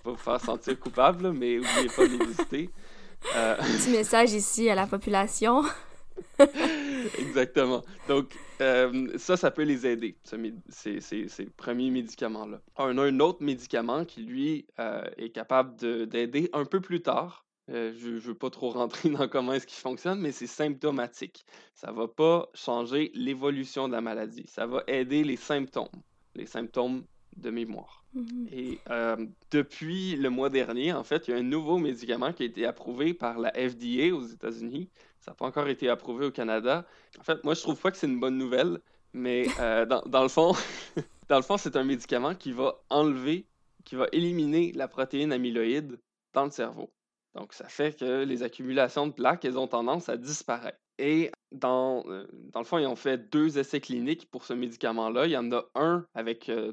Pas 0.05 0.11
vous 0.13 0.17
faire 0.17 0.41
sentir 0.41 0.79
coupable, 0.81 1.33
mais 1.33 1.57
n'oubliez 1.57 1.89
pas 1.95 2.07
de 2.07 2.13
les 2.19 2.25
visiter. 2.27 2.71
Petit 3.23 3.91
message 3.91 4.33
ici 4.33 4.71
à 4.71 4.75
la 4.75 4.87
population. 4.87 5.63
Exactement. 7.19 7.83
Donc, 8.09 8.35
euh, 8.61 9.17
ça, 9.19 9.37
ça 9.37 9.51
peut 9.51 9.63
les 9.63 9.87
aider, 9.87 10.17
ce 10.25 10.37
ces, 10.69 11.01
ces- 11.01 11.29
ces 11.29 11.47
premiers 11.47 11.91
médicaments-là. 11.91 12.61
On 12.77 12.97
a 12.99 13.03
un 13.05 13.21
autre 13.21 13.43
médicament 13.43 14.05
qui, 14.05 14.23
lui, 14.23 14.67
euh, 14.79 15.05
est 15.17 15.31
capable 15.31 15.77
de- 15.77 16.05
d'aider 16.05 16.49
un 16.53 16.65
peu 16.65 16.81
plus 16.81 17.03
tard. 17.03 17.45
Euh, 17.69 17.93
je 17.99 18.11
ne 18.11 18.19
veux 18.19 18.35
pas 18.35 18.51
trop 18.51 18.71
rentrer 18.71 19.09
dans 19.11 19.27
comment 19.29 19.53
est-ce 19.53 19.67
qu'il 19.67 19.79
fonctionne, 19.81 20.21
mais 20.21 20.33
c'est 20.33 20.47
symptomatique. 20.47 21.45
Ça 21.75 21.91
ne 21.91 21.97
va 21.97 22.07
pas 22.09 22.49
changer 22.55 23.11
l'évolution 23.15 23.89
de 23.89 23.93
la 23.93 24.01
maladie. 24.01 24.45
Ça 24.47 24.67
va 24.67 24.85
aider 24.87 25.25
les 25.25 25.37
symptômes, 25.37 25.89
les 26.35 26.47
symptômes 26.47 27.05
de 27.37 27.51
mémoire. 27.51 28.05
Mhm. 28.15 28.49
Et 28.53 28.79
depuis 29.51 30.17
le 30.17 30.31
mois 30.31 30.49
dernier, 30.49 30.93
en 30.93 31.05
fait, 31.05 31.29
il 31.29 31.33
y 31.33 31.35
a 31.35 31.37
un 31.39 31.43
nouveau 31.43 31.79
médicament 31.79 32.33
qui 32.33 32.45
a 32.45 32.47
été 32.47 32.65
approuvé 32.67 33.15
par 33.15 33.39
la 33.39 33.53
FDA 33.55 34.15
aux 34.15 34.23
États-Unis. 34.23 34.89
Ça 35.27 35.33
n'a 35.33 35.35
pas 35.35 35.47
encore 35.47 35.67
été 35.67 35.89
approuvé 35.89 36.27
au 36.27 36.31
Canada. 36.31 36.87
En 37.19 37.25
fait, 37.25 37.43
moi, 37.43 37.55
je 37.55 37.61
trouve 37.61 37.81
pas 37.81 37.91
que 37.91 37.97
c'est 37.97 38.07
une 38.07 38.21
bonne 38.21 38.39
nouvelle, 38.39 38.79
mais 39.13 39.49
euh, 39.59 39.85
dans, 39.87 40.03
dans 40.03 40.23
le 40.23 40.29
fond, 40.29 40.53
dans 41.29 41.37
le 41.37 41.43
fond, 41.43 41.57
c'est 41.57 41.75
un 41.75 41.83
médicament 41.83 42.37
qui 42.37 42.53
va 42.53 42.81
enlever, 42.91 43.49
qui 43.85 43.97
va 43.97 44.07
éliminer 44.13 44.71
la 44.73 44.87
protéine 44.87 45.33
amyloïde 45.33 45.99
dans 46.33 46.45
le 46.45 46.53
cerveau. 46.53 46.93
Donc, 47.35 47.55
ça 47.55 47.69
fait 47.69 47.99
que 47.99 48.23
les 48.23 48.45
accumulations 48.45 49.09
de 49.09 49.13
plaques, 49.13 49.45
elles 49.45 49.59
ont 49.59 49.67
tendance 49.67 50.09
à 50.09 50.17
disparaître. 50.17 50.79
Et 50.99 51.31
dans, 51.53 52.05
euh, 52.07 52.27
dans 52.53 52.61
le 52.61 52.65
fond, 52.65 52.79
ils 52.79 52.87
ont 52.87 52.97
fait 52.97 53.31
deux 53.31 53.59
essais 53.59 53.81
cliniques 53.81 54.31
pour 54.31 54.45
ce 54.45 54.55
médicament-là. 54.55 55.27
Il 55.27 55.33
y 55.33 55.37
en 55.37 55.53
a 55.53 55.65
un 55.75 56.07
avec, 56.15 56.49
euh, 56.49 56.73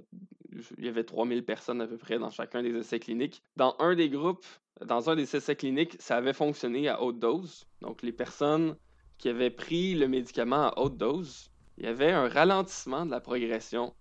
il 0.78 0.86
y 0.86 0.88
avait 0.88 1.04
3000 1.04 1.44
personnes 1.44 1.82
à 1.82 1.88
peu 1.88 1.98
près 1.98 2.20
dans 2.20 2.30
chacun 2.30 2.64
des 2.64 2.76
essais 2.76 3.00
cliniques. 3.00 3.44
Dans 3.58 3.76
un 3.80 3.96
des 3.96 4.10
groupes, 4.10 4.46
dans 4.86 5.10
un 5.10 5.16
des 5.16 5.36
essais 5.36 5.56
cliniques, 5.56 5.96
ça 6.00 6.18
avait 6.18 6.34
fonctionné 6.34 6.88
à 6.88 7.02
haute 7.02 7.20
dose. 7.20 7.66
Donc, 7.82 8.02
les 8.02 8.14
personnes 8.14 8.78
qui 9.18 9.30
avaient 9.30 9.50
pris 9.50 9.94
le 9.94 10.08
médicament 10.08 10.68
à 10.68 10.80
haute 10.80 10.98
dose, 10.98 11.52
il 11.78 11.86
y 11.86 11.88
avait 11.88 12.12
un 12.12 12.30
ralentissement 12.30 13.06
de 13.06 13.12
la 13.12 13.20
progression 13.20 13.94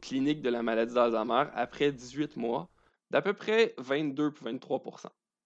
clinique 0.00 0.42
de 0.42 0.48
la 0.48 0.62
maladie 0.62 0.94
d'Alzheimer 0.94 1.44
après 1.54 1.92
18 1.92 2.36
mois 2.36 2.68
d'à 3.10 3.22
peu 3.22 3.32
près 3.32 3.74
22 3.78 4.30
puis 4.32 4.44
23 4.44 4.82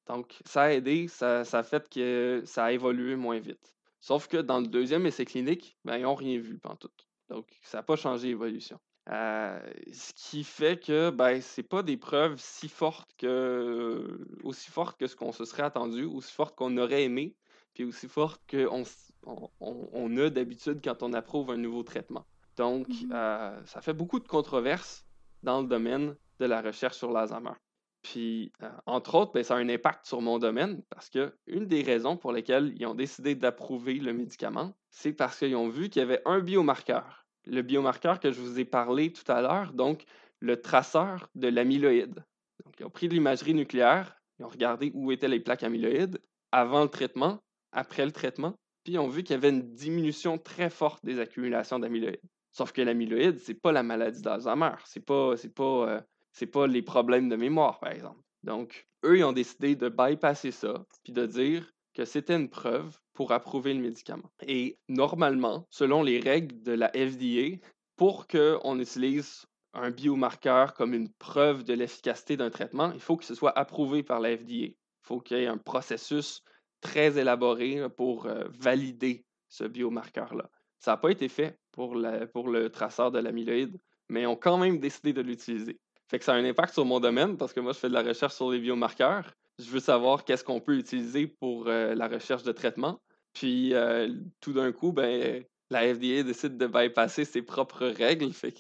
Donc, 0.06 0.40
ça 0.44 0.62
a 0.62 0.72
aidé, 0.72 1.08
ça, 1.08 1.44
ça 1.44 1.60
a 1.60 1.62
fait 1.62 1.88
que 1.88 2.42
ça 2.44 2.64
a 2.64 2.72
évolué 2.72 3.16
moins 3.16 3.38
vite. 3.38 3.74
Sauf 4.00 4.26
que 4.26 4.36
dans 4.38 4.60
le 4.60 4.66
deuxième 4.66 5.06
essai 5.06 5.24
clinique, 5.24 5.76
ben, 5.84 5.96
ils 5.96 6.02
n'ont 6.02 6.14
rien 6.16 6.38
vu 6.40 6.60
tout. 6.80 6.90
Donc, 7.28 7.46
ça 7.62 7.78
n'a 7.78 7.82
pas 7.82 7.96
changé 7.96 8.28
l'évolution. 8.28 8.80
Euh, 9.08 9.60
ce 9.92 10.12
qui 10.14 10.44
fait 10.44 10.78
que 10.78 11.10
ben, 11.10 11.40
c'est 11.40 11.62
pas 11.64 11.82
des 11.82 11.96
preuves 11.96 12.36
si 12.38 12.68
fortes 12.68 13.10
que 13.16 14.18
aussi 14.44 14.70
fortes 14.70 14.98
que 14.98 15.08
ce 15.08 15.16
qu'on 15.16 15.32
se 15.32 15.44
serait 15.44 15.64
attendu, 15.64 16.04
aussi 16.04 16.32
fortes 16.32 16.56
qu'on 16.56 16.76
aurait 16.76 17.02
aimé, 17.04 17.36
puis 17.74 17.84
aussi 17.84 18.06
fortes 18.08 18.40
qu'on 18.48 18.84
on, 19.24 19.50
on- 19.60 20.16
a 20.18 20.30
d'habitude 20.30 20.80
quand 20.84 21.02
on 21.02 21.12
approuve 21.14 21.50
un 21.50 21.56
nouveau 21.56 21.82
traitement. 21.82 22.26
Donc, 22.56 22.86
Mhm. 22.88 23.12
euh, 23.12 23.64
ça 23.66 23.80
fait 23.80 23.94
beaucoup 23.94 24.20
de 24.20 24.28
controverses 24.28 25.04
dans 25.42 25.62
le 25.62 25.66
domaine 25.66 26.14
de 26.38 26.46
la 26.46 26.60
recherche 26.60 26.96
sur 26.96 27.10
l'Alzheimer. 27.10 27.54
Puis, 28.02 28.52
euh, 28.62 28.68
entre 28.86 29.14
autres, 29.14 29.32
ben, 29.32 29.44
ça 29.44 29.54
a 29.54 29.58
un 29.58 29.68
impact 29.68 30.06
sur 30.06 30.20
mon 30.20 30.38
domaine 30.38 30.82
parce 30.90 31.08
que 31.08 31.34
une 31.46 31.66
des 31.66 31.82
raisons 31.82 32.16
pour 32.16 32.32
lesquelles 32.32 32.74
ils 32.76 32.86
ont 32.86 32.94
décidé 32.94 33.34
d'approuver 33.34 33.94
le 33.94 34.12
médicament, 34.12 34.74
c'est 34.90 35.12
parce 35.12 35.38
qu'ils 35.38 35.56
ont 35.56 35.68
vu 35.68 35.88
qu'il 35.88 36.00
y 36.00 36.02
avait 36.02 36.20
un 36.24 36.40
biomarqueur. 36.40 37.26
Le 37.46 37.62
biomarqueur 37.62 38.20
que 38.20 38.32
je 38.32 38.40
vous 38.40 38.58
ai 38.58 38.64
parlé 38.64 39.12
tout 39.12 39.30
à 39.30 39.40
l'heure, 39.40 39.72
donc 39.72 40.04
le 40.40 40.60
traceur 40.60 41.28
de 41.36 41.48
l'amyloïde. 41.48 42.24
Donc, 42.64 42.74
ils 42.80 42.84
ont 42.84 42.90
pris 42.90 43.08
de 43.08 43.14
l'imagerie 43.14 43.54
nucléaire, 43.54 44.16
ils 44.38 44.44
ont 44.44 44.48
regardé 44.48 44.90
où 44.94 45.12
étaient 45.12 45.28
les 45.28 45.40
plaques 45.40 45.62
amyloïdes 45.62 46.20
avant 46.50 46.82
le 46.82 46.88
traitement, 46.88 47.38
après 47.70 48.04
le 48.04 48.12
traitement, 48.12 48.54
puis 48.84 48.94
ils 48.94 48.98
ont 48.98 49.08
vu 49.08 49.22
qu'il 49.22 49.34
y 49.34 49.36
avait 49.36 49.50
une 49.50 49.74
diminution 49.74 50.38
très 50.38 50.70
forte 50.70 51.04
des 51.04 51.20
accumulations 51.20 51.78
d'amyloïdes. 51.78 52.20
Sauf 52.50 52.72
que 52.72 52.82
l'amyloïde, 52.82 53.38
c'est 53.38 53.54
pas 53.54 53.72
la 53.72 53.82
maladie 53.82 54.20
d'Alzheimer, 54.20 54.74
c'est 54.84 55.04
pas, 55.04 55.36
c'est 55.36 55.54
pas, 55.54 55.88
euh, 55.88 56.00
c'est 56.32 56.46
pas 56.46 56.66
les 56.66 56.82
problèmes 56.82 57.28
de 57.28 57.36
mémoire, 57.36 57.78
par 57.78 57.92
exemple. 57.92 58.20
Donc, 58.42 58.86
eux, 59.04 59.18
ils 59.18 59.24
ont 59.24 59.32
décidé 59.32 59.76
de 59.76 59.88
bypasser 59.88 60.50
ça, 60.50 60.84
puis 61.04 61.12
de 61.12 61.26
dire 61.26 61.72
que 61.94 62.04
c'était 62.04 62.36
une 62.36 62.48
preuve 62.48 62.98
pour 63.12 63.32
approuver 63.32 63.74
le 63.74 63.80
médicament. 63.80 64.30
Et 64.46 64.78
normalement, 64.88 65.66
selon 65.70 66.02
les 66.02 66.18
règles 66.18 66.62
de 66.62 66.72
la 66.72 66.88
FDA, 66.88 67.58
pour 67.96 68.26
qu'on 68.26 68.78
utilise 68.78 69.44
un 69.74 69.90
biomarqueur 69.90 70.74
comme 70.74 70.94
une 70.94 71.12
preuve 71.12 71.64
de 71.64 71.74
l'efficacité 71.74 72.36
d'un 72.36 72.50
traitement, 72.50 72.92
il 72.92 73.00
faut 73.00 73.16
que 73.16 73.24
ce 73.24 73.34
soit 73.34 73.56
approuvé 73.56 74.02
par 74.02 74.20
la 74.20 74.36
FDA. 74.36 74.46
Il 74.52 74.76
faut 75.02 75.20
qu'il 75.20 75.38
y 75.38 75.42
ait 75.42 75.46
un 75.46 75.58
processus 75.58 76.42
très 76.80 77.18
élaboré 77.18 77.88
pour 77.96 78.26
euh, 78.26 78.44
valider 78.58 79.24
ce 79.48 79.64
biomarqueur-là. 79.64 80.50
Ça 80.78 80.92
n'a 80.92 80.96
pas 80.96 81.10
été 81.10 81.28
fait 81.28 81.58
pour, 81.70 81.96
pour 82.32 82.48
le 82.48 82.70
traceur 82.70 83.10
de 83.12 83.18
l'amyloïde, 83.18 83.78
mais 84.08 84.22
ils 84.22 84.26
ont 84.26 84.36
quand 84.36 84.58
même 84.58 84.78
décidé 84.78 85.12
de 85.12 85.20
l'utiliser. 85.20 85.78
Fait 86.12 86.18
que 86.18 86.26
ça 86.26 86.34
a 86.34 86.36
un 86.36 86.44
impact 86.44 86.74
sur 86.74 86.84
mon 86.84 87.00
domaine 87.00 87.38
parce 87.38 87.54
que 87.54 87.60
moi, 87.60 87.72
je 87.72 87.78
fais 87.78 87.88
de 87.88 87.94
la 87.94 88.02
recherche 88.02 88.34
sur 88.34 88.50
les 88.50 88.58
biomarqueurs. 88.58 89.32
Je 89.58 89.70
veux 89.70 89.80
savoir 89.80 90.26
qu'est-ce 90.26 90.44
qu'on 90.44 90.60
peut 90.60 90.76
utiliser 90.76 91.26
pour 91.26 91.68
euh, 91.68 91.94
la 91.94 92.06
recherche 92.06 92.42
de 92.42 92.52
traitement. 92.52 93.00
Puis 93.32 93.72
euh, 93.72 94.12
tout 94.42 94.52
d'un 94.52 94.72
coup, 94.72 94.92
ben, 94.92 95.42
la 95.70 95.94
FDA 95.94 96.22
décide 96.22 96.58
de 96.58 96.66
bypasser 96.66 97.24
ses 97.24 97.40
propres 97.40 97.86
règles. 97.86 98.30
Fait 98.34 98.52
que, 98.52 98.58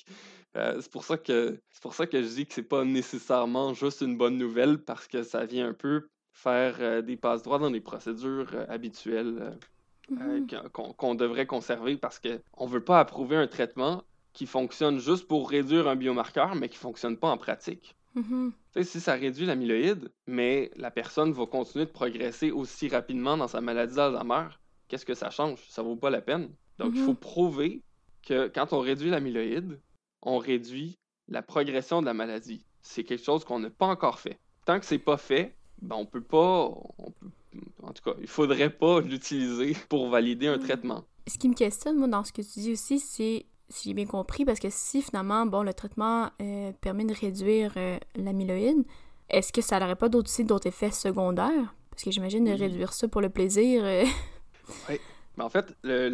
euh, 0.56 0.80
c'est 0.80 0.90
pour 0.90 1.04
ça 1.04 1.18
que 1.18 1.60
c'est 1.70 1.82
pour 1.82 1.92
ça 1.92 2.06
que 2.06 2.22
je 2.22 2.28
dis 2.28 2.46
que 2.46 2.54
c'est 2.54 2.62
pas 2.62 2.86
nécessairement 2.86 3.74
juste 3.74 4.00
une 4.00 4.16
bonne 4.16 4.38
nouvelle 4.38 4.78
parce 4.78 5.06
que 5.06 5.22
ça 5.22 5.44
vient 5.44 5.68
un 5.68 5.74
peu 5.74 6.08
faire 6.32 7.02
des 7.02 7.18
passes 7.18 7.42
droits 7.42 7.58
dans 7.58 7.68
les 7.68 7.82
procédures 7.82 8.64
habituelles 8.70 9.58
mm-hmm. 10.10 10.94
qu'on, 10.96 11.14
devrait 11.14 11.44
conserver 11.44 11.98
parce 11.98 12.18
qu'on 12.18 12.66
ne 12.66 12.70
veut 12.72 12.82
pas 12.82 12.98
approuver 12.98 13.36
un 13.36 13.46
traitement 13.46 14.04
qui 14.32 14.46
fonctionne 14.46 14.98
juste 14.98 15.28
pour 15.28 15.50
réduire 15.50 15.88
un 15.88 15.96
biomarqueur, 15.96 16.54
mais 16.54 16.68
qui 16.68 16.76
ne 16.76 16.80
fonctionne 16.80 17.16
pas 17.16 17.28
en 17.28 17.36
pratique. 17.36 17.94
Mm-hmm. 18.16 18.82
Si 18.82 19.00
ça 19.00 19.14
réduit 19.14 19.46
l'amyloïde, 19.46 20.10
mais 20.26 20.70
la 20.76 20.90
personne 20.90 21.32
va 21.32 21.46
continuer 21.46 21.86
de 21.86 21.90
progresser 21.90 22.50
aussi 22.50 22.88
rapidement 22.88 23.36
dans 23.36 23.48
sa 23.48 23.60
maladie 23.60 23.96
d'Alzheimer, 23.96 24.48
qu'est-ce 24.88 25.06
que 25.06 25.14
ça 25.14 25.30
change? 25.30 25.60
Ça 25.68 25.82
vaut 25.82 25.96
pas 25.96 26.10
la 26.10 26.20
peine. 26.20 26.50
Donc, 26.78 26.92
il 26.94 27.02
faut 27.02 27.12
mm-hmm. 27.12 27.16
prouver 27.16 27.82
que 28.22 28.48
quand 28.48 28.72
on 28.72 28.80
réduit 28.80 29.10
l'amyloïde, 29.10 29.80
on 30.22 30.38
réduit 30.38 30.98
la 31.28 31.42
progression 31.42 32.00
de 32.00 32.06
la 32.06 32.14
maladie. 32.14 32.64
C'est 32.82 33.04
quelque 33.04 33.24
chose 33.24 33.44
qu'on 33.44 33.58
n'a 33.58 33.70
pas 33.70 33.86
encore 33.86 34.18
fait. 34.18 34.38
Tant 34.64 34.78
que 34.78 34.86
c'est 34.86 34.98
pas 34.98 35.16
fait, 35.16 35.56
ben 35.80 35.96
on 35.96 36.06
peut 36.06 36.22
pas. 36.22 36.64
en 37.82 37.92
tout 37.94 38.02
cas, 38.04 38.14
il 38.20 38.26
faudrait 38.26 38.70
pas 38.70 39.00
l'utiliser 39.02 39.76
pour 39.88 40.08
valider 40.08 40.46
un 40.46 40.56
mm. 40.56 40.62
traitement. 40.62 41.04
Ce 41.28 41.38
qui 41.38 41.48
me 41.48 41.54
questionne, 41.54 41.98
moi, 41.98 42.08
dans 42.08 42.24
ce 42.24 42.32
que 42.32 42.42
tu 42.42 42.60
dis 42.60 42.72
aussi, 42.72 42.98
c'est 42.98 43.46
si 43.72 43.88
j'ai 43.88 43.94
bien 43.94 44.06
compris, 44.06 44.44
parce 44.44 44.60
que 44.60 44.68
si 44.70 45.02
finalement, 45.02 45.46
bon, 45.46 45.62
le 45.62 45.72
traitement 45.72 46.30
euh, 46.40 46.72
permet 46.80 47.04
de 47.04 47.14
réduire 47.14 47.72
euh, 47.76 47.98
l'amyloïde, 48.16 48.84
est-ce 49.30 49.52
que 49.52 49.62
ça 49.62 49.80
n'aurait 49.80 49.96
pas 49.96 50.08
d'autres 50.08 50.30
d'autres 50.42 50.66
effets 50.66 50.90
secondaires? 50.90 51.74
Parce 51.90 52.04
que 52.04 52.10
j'imagine 52.10 52.44
de 52.44 52.52
réduire 52.52 52.92
ça 52.92 53.08
pour 53.08 53.20
le 53.20 53.30
plaisir. 53.30 53.82
Euh, 53.84 54.04
oui. 54.88 54.98
Mais 55.36 55.44
en 55.44 55.48
fait, 55.48 55.74
le, 55.82 56.08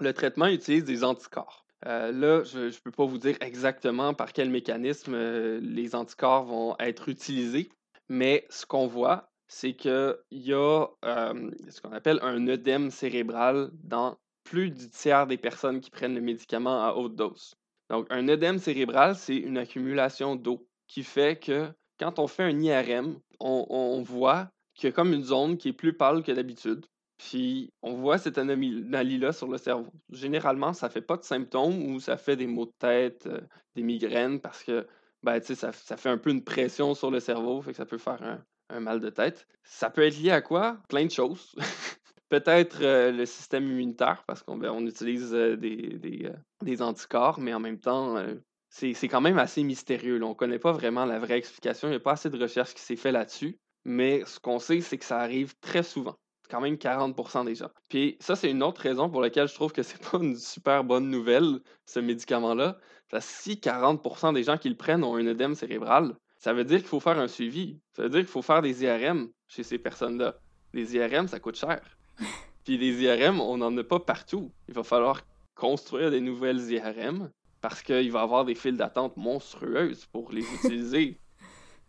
le, 0.00 0.12
traitement 0.12 0.46
utilise 0.46 0.84
des 0.84 1.04
anticorps. 1.04 1.64
là, 1.84 2.42
je 2.42 2.66
ne 2.66 2.82
peux 2.82 2.90
pas 2.90 3.06
vous 3.06 3.18
dire 3.18 3.36
exactement 3.40 4.12
par 4.12 4.32
quel 4.32 4.50
mécanisme 4.50 5.16
les 5.60 5.94
anticorps 5.94 6.46
vont 6.46 6.74
être 6.80 7.08
utilisés, 7.08 7.70
mais 8.08 8.44
ce 8.50 8.66
qu'on 8.66 8.88
voit, 8.88 9.30
c'est 9.46 9.74
qu'il 9.74 10.16
y 10.32 10.52
a 10.52 10.86
ce 11.04 11.80
qu'on 11.80 11.92
appelle 11.92 12.18
un 12.22 12.48
œdème 12.48 12.90
cérébral 12.90 13.70
dans 13.84 14.16
plus 14.44 14.70
du 14.70 14.88
tiers 14.90 15.26
des 15.26 15.36
personnes 15.36 15.80
qui 15.80 15.90
prennent 15.90 16.14
le 16.14 16.20
médicament 16.20 16.84
à 16.84 16.94
haute 16.94 17.14
dose. 17.14 17.54
Donc, 17.88 18.06
un 18.10 18.28
œdème 18.28 18.58
cérébral, 18.58 19.16
c'est 19.16 19.36
une 19.36 19.58
accumulation 19.58 20.36
d'eau 20.36 20.66
qui 20.86 21.02
fait 21.02 21.38
que 21.38 21.68
quand 21.98 22.18
on 22.18 22.26
fait 22.26 22.44
un 22.44 22.60
IRM, 22.60 23.18
on, 23.40 24.02
voit 24.02 24.50
qu'il 24.74 24.88
y 24.88 24.92
a 24.92 24.92
comme 24.92 25.12
une 25.12 25.24
zone 25.24 25.56
qui 25.56 25.68
est 25.68 25.72
plus 25.72 25.92
pâle 25.92 26.22
que 26.22 26.32
d'habitude. 26.32 26.86
Puis 27.18 27.70
on 27.82 27.94
voit 27.94 28.16
cette 28.16 28.38
anomalie-là 28.38 29.32
sur 29.32 29.48
le 29.48 29.58
cerveau. 29.58 29.92
Généralement, 30.10 30.72
ça 30.72 30.88
ne 30.88 30.92
fait 30.92 31.02
pas 31.02 31.18
de 31.18 31.24
symptômes 31.24 31.92
ou 31.92 32.00
ça 32.00 32.16
fait 32.16 32.36
des 32.36 32.46
maux 32.46 32.64
de 32.64 32.72
tête, 32.78 33.26
euh, 33.26 33.40
des 33.74 33.82
migraines 33.82 34.40
parce 34.40 34.64
que 34.64 34.86
ben, 35.22 35.40
ça, 35.42 35.72
ça 35.72 35.96
fait 35.98 36.08
un 36.08 36.16
peu 36.16 36.30
une 36.30 36.42
pression 36.42 36.94
sur 36.94 37.10
le 37.10 37.20
cerveau, 37.20 37.60
fait 37.60 37.72
que 37.72 37.76
ça 37.76 37.84
peut 37.84 37.98
faire 37.98 38.22
un, 38.22 38.42
un 38.70 38.80
mal 38.80 39.00
de 39.00 39.10
tête. 39.10 39.46
Ça 39.62 39.90
peut 39.90 40.02
être 40.02 40.18
lié 40.18 40.30
à 40.30 40.40
quoi? 40.40 40.78
Plein 40.88 41.04
de 41.04 41.10
choses. 41.10 41.54
Peut-être 42.30 42.78
euh, 42.82 43.10
le 43.10 43.26
système 43.26 43.66
immunitaire, 43.66 44.22
parce 44.24 44.44
qu'on 44.44 44.56
ben, 44.56 44.86
utilise 44.86 45.34
euh, 45.34 45.56
euh, 45.60 46.32
des, 46.62 46.80
anticorps, 46.80 47.40
mais 47.40 47.52
en 47.52 47.58
même 47.58 47.80
temps, 47.80 48.24
c'est 48.68 48.94
quand 49.08 49.20
même 49.20 49.36
assez 49.36 49.64
mystérieux. 49.64 50.22
On 50.22 50.28
ne 50.30 50.34
connaît 50.34 50.60
pas 50.60 50.70
vraiment 50.70 51.04
la 51.04 51.18
vraie 51.18 51.36
explication. 51.36 51.88
Il 51.88 51.90
n'y 51.90 51.96
a 51.96 52.00
pas 52.00 52.12
assez 52.12 52.30
de 52.30 52.40
recherche 52.40 52.72
qui 52.72 52.82
s'est 52.82 52.94
fait 52.94 53.10
là-dessus. 53.10 53.58
Mais 53.84 54.22
ce 54.26 54.38
qu'on 54.38 54.60
sait, 54.60 54.80
c'est 54.80 54.96
que 54.96 55.04
ça 55.04 55.18
arrive 55.18 55.54
très 55.60 55.82
souvent. 55.82 56.14
Quand 56.48 56.60
même 56.60 56.76
40% 56.76 57.46
des 57.46 57.56
gens. 57.56 57.70
Puis 57.88 58.16
ça, 58.20 58.36
c'est 58.36 58.50
une 58.50 58.62
autre 58.62 58.80
raison 58.80 59.10
pour 59.10 59.20
laquelle 59.20 59.48
je 59.48 59.54
trouve 59.54 59.72
que 59.72 59.82
c'est 59.82 60.00
pas 60.00 60.18
une 60.18 60.36
super 60.36 60.84
bonne 60.84 61.10
nouvelle, 61.10 61.58
ce 61.84 61.98
médicament-là. 61.98 62.78
Si 63.18 63.54
40% 63.54 64.34
des 64.34 64.44
gens 64.44 64.56
qui 64.56 64.68
le 64.68 64.76
prennent 64.76 65.02
ont 65.02 65.16
un 65.16 65.26
œdème 65.26 65.56
cérébral, 65.56 66.14
ça 66.38 66.52
veut 66.52 66.64
dire 66.64 66.78
qu'il 66.78 66.86
faut 66.86 67.00
faire 67.00 67.18
un 67.18 67.26
suivi. 67.26 67.80
Ça 67.96 68.04
veut 68.04 68.08
dire 68.08 68.20
qu'il 68.20 68.28
faut 68.28 68.42
faire 68.42 68.62
des 68.62 68.84
IRM 68.84 69.30
chez 69.48 69.64
ces 69.64 69.78
personnes-là. 69.78 70.38
Les 70.72 70.94
IRM, 70.94 71.26
ça 71.26 71.40
coûte 71.40 71.56
cher. 71.56 71.82
Puis 72.64 72.78
les 72.78 73.02
IRM, 73.02 73.40
on 73.40 73.56
n'en 73.56 73.76
a 73.76 73.84
pas 73.84 74.00
partout. 74.00 74.50
Il 74.68 74.74
va 74.74 74.82
falloir 74.82 75.22
construire 75.54 76.10
des 76.10 76.20
nouvelles 76.20 76.70
IRM 76.70 77.30
parce 77.60 77.82
qu'il 77.82 78.10
va 78.12 78.20
y 78.20 78.22
avoir 78.22 78.44
des 78.44 78.54
files 78.54 78.76
d'attente 78.76 79.16
monstrueuses 79.16 80.06
pour 80.06 80.32
les 80.32 80.42
utiliser. 80.54 81.18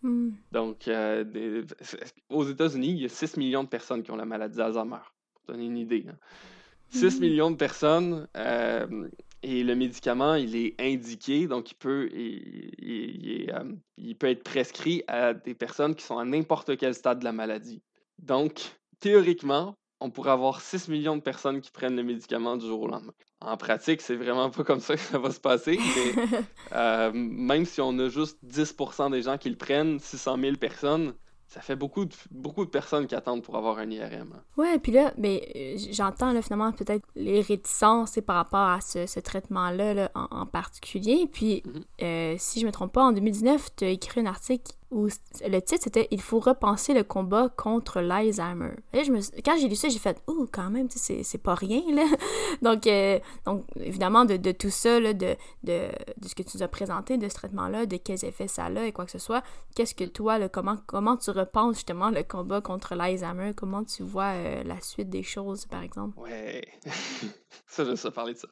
Hmm. 0.01 0.31
Donc, 0.51 0.87
euh, 0.87 1.63
aux 2.29 2.43
États-Unis, 2.43 2.89
il 2.89 3.01
y 3.01 3.05
a 3.05 3.09
6 3.09 3.37
millions 3.37 3.63
de 3.63 3.69
personnes 3.69 4.03
qui 4.03 4.11
ont 4.11 4.15
la 4.15 4.25
maladie 4.25 4.57
d'Alzheimer. 4.57 4.97
Pour 5.33 5.53
donner 5.53 5.65
une 5.65 5.77
idée. 5.77 6.05
6 6.89 7.05
hein. 7.05 7.09
hmm. 7.09 7.21
millions 7.21 7.51
de 7.51 7.55
personnes 7.55 8.27
euh, 8.35 9.07
et 9.43 9.63
le 9.63 9.75
médicament, 9.75 10.35
il 10.35 10.55
est 10.55 10.75
indiqué, 10.79 11.47
donc 11.47 11.71
il 11.71 11.75
peut, 11.75 12.09
euh, 12.13 13.75
il 13.97 14.15
peut 14.15 14.27
être 14.27 14.43
prescrit 14.43 15.03
à 15.07 15.33
des 15.33 15.55
personnes 15.55 15.95
qui 15.95 16.03
sont 16.03 16.19
à 16.19 16.25
n'importe 16.25 16.77
quel 16.77 16.93
stade 16.93 17.19
de 17.19 17.23
la 17.23 17.31
maladie. 17.31 17.81
Donc, 18.19 18.61
théoriquement, 18.99 19.75
on 20.01 20.09
pourrait 20.09 20.31
avoir 20.31 20.61
6 20.61 20.89
millions 20.89 21.15
de 21.15 21.21
personnes 21.21 21.61
qui 21.61 21.71
prennent 21.71 21.95
le 21.95 22.03
médicament 22.03 22.57
du 22.57 22.65
jour 22.65 22.81
au 22.81 22.87
lendemain. 22.87 23.13
En 23.39 23.55
pratique, 23.55 24.01
c'est 24.01 24.15
vraiment 24.15 24.49
pas 24.49 24.63
comme 24.63 24.81
ça 24.81 24.95
que 24.95 25.01
ça 25.01 25.19
va 25.19 25.31
se 25.31 25.39
passer, 25.39 25.77
mais 25.77 26.39
euh, 26.73 27.11
même 27.13 27.65
si 27.65 27.81
on 27.81 27.97
a 27.99 28.09
juste 28.09 28.37
10% 28.45 29.11
des 29.11 29.21
gens 29.21 29.37
qui 29.37 29.49
le 29.49 29.55
prennent, 29.55 29.99
600 29.99 30.37
000 30.39 30.55
personnes, 30.57 31.13
ça 31.47 31.61
fait 31.61 31.75
beaucoup 31.75 32.05
de, 32.05 32.13
beaucoup 32.31 32.65
de 32.65 32.69
personnes 32.69 33.07
qui 33.07 33.13
attendent 33.13 33.43
pour 33.43 33.57
avoir 33.57 33.77
un 33.77 33.89
IRM. 33.89 34.33
Hein. 34.33 34.41
Ouais, 34.57 34.79
puis 34.79 34.91
là, 34.91 35.13
mais 35.17 35.51
euh, 35.55 35.77
j'entends 35.91 36.31
là, 36.31 36.41
finalement 36.41 36.71
peut-être 36.71 37.05
les 37.15 37.41
réticences 37.41 38.19
par 38.25 38.37
rapport 38.37 38.59
à 38.59 38.79
ce, 38.81 39.19
traitement-là 39.19 40.09
en, 40.15 40.45
particulier. 40.45 41.27
Puis, 41.31 41.61
mm-hmm. 41.65 41.83
euh, 42.03 42.35
si 42.39 42.59
je 42.59 42.65
me 42.65 42.71
trompe 42.71 42.93
pas, 42.93 43.03
en 43.03 43.11
2019, 43.11 43.75
tu 43.75 43.85
as 43.85 43.89
écrit 43.89 44.21
un 44.21 44.27
article 44.27 44.71
où 44.91 45.07
le 45.07 45.59
titre 45.59 45.81
c'était 45.83 46.07
Il 46.11 46.21
faut 46.21 46.39
repenser 46.39 46.93
le 46.93 47.03
combat 47.03 47.49
contre 47.49 48.01
l'Alzheimer. 48.01 48.71
Quand 48.93 49.55
j'ai 49.57 49.67
lu 49.67 49.75
ça, 49.75 49.87
j'ai 49.89 49.99
fait 49.99 50.21
Oh, 50.27 50.45
quand 50.51 50.69
même, 50.69 50.87
c'est 50.89 51.41
pas 51.41 51.55
rien, 51.55 51.81
là. 51.93 52.05
donc, 52.61 52.85
euh, 52.87 53.19
donc, 53.45 53.65
évidemment, 53.77 54.25
de, 54.25 54.37
de 54.37 54.51
tout 54.51 54.69
ça, 54.69 54.99
là, 54.99 55.13
de, 55.13 55.35
de, 55.63 55.87
de, 56.17 56.27
ce 56.27 56.35
que 56.35 56.43
tu 56.43 56.57
nous 56.57 56.63
as 56.63 56.67
présenté, 56.67 57.17
de 57.17 57.27
ce 57.29 57.35
traitement-là, 57.35 57.85
de 57.85 57.97
quels 57.97 58.23
effets 58.25 58.47
ça 58.47 58.65
a 58.65 58.85
et 58.85 58.91
quoi 58.91 59.05
que 59.05 59.11
ce 59.11 59.19
soit, 59.19 59.43
qu'est-ce 59.75 59.95
que 59.95 60.03
toi, 60.03 60.37
là, 60.37 60.49
comment, 60.49 60.77
comment 60.85 61.17
tu 61.17 61.31
repenses 61.31 61.75
justement 61.75 62.09
le 62.09 62.23
combat 62.23 62.61
contre 62.61 62.95
l'Alzheimer? 62.95 63.53
Comment 63.55 63.83
tu 63.83 64.03
vois 64.03 64.33
euh, 64.33 64.63
la 64.63 64.79
suite 64.81 65.09
des 65.09 65.23
choses, 65.23 65.65
par 65.65 65.81
exemple? 65.81 66.19
Ouais, 66.19 66.67
ça, 67.67 67.85
je 67.85 67.95
sais 67.95 68.11
parler 68.11 68.33
de 68.33 68.39
ça. 68.39 68.47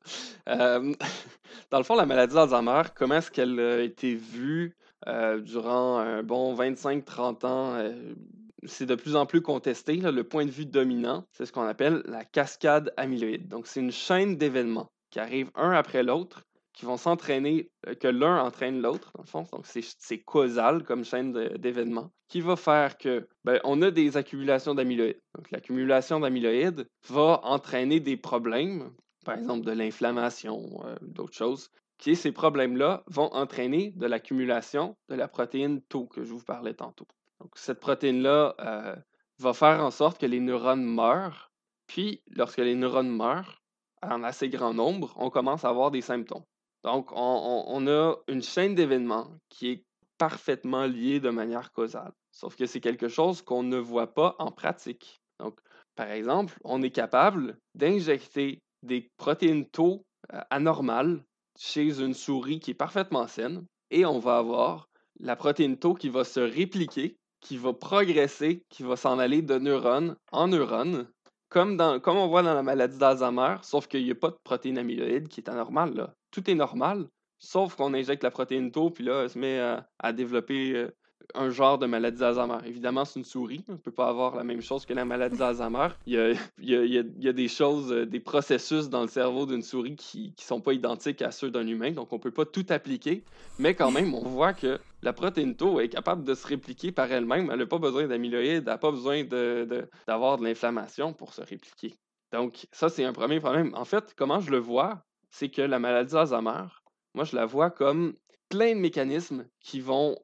Euh, 0.47 0.93
dans 1.71 1.77
le 1.77 1.83
fond, 1.83 1.95
la 1.95 2.05
maladie 2.05 2.33
d'Alzheimer, 2.33 2.83
comment 2.95 3.15
est-ce 3.15 3.31
qu'elle 3.31 3.59
a 3.59 3.81
été 3.81 4.15
vue 4.15 4.75
euh, 5.07 5.39
durant 5.39 5.97
un 5.97 6.23
bon 6.23 6.55
25-30 6.55 7.45
ans, 7.45 7.75
euh, 7.75 8.13
c'est 8.65 8.85
de 8.85 8.95
plus 8.95 9.15
en 9.15 9.25
plus 9.25 9.41
contesté. 9.41 9.95
le 9.97 10.23
point 10.23 10.45
de 10.45 10.51
vue 10.51 10.65
dominant, 10.65 11.25
c'est 11.31 11.45
ce 11.45 11.53
qu'on 11.53 11.63
appelle 11.63 12.03
la 12.05 12.25
cascade 12.25 12.93
amyloïde. 12.97 13.47
Donc, 13.47 13.67
c'est 13.67 13.79
une 13.79 13.91
chaîne 13.91 14.35
d'événements 14.35 14.91
qui 15.09 15.19
arrivent 15.19 15.51
un 15.55 15.71
après 15.71 16.03
l'autre, 16.03 16.43
qui 16.73 16.85
vont 16.85 16.97
s'entraîner, 16.97 17.71
euh, 17.87 17.95
que 17.95 18.07
l'un 18.07 18.41
entraîne 18.41 18.81
l'autre, 18.81 19.11
dans 19.15 19.23
le 19.23 19.27
fond. 19.27 19.47
Donc, 19.53 19.65
c'est 19.65 20.19
causal 20.19 20.83
comme 20.83 21.05
chaîne 21.05 21.31
d'événements, 21.57 22.11
qui 22.27 22.41
va 22.41 22.57
faire 22.57 22.97
que, 22.97 23.27
ben, 23.45 23.59
on 23.63 23.81
a 23.81 23.91
des 23.91 24.17
accumulations 24.17 24.75
d'amyloïdes. 24.75 25.21
Donc, 25.35 25.49
l'accumulation 25.51 26.19
d'amyloïdes 26.19 26.87
va 27.07 27.39
entraîner 27.43 28.01
des 28.01 28.17
problèmes, 28.17 28.91
par 29.25 29.37
exemple 29.37 29.65
de 29.65 29.71
l'inflammation, 29.71 30.81
d'autres 31.01 31.35
choses, 31.35 31.69
qui, 31.99 32.15
ces 32.15 32.31
problèmes-là 32.31 33.03
vont 33.07 33.31
entraîner 33.33 33.91
de 33.91 34.07
l'accumulation 34.07 34.97
de 35.09 35.15
la 35.15 35.27
protéine 35.27 35.81
Tau 35.83 36.07
que 36.07 36.23
je 36.23 36.31
vous 36.31 36.43
parlais 36.43 36.73
tantôt. 36.73 37.07
Donc, 37.39 37.51
cette 37.55 37.79
protéine-là 37.79 38.55
euh, 38.59 38.95
va 39.37 39.53
faire 39.53 39.83
en 39.83 39.91
sorte 39.91 40.19
que 40.19 40.25
les 40.25 40.39
neurones 40.39 40.83
meurent 40.83 41.51
Puis, 41.87 42.23
lorsque 42.31 42.57
les 42.57 42.75
neurones 42.75 43.09
meurent, 43.09 43.61
en 44.01 44.23
assez 44.23 44.49
grand 44.49 44.73
nombre, 44.73 45.13
on 45.17 45.29
commence 45.29 45.65
à 45.65 45.69
avoir 45.69 45.91
des 45.91 46.01
symptômes. 46.01 46.45
Donc, 46.83 47.11
on, 47.11 47.87
a 47.87 48.15
une 48.29 48.41
chaîne 48.41 48.75
d'événements 48.75 49.27
qui 49.49 49.69
est 49.69 49.83
parfaitement 50.17 50.85
liée 50.85 51.19
de 51.19 51.29
manière 51.29 51.73
causale. 51.73 52.13
Sauf 52.31 52.55
que 52.55 52.65
c'est 52.65 52.79
quelque 52.79 53.09
chose 53.09 53.41
qu'on 53.41 53.63
ne 53.63 53.77
voit 53.77 54.13
pas 54.13 54.35
en 54.39 54.51
pratique. 54.51 55.19
Donc, 55.39 55.59
par 55.95 56.09
exemple, 56.09 56.57
on 56.63 56.81
est 56.81 56.91
capable 56.91 57.57
d'injecter 57.75 58.59
des 58.83 59.09
protéines 59.17 59.65
tau 59.65 60.05
euh, 60.33 60.39
anormales 60.49 61.21
chez 61.59 62.01
une 62.01 62.13
souris 62.13 62.59
qui 62.59 62.71
est 62.71 62.75
parfaitement 62.75 63.27
saine 63.27 63.65
et 63.91 64.05
on 64.05 64.17
va 64.17 64.37
avoir 64.37 64.89
la 65.19 65.35
protéine 65.35 65.77
tau 65.77 65.93
qui 65.93 66.09
va 66.09 66.23
se 66.23 66.39
répliquer, 66.39 67.17
qui 67.41 67.57
va 67.57 67.73
progresser, 67.73 68.63
qui 68.69 68.83
va 68.83 68.95
s'en 68.95 69.19
aller 69.19 69.41
de 69.41 69.59
neurone 69.59 70.15
en 70.31 70.47
neurone, 70.47 71.07
comme, 71.49 71.75
dans, 71.75 71.99
comme 71.99 72.17
on 72.17 72.27
voit 72.27 72.43
dans 72.43 72.53
la 72.53 72.63
maladie 72.63 72.97
d'Alzheimer, 72.97 73.57
sauf 73.61 73.87
qu'il 73.87 74.05
n'y 74.05 74.11
a 74.11 74.15
pas 74.15 74.29
de 74.29 74.37
protéine 74.43 74.77
amyloïde 74.77 75.27
qui 75.27 75.41
est 75.41 75.49
anormale. 75.49 76.13
Tout 76.31 76.49
est 76.49 76.55
normal, 76.55 77.07
sauf 77.39 77.75
qu'on 77.75 77.93
injecte 77.93 78.23
la 78.23 78.31
protéine 78.31 78.71
tau, 78.71 78.89
puis 78.89 79.03
là, 79.03 79.23
elle 79.23 79.29
se 79.29 79.37
met 79.37 79.59
à, 79.99 80.13
développer 80.13 80.75
euh, 80.75 80.95
un 81.35 81.49
genre 81.49 81.77
de 81.77 81.85
maladie 81.85 82.19
d'Alzheimer. 82.19 82.57
Évidemment, 82.65 83.05
c'est 83.05 83.19
une 83.19 83.25
souris. 83.25 83.63
On 83.67 83.73
ne 83.73 83.77
peut 83.77 83.91
pas 83.91 84.07
avoir 84.07 84.35
la 84.35 84.43
même 84.43 84.61
chose 84.61 84.85
que 84.85 84.93
la 84.93 85.05
maladie 85.05 85.37
d'Alzheimer. 85.37 85.89
Il, 86.05 86.37
y 86.59 87.27
a, 87.27 87.33
des 87.33 87.47
choses, 87.47 87.91
euh, 87.91 88.05
des 88.05 88.19
processus 88.19 88.89
dans 88.89 89.01
le 89.01 89.07
cerveau 89.07 89.45
d'une 89.45 89.61
souris 89.61 89.95
qui 89.95 90.33
ne 90.37 90.41
sont 90.41 90.61
pas 90.61 90.73
identiques 90.73 91.21
à 91.21 91.31
ceux 91.31 91.51
d'un 91.51 91.67
humain. 91.67 91.91
Donc, 91.91 92.11
on 92.11 92.15
ne 92.15 92.21
peut 92.21 92.31
pas 92.31 92.45
tout 92.45 92.65
appliquer. 92.69 93.23
Mais 93.59 93.75
quand 93.75 93.91
même, 93.91 94.13
on 94.13 94.21
voit 94.21 94.53
que 94.53 94.79
la 95.01 95.13
protéine 95.13 95.55
tau 95.55 95.79
est 95.79 95.89
capable 95.89 96.23
de 96.23 96.33
se 96.33 96.47
répliquer 96.47 96.91
par 96.91 97.11
elle-même. 97.11 97.49
Elle 97.51 97.59
n'a 97.59 97.65
pas 97.65 97.79
besoin 97.79 98.07
d'amyloïdes, 98.07 98.63
elle 98.63 98.63
n'a 98.63 98.77
pas 98.77 98.91
besoin 98.91 99.23
d'avoir 99.23 100.37
de, 100.37 100.43
de 100.43 100.47
l'inflammation 100.47 101.13
pour 101.13 101.33
se 101.33 101.41
répliquer. 101.41 101.95
Donc, 102.31 102.67
ça, 102.71 102.89
c'est 102.89 103.05
un 103.05 103.13
premier 103.13 103.39
problème. 103.39 103.73
En 103.75 103.85
fait, 103.85 104.13
comment 104.15 104.39
je 104.39 104.51
le 104.51 104.59
vois, 104.59 105.03
c'est 105.29 105.49
que 105.49 105.61
la 105.61 105.79
maladie 105.79 106.13
d'Alzheimer, 106.13 106.65
moi, 107.15 107.23
je 107.23 107.35
la 107.35 107.45
vois 107.45 107.69
comme 107.69 108.13
plein 108.49 108.75
de 108.75 108.79
mécanismes 108.79 109.45
qui 109.61 109.79
vont, 109.79 110.17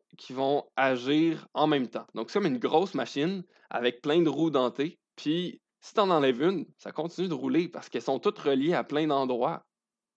agir 0.75 1.47
en 1.53 1.67
même 1.67 1.87
temps. 1.87 2.07
Donc, 2.15 2.29
c'est 2.29 2.39
comme 2.39 2.51
une 2.51 2.59
grosse 2.59 2.95
machine 2.95 3.43
avec 3.69 4.01
plein 4.01 4.21
de 4.21 4.29
roues 4.29 4.49
dentées. 4.49 4.99
Puis, 5.15 5.61
si 5.81 5.93
tu 5.93 5.99
en 5.99 6.09
enlèves 6.09 6.41
une, 6.41 6.65
ça 6.77 6.91
continue 6.91 7.27
de 7.27 7.33
rouler 7.33 7.67
parce 7.67 7.89
qu'elles 7.89 8.01
sont 8.01 8.19
toutes 8.19 8.39
reliées 8.39 8.73
à 8.73 8.83
plein 8.83 9.07
d'endroits. 9.07 9.63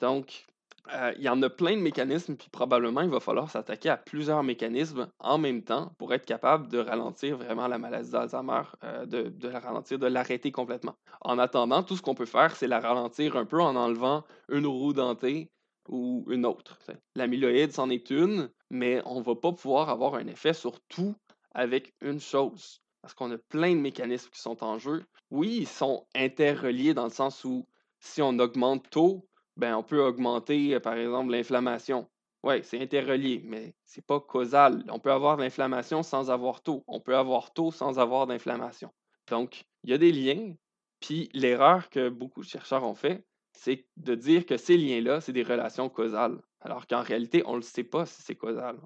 Donc, 0.00 0.46
euh, 0.94 1.12
il 1.16 1.22
y 1.22 1.28
en 1.28 1.42
a 1.42 1.50
plein 1.50 1.76
de 1.76 1.82
mécanismes, 1.82 2.36
puis 2.36 2.48
probablement 2.48 3.02
il 3.02 3.10
va 3.10 3.20
falloir 3.20 3.50
s'attaquer 3.50 3.90
à 3.90 3.98
plusieurs 3.98 4.42
mécanismes 4.42 5.08
en 5.18 5.36
même 5.36 5.62
temps 5.62 5.92
pour 5.98 6.14
être 6.14 6.24
capable 6.24 6.68
de 6.68 6.78
ralentir 6.78 7.36
vraiment 7.36 7.68
la 7.68 7.78
maladie 7.78 8.10
d'Alzheimer, 8.10 8.62
euh, 8.84 9.04
de, 9.04 9.28
de, 9.28 9.48
la 9.48 9.60
ralentir, 9.60 9.98
de 9.98 10.06
l'arrêter 10.06 10.50
complètement. 10.50 10.96
En 11.20 11.38
attendant, 11.38 11.82
tout 11.82 11.96
ce 11.96 12.02
qu'on 12.02 12.14
peut 12.14 12.24
faire, 12.24 12.56
c'est 12.56 12.68
la 12.68 12.80
ralentir 12.80 13.36
un 13.36 13.44
peu 13.44 13.60
en 13.60 13.76
enlevant 13.76 14.24
une 14.48 14.66
roue 14.66 14.94
dentée 14.94 15.50
ou 15.88 16.24
une 16.28 16.46
autre. 16.46 16.78
L'amyloïde, 17.14 17.72
c'en 17.72 17.90
est 17.90 18.10
une, 18.10 18.50
mais 18.70 19.02
on 19.04 19.20
ne 19.20 19.24
va 19.24 19.34
pas 19.34 19.52
pouvoir 19.52 19.88
avoir 19.88 20.14
un 20.14 20.26
effet 20.26 20.52
sur 20.52 20.80
tout 20.82 21.14
avec 21.52 21.94
une 22.00 22.20
chose. 22.20 22.80
Parce 23.02 23.14
qu'on 23.14 23.30
a 23.32 23.38
plein 23.38 23.74
de 23.74 23.80
mécanismes 23.80 24.30
qui 24.30 24.40
sont 24.40 24.62
en 24.62 24.78
jeu. 24.78 25.04
Oui, 25.30 25.58
ils 25.60 25.68
sont 25.68 26.06
interreliés 26.14 26.94
dans 26.94 27.04
le 27.04 27.10
sens 27.10 27.44
où 27.44 27.66
si 28.00 28.22
on 28.22 28.38
augmente 28.38 28.90
tôt, 28.90 29.26
ben 29.56 29.76
on 29.76 29.82
peut 29.82 30.00
augmenter, 30.00 30.74
euh, 30.74 30.80
par 30.80 30.94
exemple, 30.94 31.32
l'inflammation. 31.32 32.08
Oui, 32.44 32.60
c'est 32.62 32.80
interrelié, 32.80 33.42
mais 33.44 33.74
c'est 33.84 34.06
pas 34.06 34.20
causal. 34.20 34.84
On 34.90 35.00
peut 35.00 35.10
avoir 35.10 35.36
l'inflammation 35.36 36.02
sans 36.04 36.30
avoir 36.30 36.62
taux. 36.62 36.84
On 36.86 37.00
peut 37.00 37.16
avoir 37.16 37.52
taux 37.52 37.72
sans 37.72 37.98
avoir 37.98 38.26
d'inflammation. 38.26 38.92
Donc, 39.28 39.64
il 39.82 39.90
y 39.90 39.92
a 39.92 39.98
des 39.98 40.12
liens. 40.12 40.54
Puis 41.00 41.28
l'erreur 41.32 41.90
que 41.90 42.08
beaucoup 42.08 42.42
de 42.42 42.48
chercheurs 42.48 42.84
ont 42.84 42.94
fait, 42.94 43.24
c'est 43.58 43.86
de 43.96 44.14
dire 44.14 44.46
que 44.46 44.56
ces 44.56 44.76
liens-là, 44.76 45.20
c'est 45.20 45.32
des 45.32 45.42
relations 45.42 45.88
causales. 45.88 46.40
Alors 46.60 46.86
qu'en 46.86 47.02
réalité, 47.02 47.42
on 47.44 47.52
ne 47.52 47.56
le 47.56 47.62
sait 47.62 47.84
pas 47.84 48.06
si 48.06 48.22
c'est 48.22 48.36
causal. 48.36 48.78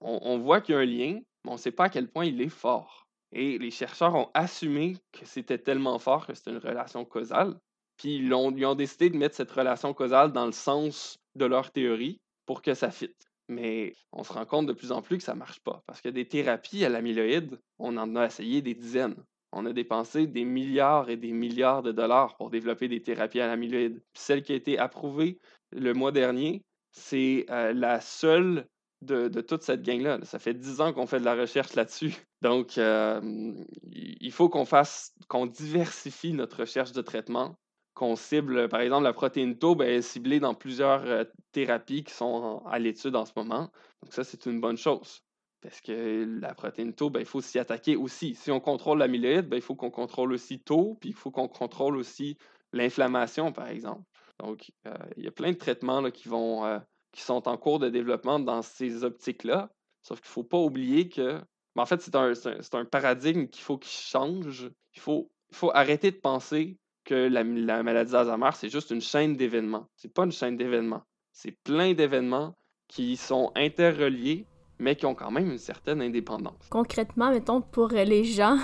On, 0.00 0.38
voit 0.38 0.60
qu'il 0.60 0.74
y 0.74 0.78
a 0.78 0.80
un 0.80 0.84
lien, 0.84 1.20
mais 1.44 1.50
on 1.50 1.54
ne 1.54 1.58
sait 1.58 1.72
pas 1.72 1.84
à 1.84 1.88
quel 1.88 2.08
point 2.10 2.26
il 2.26 2.40
est 2.40 2.48
fort. 2.48 3.06
Et 3.32 3.58
les 3.58 3.70
chercheurs 3.70 4.14
ont 4.14 4.30
assumé 4.34 4.96
que 5.12 5.24
c'était 5.24 5.58
tellement 5.58 5.98
fort 5.98 6.26
que 6.26 6.34
c'était 6.34 6.50
une 6.50 6.58
relation 6.58 7.04
causale, 7.04 7.58
puis 7.96 8.16
ils 8.16 8.32
ont, 8.34 8.54
ils 8.54 8.66
ont, 8.66 8.74
décidé 8.74 9.10
de 9.10 9.16
mettre 9.16 9.36
cette 9.36 9.50
relation 9.50 9.94
causale 9.94 10.32
dans 10.32 10.46
le 10.46 10.52
sens 10.52 11.18
de 11.34 11.46
leur 11.46 11.72
théorie 11.72 12.20
pour 12.46 12.62
que 12.62 12.74
ça 12.74 12.90
fitte. 12.90 13.26
Mais 13.48 13.94
on 14.12 14.22
se 14.22 14.32
rend 14.32 14.46
compte 14.46 14.66
de 14.66 14.72
plus 14.72 14.92
en 14.92 15.02
plus 15.02 15.18
que 15.18 15.24
ça 15.24 15.34
ne 15.34 15.38
marche 15.38 15.60
pas, 15.60 15.82
parce 15.86 16.00
que 16.00 16.08
des 16.08 16.28
thérapies 16.28 16.84
à 16.84 16.88
l'amyloïde, 16.88 17.58
on 17.78 17.96
en 17.96 18.16
a 18.16 18.26
essayé 18.26 18.62
des 18.62 18.74
dizaines 18.74 19.22
on 19.54 19.66
a 19.66 19.72
dépensé 19.72 20.26
des 20.26 20.44
milliards 20.44 21.08
et 21.08 21.16
des 21.16 21.32
milliards 21.32 21.82
de 21.82 21.92
dollars 21.92 22.36
pour 22.36 22.50
développer 22.50 22.88
des 22.88 23.02
thérapies 23.02 23.40
à 23.40 23.46
l'amyloïde. 23.46 24.02
Celle 24.14 24.42
qui 24.42 24.52
a 24.52 24.56
été 24.56 24.78
approuvée 24.78 25.38
le 25.72 25.92
mois 25.94 26.12
dernier, 26.12 26.62
c'est 26.92 27.46
euh, 27.50 27.72
la 27.72 28.00
seule 28.00 28.66
de, 29.02 29.40
toute 29.40 29.62
cette 29.62 29.82
gang-là. 29.82 30.18
Ça 30.22 30.38
fait 30.38 30.54
dix 30.54 30.80
ans 30.80 30.92
qu'on 30.92 31.06
fait 31.06 31.20
de 31.20 31.24
la 31.24 31.34
recherche 31.34 31.74
là-dessus. 31.74 32.14
Donc, 32.42 32.76
il 32.76 34.32
faut 34.32 34.48
qu'on 34.48 34.64
fasse, 34.64 35.14
qu'on 35.28 35.46
diversifie 35.46 36.32
notre 36.32 36.60
recherche 36.60 36.92
de 36.92 37.02
traitement, 37.02 37.56
qu'on 37.94 38.16
cible, 38.16 38.68
par 38.68 38.80
exemple, 38.80 39.04
la 39.04 39.12
protéine 39.12 39.56
tau 39.56 39.74
ben, 39.74 39.88
est 39.88 40.02
ciblée 40.02 40.40
dans 40.40 40.54
plusieurs 40.54 41.04
euh, 41.04 41.24
thérapies 41.52 42.04
qui 42.04 42.12
sont 42.12 42.62
à 42.66 42.78
l'étude 42.78 43.16
en 43.16 43.24
ce 43.24 43.32
moment. 43.36 43.70
Donc, 44.02 44.12
ça, 44.12 44.24
c'est 44.24 44.46
une 44.46 44.60
bonne 44.60 44.76
chose. 44.76 45.23
Parce 45.64 45.80
que 45.80 46.26
la 46.42 46.52
protéine 46.52 46.92
tau, 46.92 47.08
ben, 47.08 47.20
il 47.20 47.26
faut 47.26 47.40
s'y 47.40 47.58
attaquer 47.58 47.96
aussi. 47.96 48.34
Si 48.34 48.50
on 48.50 48.60
contrôle 48.60 48.98
l'amyloïde, 48.98 49.48
ben, 49.48 49.56
il 49.56 49.62
faut 49.62 49.74
qu'on 49.74 49.90
contrôle 49.90 50.34
aussi 50.34 50.60
tau, 50.60 50.98
puis 51.00 51.08
il 51.08 51.14
faut 51.14 51.30
qu'on 51.30 51.48
contrôle 51.48 51.96
aussi 51.96 52.36
l'inflammation, 52.74 53.50
par 53.50 53.68
exemple. 53.68 54.02
Donc, 54.40 54.70
euh, 54.86 54.94
il 55.16 55.24
y 55.24 55.26
a 55.26 55.30
plein 55.30 55.52
de 55.52 55.56
traitements 55.56 56.02
là, 56.02 56.10
qui, 56.10 56.28
vont, 56.28 56.66
euh, 56.66 56.78
qui 57.12 57.22
sont 57.22 57.48
en 57.48 57.56
cours 57.56 57.78
de 57.78 57.88
développement 57.88 58.38
dans 58.38 58.60
ces 58.60 59.04
optiques-là. 59.04 59.70
Sauf 60.02 60.20
qu'il 60.20 60.28
ne 60.28 60.32
faut 60.32 60.44
pas 60.44 60.58
oublier 60.58 61.08
que. 61.08 61.40
Ben, 61.74 61.82
en 61.82 61.86
fait, 61.86 62.02
c'est 62.02 62.14
un, 62.14 62.34
un, 62.74 62.84
paradigme 62.84 63.46
qu'il 63.48 63.62
faut 63.62 63.78
qu'il 63.78 63.90
change. 63.90 64.70
Il 64.94 65.00
faut, 65.00 65.32
il 65.50 65.56
faut 65.56 65.70
arrêter 65.72 66.10
de 66.10 66.18
penser 66.18 66.76
que 67.04 67.14
la, 67.14 67.42
la 67.42 67.82
maladie 67.82 68.12
d'Alzheimer, 68.12 68.50
c'est 68.52 68.68
juste 68.68 68.90
une 68.90 69.00
chaîne 69.00 69.34
d'événements. 69.34 69.88
C'est 69.96 70.12
pas 70.12 70.24
une 70.24 70.32
chaîne 70.32 70.58
d'événements. 70.58 71.04
C'est 71.32 71.56
plein 71.64 71.94
d'événements 71.94 72.54
qui 72.86 73.16
sont 73.16 73.50
interreliés 73.56 74.46
mais 74.84 74.96
qui 74.96 75.06
ont 75.06 75.14
quand 75.14 75.30
même 75.30 75.50
une 75.50 75.58
certaine 75.58 76.02
indépendance. 76.02 76.66
Concrètement, 76.68 77.30
mettons, 77.30 77.62
pour 77.62 77.88
les 77.88 78.22
gens, 78.24 78.58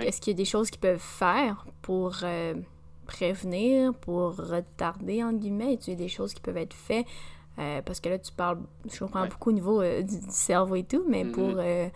est-ce 0.00 0.20
qu'il 0.20 0.32
y 0.32 0.34
a 0.34 0.36
des 0.36 0.44
choses 0.44 0.68
qu'ils 0.68 0.80
peuvent 0.80 0.98
faire 0.98 1.64
pour 1.80 2.16
euh, 2.24 2.54
prévenir, 3.06 3.94
pour 3.94 4.36
retarder, 4.36 5.22
en 5.22 5.32
guillemets? 5.32 5.74
Est-ce 5.74 5.84
qu'il 5.84 5.94
y 5.94 5.96
a 5.96 6.00
des 6.00 6.08
choses 6.08 6.34
qui 6.34 6.40
peuvent 6.40 6.56
être 6.56 6.74
faites? 6.74 7.06
Euh, 7.58 7.82
parce 7.82 8.00
que 8.00 8.08
là, 8.08 8.18
tu 8.18 8.32
parles, 8.32 8.58
je 8.92 8.98
comprends 8.98 9.26
beaucoup 9.26 9.50
au 9.50 9.52
niveau 9.52 9.80
euh, 9.80 10.02
du, 10.02 10.16
cerveau 10.28 10.74
et 10.74 10.82
tout, 10.82 11.04
mais 11.08 11.24
pour 11.24 11.50
mm-hmm. 11.50 11.90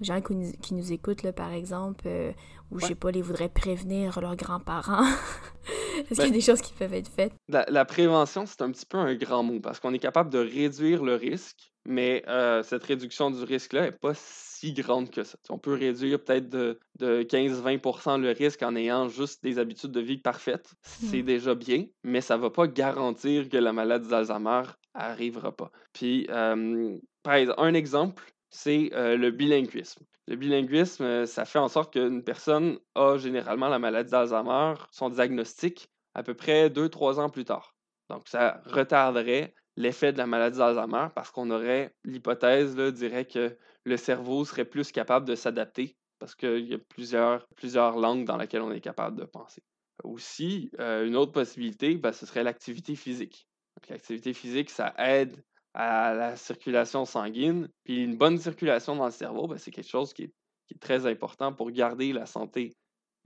les 0.00 0.04
gens 0.04 0.20
qui 0.20 0.74
nous, 0.74 0.92
écoutent, 0.92 1.22
là, 1.22 1.32
par 1.32 1.52
exemple, 1.52 2.06
ou 2.70 2.78
je 2.78 2.86
sais 2.86 2.94
pas, 2.94 3.10
les 3.10 3.22
voudraient 3.22 3.48
prévenir 3.48 4.20
leurs 4.20 4.36
grands-parents. 4.36 5.06
Est-ce 5.98 6.08
qu'il 6.08 6.18
y 6.18 6.22
a 6.22 6.24
ben 6.26 6.32
des 6.32 6.40
choses 6.40 6.60
qui 6.60 6.72
peuvent 6.72 6.94
être 6.94 7.10
faites? 7.10 7.32
la 7.48 7.84
prévention, 7.84 8.46
c'est 8.46 8.62
un 8.62 8.70
petit 8.70 8.86
peu 8.86 8.98
un 8.98 9.14
grand 9.14 9.42
mot 9.42 9.60
parce 9.60 9.80
qu'on 9.80 9.92
est 9.92 9.98
capable 9.98 10.30
de 10.30 10.38
réduire 10.38 11.04
le 11.04 11.14
risque 11.14 11.70
mais 11.86 12.22
euh, 12.28 12.62
cette 12.62 12.84
réduction 12.84 13.30
du 13.30 13.42
risque-là 13.42 13.82
n'est 13.82 13.92
pas 13.92 14.12
si 14.14 14.72
grande 14.72 15.10
que 15.10 15.22
ça. 15.22 15.36
On 15.50 15.58
peut 15.58 15.74
réduire 15.74 16.22
peut-être 16.22 16.48
de, 16.48 16.78
15-20 17.00 18.20
le 18.20 18.30
risque 18.30 18.62
en 18.62 18.74
ayant 18.76 19.08
juste 19.08 19.42
des 19.42 19.58
habitudes 19.58 19.92
de 19.92 20.00
vie 20.00 20.18
parfaites. 20.18 20.70
C'est 20.82 21.22
mmh. 21.22 21.26
déjà 21.26 21.54
bien, 21.54 21.84
mais 22.02 22.20
ça 22.20 22.36
ne 22.36 22.42
va 22.42 22.50
pas 22.50 22.66
garantir 22.66 23.48
que 23.48 23.56
la 23.56 23.72
maladie 23.72 24.08
d'Alzheimer 24.08 24.62
n'arrivera 24.94 25.52
pas. 25.54 25.70
Puis, 25.92 26.26
par 27.22 27.34
exemple, 27.34 27.60
un 27.60 27.74
exemple, 27.74 28.33
c'est 28.54 28.90
le 28.92 29.30
bilinguisme. 29.30 30.04
Le 30.26 30.36
bilinguisme, 30.36 31.26
ça 31.26 31.44
fait 31.44 31.58
en 31.58 31.68
sorte 31.68 31.92
qu'une 31.92 32.22
personne 32.22 32.78
a 32.94 33.18
généralement 33.18 33.68
la 33.68 33.78
maladie 33.78 34.12
d'Alzheimer, 34.12 34.74
son 34.90 35.10
diagnostic, 35.10 35.90
à 36.14 36.22
peu 36.22 36.34
près 36.34 36.70
2-3 36.70 37.18
ans 37.18 37.28
plus 37.28 37.44
tard. 37.44 37.74
Donc, 38.08 38.28
ça 38.28 38.62
retarderait 38.64 39.54
l'effet 39.76 40.12
de 40.12 40.18
la 40.18 40.26
maladie 40.26 40.58
d'Alzheimer 40.58 41.08
parce 41.14 41.30
qu'on 41.30 41.50
aurait 41.50 41.94
l'hypothèse, 42.04 42.76
dirait 42.76 43.26
que 43.26 43.58
le 43.84 43.96
cerveau 43.96 44.44
serait 44.44 44.64
plus 44.64 44.92
capable 44.92 45.26
de 45.26 45.34
s'adapter 45.34 45.96
parce 46.20 46.36
qu'il 46.36 46.64
y 46.66 46.74
a 46.74 46.78
plusieurs, 46.78 47.98
langues 47.98 48.24
dans 48.24 48.36
lesquelles 48.36 48.62
on 48.62 48.72
est 48.72 48.80
capable 48.80 49.18
de 49.18 49.24
penser. 49.24 49.62
Aussi, 50.04 50.70
une 50.78 51.16
autre 51.16 51.32
possibilité, 51.32 51.96
ben, 51.96 52.12
ce 52.12 52.24
serait 52.24 52.44
l'activité 52.44 52.94
physique. 52.94 53.48
L'activité 53.90 54.32
physique, 54.32 54.70
ça 54.70 54.94
aide 54.96 55.44
à 55.74 56.14
la 56.14 56.36
circulation 56.36 57.04
sanguine. 57.04 57.68
Puis 57.84 58.02
une 58.02 58.16
bonne 58.16 58.38
circulation 58.38 58.96
dans 58.96 59.06
le 59.06 59.10
cerveau, 59.10 59.46
ben, 59.46 59.58
c'est 59.58 59.70
quelque 59.70 59.88
chose 59.88 60.12
qui 60.12 60.24
est, 60.24 60.32
très 60.80 61.06
important 61.06 61.52
pour 61.52 61.70
garder 61.70 62.12
la 62.12 62.26
santé 62.26 62.74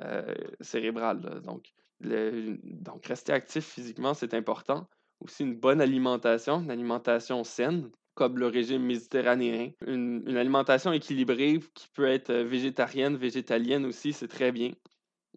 euh, 0.02 0.34
cérébrale. 0.60 1.40
Donc, 1.42 1.72
donc, 2.00 3.06
rester 3.06 3.32
actif 3.32 3.64
physiquement, 3.64 4.12
c'est 4.12 4.34
important 4.34 4.86
aussi 5.20 5.42
une 5.42 5.56
bonne 5.56 5.80
alimentation, 5.80 6.60
une 6.60 6.70
alimentation 6.70 7.44
saine, 7.44 7.90
comme 8.14 8.38
le 8.38 8.46
régime 8.46 8.82
méditerranéen. 8.82 9.70
Une, 9.86 10.36
alimentation 10.36 10.92
équilibrée 10.92 11.60
qui 11.74 11.88
peut 11.94 12.06
être 12.06 12.30
euh, 12.30 12.44
végétarienne, 12.44 13.16
végétalienne 13.16 13.86
aussi, 13.86 14.12
c'est 14.12 14.28
très 14.28 14.52
bien. 14.52 14.72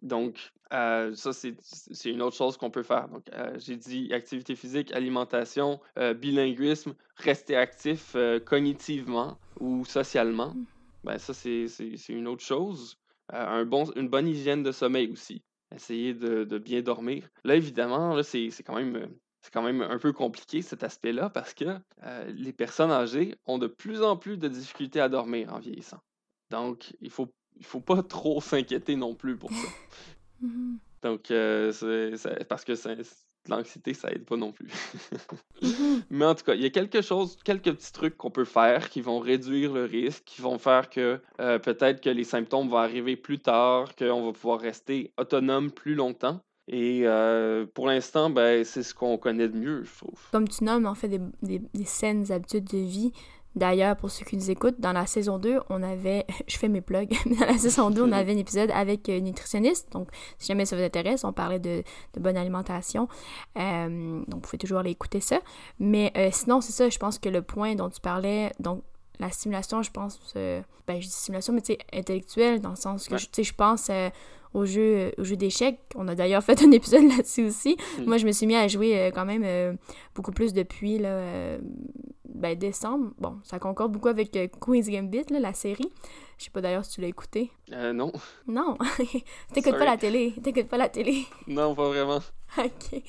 Donc, 0.00 0.52
Euh, 0.72 1.14
ça, 1.14 1.32
c'est 1.34 2.10
une 2.10 2.22
autre 2.22 2.36
chose 2.36 2.56
qu'on 2.56 2.70
peut 2.70 2.82
faire. 2.82 3.08
Donc, 3.08 3.28
euh, 3.34 3.58
j'ai 3.58 3.76
dit 3.76 4.12
activité 4.14 4.56
physique, 4.56 4.90
alimentation, 4.92 5.80
euh, 5.98 6.14
bilinguisme, 6.14 6.94
rester 7.16 7.56
actif 7.56 8.16
cognitivement 8.46 9.38
ou 9.60 9.84
socialement. 9.84 10.54
Mmh. 10.54 10.64
Ben, 11.04 11.18
ça, 11.18 11.34
c'est 11.34 11.66
une 12.08 12.26
autre 12.26 12.42
chose. 12.42 12.96
un 13.28 13.66
bon, 13.66 13.84
une 13.96 14.08
bonne 14.08 14.26
hygiène 14.26 14.62
de 14.62 14.72
sommeil 14.72 15.10
aussi. 15.10 15.42
Essayer 15.74 16.14
de, 16.14 16.44
de 16.44 16.58
bien 16.58 16.80
dormir. 16.80 17.28
Là, 17.44 17.56
évidemment, 17.56 18.22
c'est 18.22 18.50
quand 18.64 18.76
même 18.76 19.08
c'est 19.42 19.52
quand 19.52 19.62
même 19.62 19.82
un 19.82 19.98
peu 19.98 20.12
compliqué 20.12 20.62
cet 20.62 20.84
aspect-là 20.84 21.28
parce 21.28 21.52
que 21.52 21.78
les 22.28 22.52
personnes 22.52 22.92
âgées 22.92 23.34
ont 23.44 23.58
de 23.58 23.66
plus 23.66 24.02
en 24.02 24.16
plus 24.16 24.38
de 24.38 24.48
difficultés 24.48 25.00
à 25.00 25.08
dormir 25.08 25.52
en 25.52 25.58
vieillissant. 25.58 26.00
Donc, 26.50 26.94
il 27.00 27.10
faut, 27.10 27.34
il 27.58 27.64
faut 27.64 27.80
pas 27.80 28.02
trop 28.02 28.40
s'inquiéter 28.40 28.96
non 28.96 29.14
plus 29.14 29.36
pour 29.36 29.50
ça. 29.50 29.68
Mmh 30.40 30.76
Donc, 31.02 31.22
c'est, 31.26 32.46
parce 32.48 32.64
que 32.64 32.74
l'anxiété, 33.48 33.92
ça 33.92 34.12
aide 34.12 34.24
pas 34.24 34.36
non 34.36 34.52
plus. 34.52 34.68
Mmh 35.60 35.66
Mais 36.10 36.24
en 36.24 36.34
tout 36.34 36.44
cas, 36.44 36.54
il 36.54 36.62
y 36.62 36.66
a 36.66 36.70
quelque 36.70 37.02
chose, 37.02 37.36
quelques 37.44 37.72
petits 37.72 37.92
trucs 37.92 38.16
qu'on 38.16 38.30
peut 38.30 38.44
faire 38.44 38.88
qui 38.88 39.00
vont 39.00 39.18
réduire 39.18 39.72
le 39.72 39.84
risque, 39.84 40.22
qui 40.24 40.40
vont 40.40 40.58
faire 40.58 40.88
que 40.90 41.20
peut-être 41.38 42.00
que 42.00 42.10
les 42.10 42.24
symptômes 42.24 42.68
vont 42.68 42.76
arriver 42.76 43.16
plus 43.16 43.40
tard, 43.40 43.96
qu'on 43.96 44.26
va 44.26 44.32
pouvoir 44.32 44.60
rester 44.60 45.12
autonome 45.18 45.72
plus 45.72 45.96
longtemps. 45.96 46.40
Et 46.68 47.04
pour 47.74 47.88
l'instant, 47.88 48.30
ben, 48.30 48.64
c'est 48.64 48.84
ce 48.84 48.94
qu'on 48.94 49.18
connaît 49.18 49.48
de 49.48 49.56
mieux, 49.56 49.82
je 49.82 49.98
trouve. 49.98 50.20
Comme 50.30 50.48
tu 50.48 50.62
nommes, 50.62 50.86
en 50.86 50.94
fait, 50.94 51.08
des, 51.08 51.20
des, 51.42 51.58
des 51.58 51.84
saines 51.84 52.30
habitudes 52.30 52.70
de 52.70 52.78
vie, 52.78 53.12
D'ailleurs, 53.54 53.96
pour 53.96 54.10
ceux 54.10 54.24
qui 54.24 54.36
nous 54.36 54.50
écoutent, 54.50 54.80
dans 54.80 54.92
la 54.92 55.06
saison 55.06 55.38
2, 55.38 55.60
on 55.68 55.82
avait, 55.82 56.26
je 56.46 56.56
fais 56.56 56.68
mes 56.68 56.80
plugs, 56.80 57.12
dans 57.38 57.46
la 57.46 57.58
saison 57.58 57.90
2, 57.90 58.02
on 58.02 58.12
avait 58.12 58.32
un 58.32 58.38
épisode 58.38 58.70
avec 58.72 59.08
une 59.08 59.24
nutritionniste. 59.24 59.92
Donc, 59.92 60.08
si 60.38 60.48
jamais 60.48 60.64
ça 60.64 60.76
vous 60.76 60.82
intéresse, 60.82 61.24
on 61.24 61.32
parlait 61.32 61.58
de, 61.58 61.82
bonne 62.18 62.36
alimentation. 62.36 63.08
donc, 63.56 64.26
vous 64.28 64.40
pouvez 64.40 64.58
toujours 64.58 64.78
aller 64.78 64.90
écouter 64.90 65.20
ça. 65.20 65.40
Mais 65.78 66.12
sinon, 66.32 66.60
c'est 66.60 66.72
ça, 66.72 66.88
je 66.88 66.98
pense 66.98 67.18
que 67.18 67.28
le 67.28 67.42
point 67.42 67.74
dont 67.74 67.90
tu 67.90 68.00
parlais, 68.00 68.52
donc 68.60 68.82
la 69.18 69.30
stimulation, 69.30 69.82
je 69.82 69.90
pense, 69.90 70.18
ben, 70.34 70.64
je 70.88 71.06
dis 71.06 71.10
stimulation, 71.10 71.52
mais 71.52 71.60
tu 71.60 71.74
sais, 71.74 71.78
intellectuelle, 71.92 72.60
dans 72.60 72.70
le 72.70 72.76
sens 72.76 73.08
que, 73.08 73.16
tu 73.16 73.28
sais, 73.32 73.44
je 73.44 73.54
pense 73.54 73.90
au 74.54 74.66
jeu, 74.66 75.12
au 75.18 75.24
jeu 75.24 75.36
d'échecs. 75.36 75.78
On 75.94 76.08
a 76.08 76.14
d'ailleurs 76.14 76.42
fait 76.44 76.62
un 76.62 76.70
épisode 76.70 77.04
là-dessus 77.04 77.44
aussi. 77.44 77.76
Hmm. 77.98 78.04
Moi, 78.04 78.16
je 78.18 78.26
me 78.26 78.32
suis 78.32 78.46
mis 78.46 78.56
à 78.56 78.68
jouer 78.68 78.98
euh, 78.98 79.10
quand 79.10 79.24
même 79.24 79.42
euh, 79.44 79.74
beaucoup 80.14 80.32
plus 80.32 80.52
depuis 80.52 80.98
là, 80.98 81.08
euh, 81.08 81.58
ben, 82.34 82.58
décembre. 82.58 83.12
Bon, 83.18 83.38
ça 83.44 83.58
concorde 83.58 83.92
beaucoup 83.92 84.08
avec 84.08 84.32
Queen's 84.60 84.88
Gambit, 84.88 85.24
là, 85.30 85.40
la 85.40 85.54
série. 85.54 85.92
Je 86.38 86.44
sais 86.44 86.50
pas 86.50 86.60
d'ailleurs 86.60 86.84
si 86.84 86.92
tu 86.92 87.00
l'as 87.00 87.08
écouté. 87.08 87.50
Euh, 87.72 87.92
non. 87.92 88.12
Non. 88.46 88.76
T'écoutes 89.52 89.78
pas 89.78 89.84
la 89.84 89.96
télé. 89.96 90.34
T'écoutes 90.42 90.68
pas 90.68 90.76
la 90.76 90.88
télé. 90.88 91.24
Non, 91.46 91.74
pas 91.74 91.88
vraiment. 91.88 92.20
ok. 92.58 93.02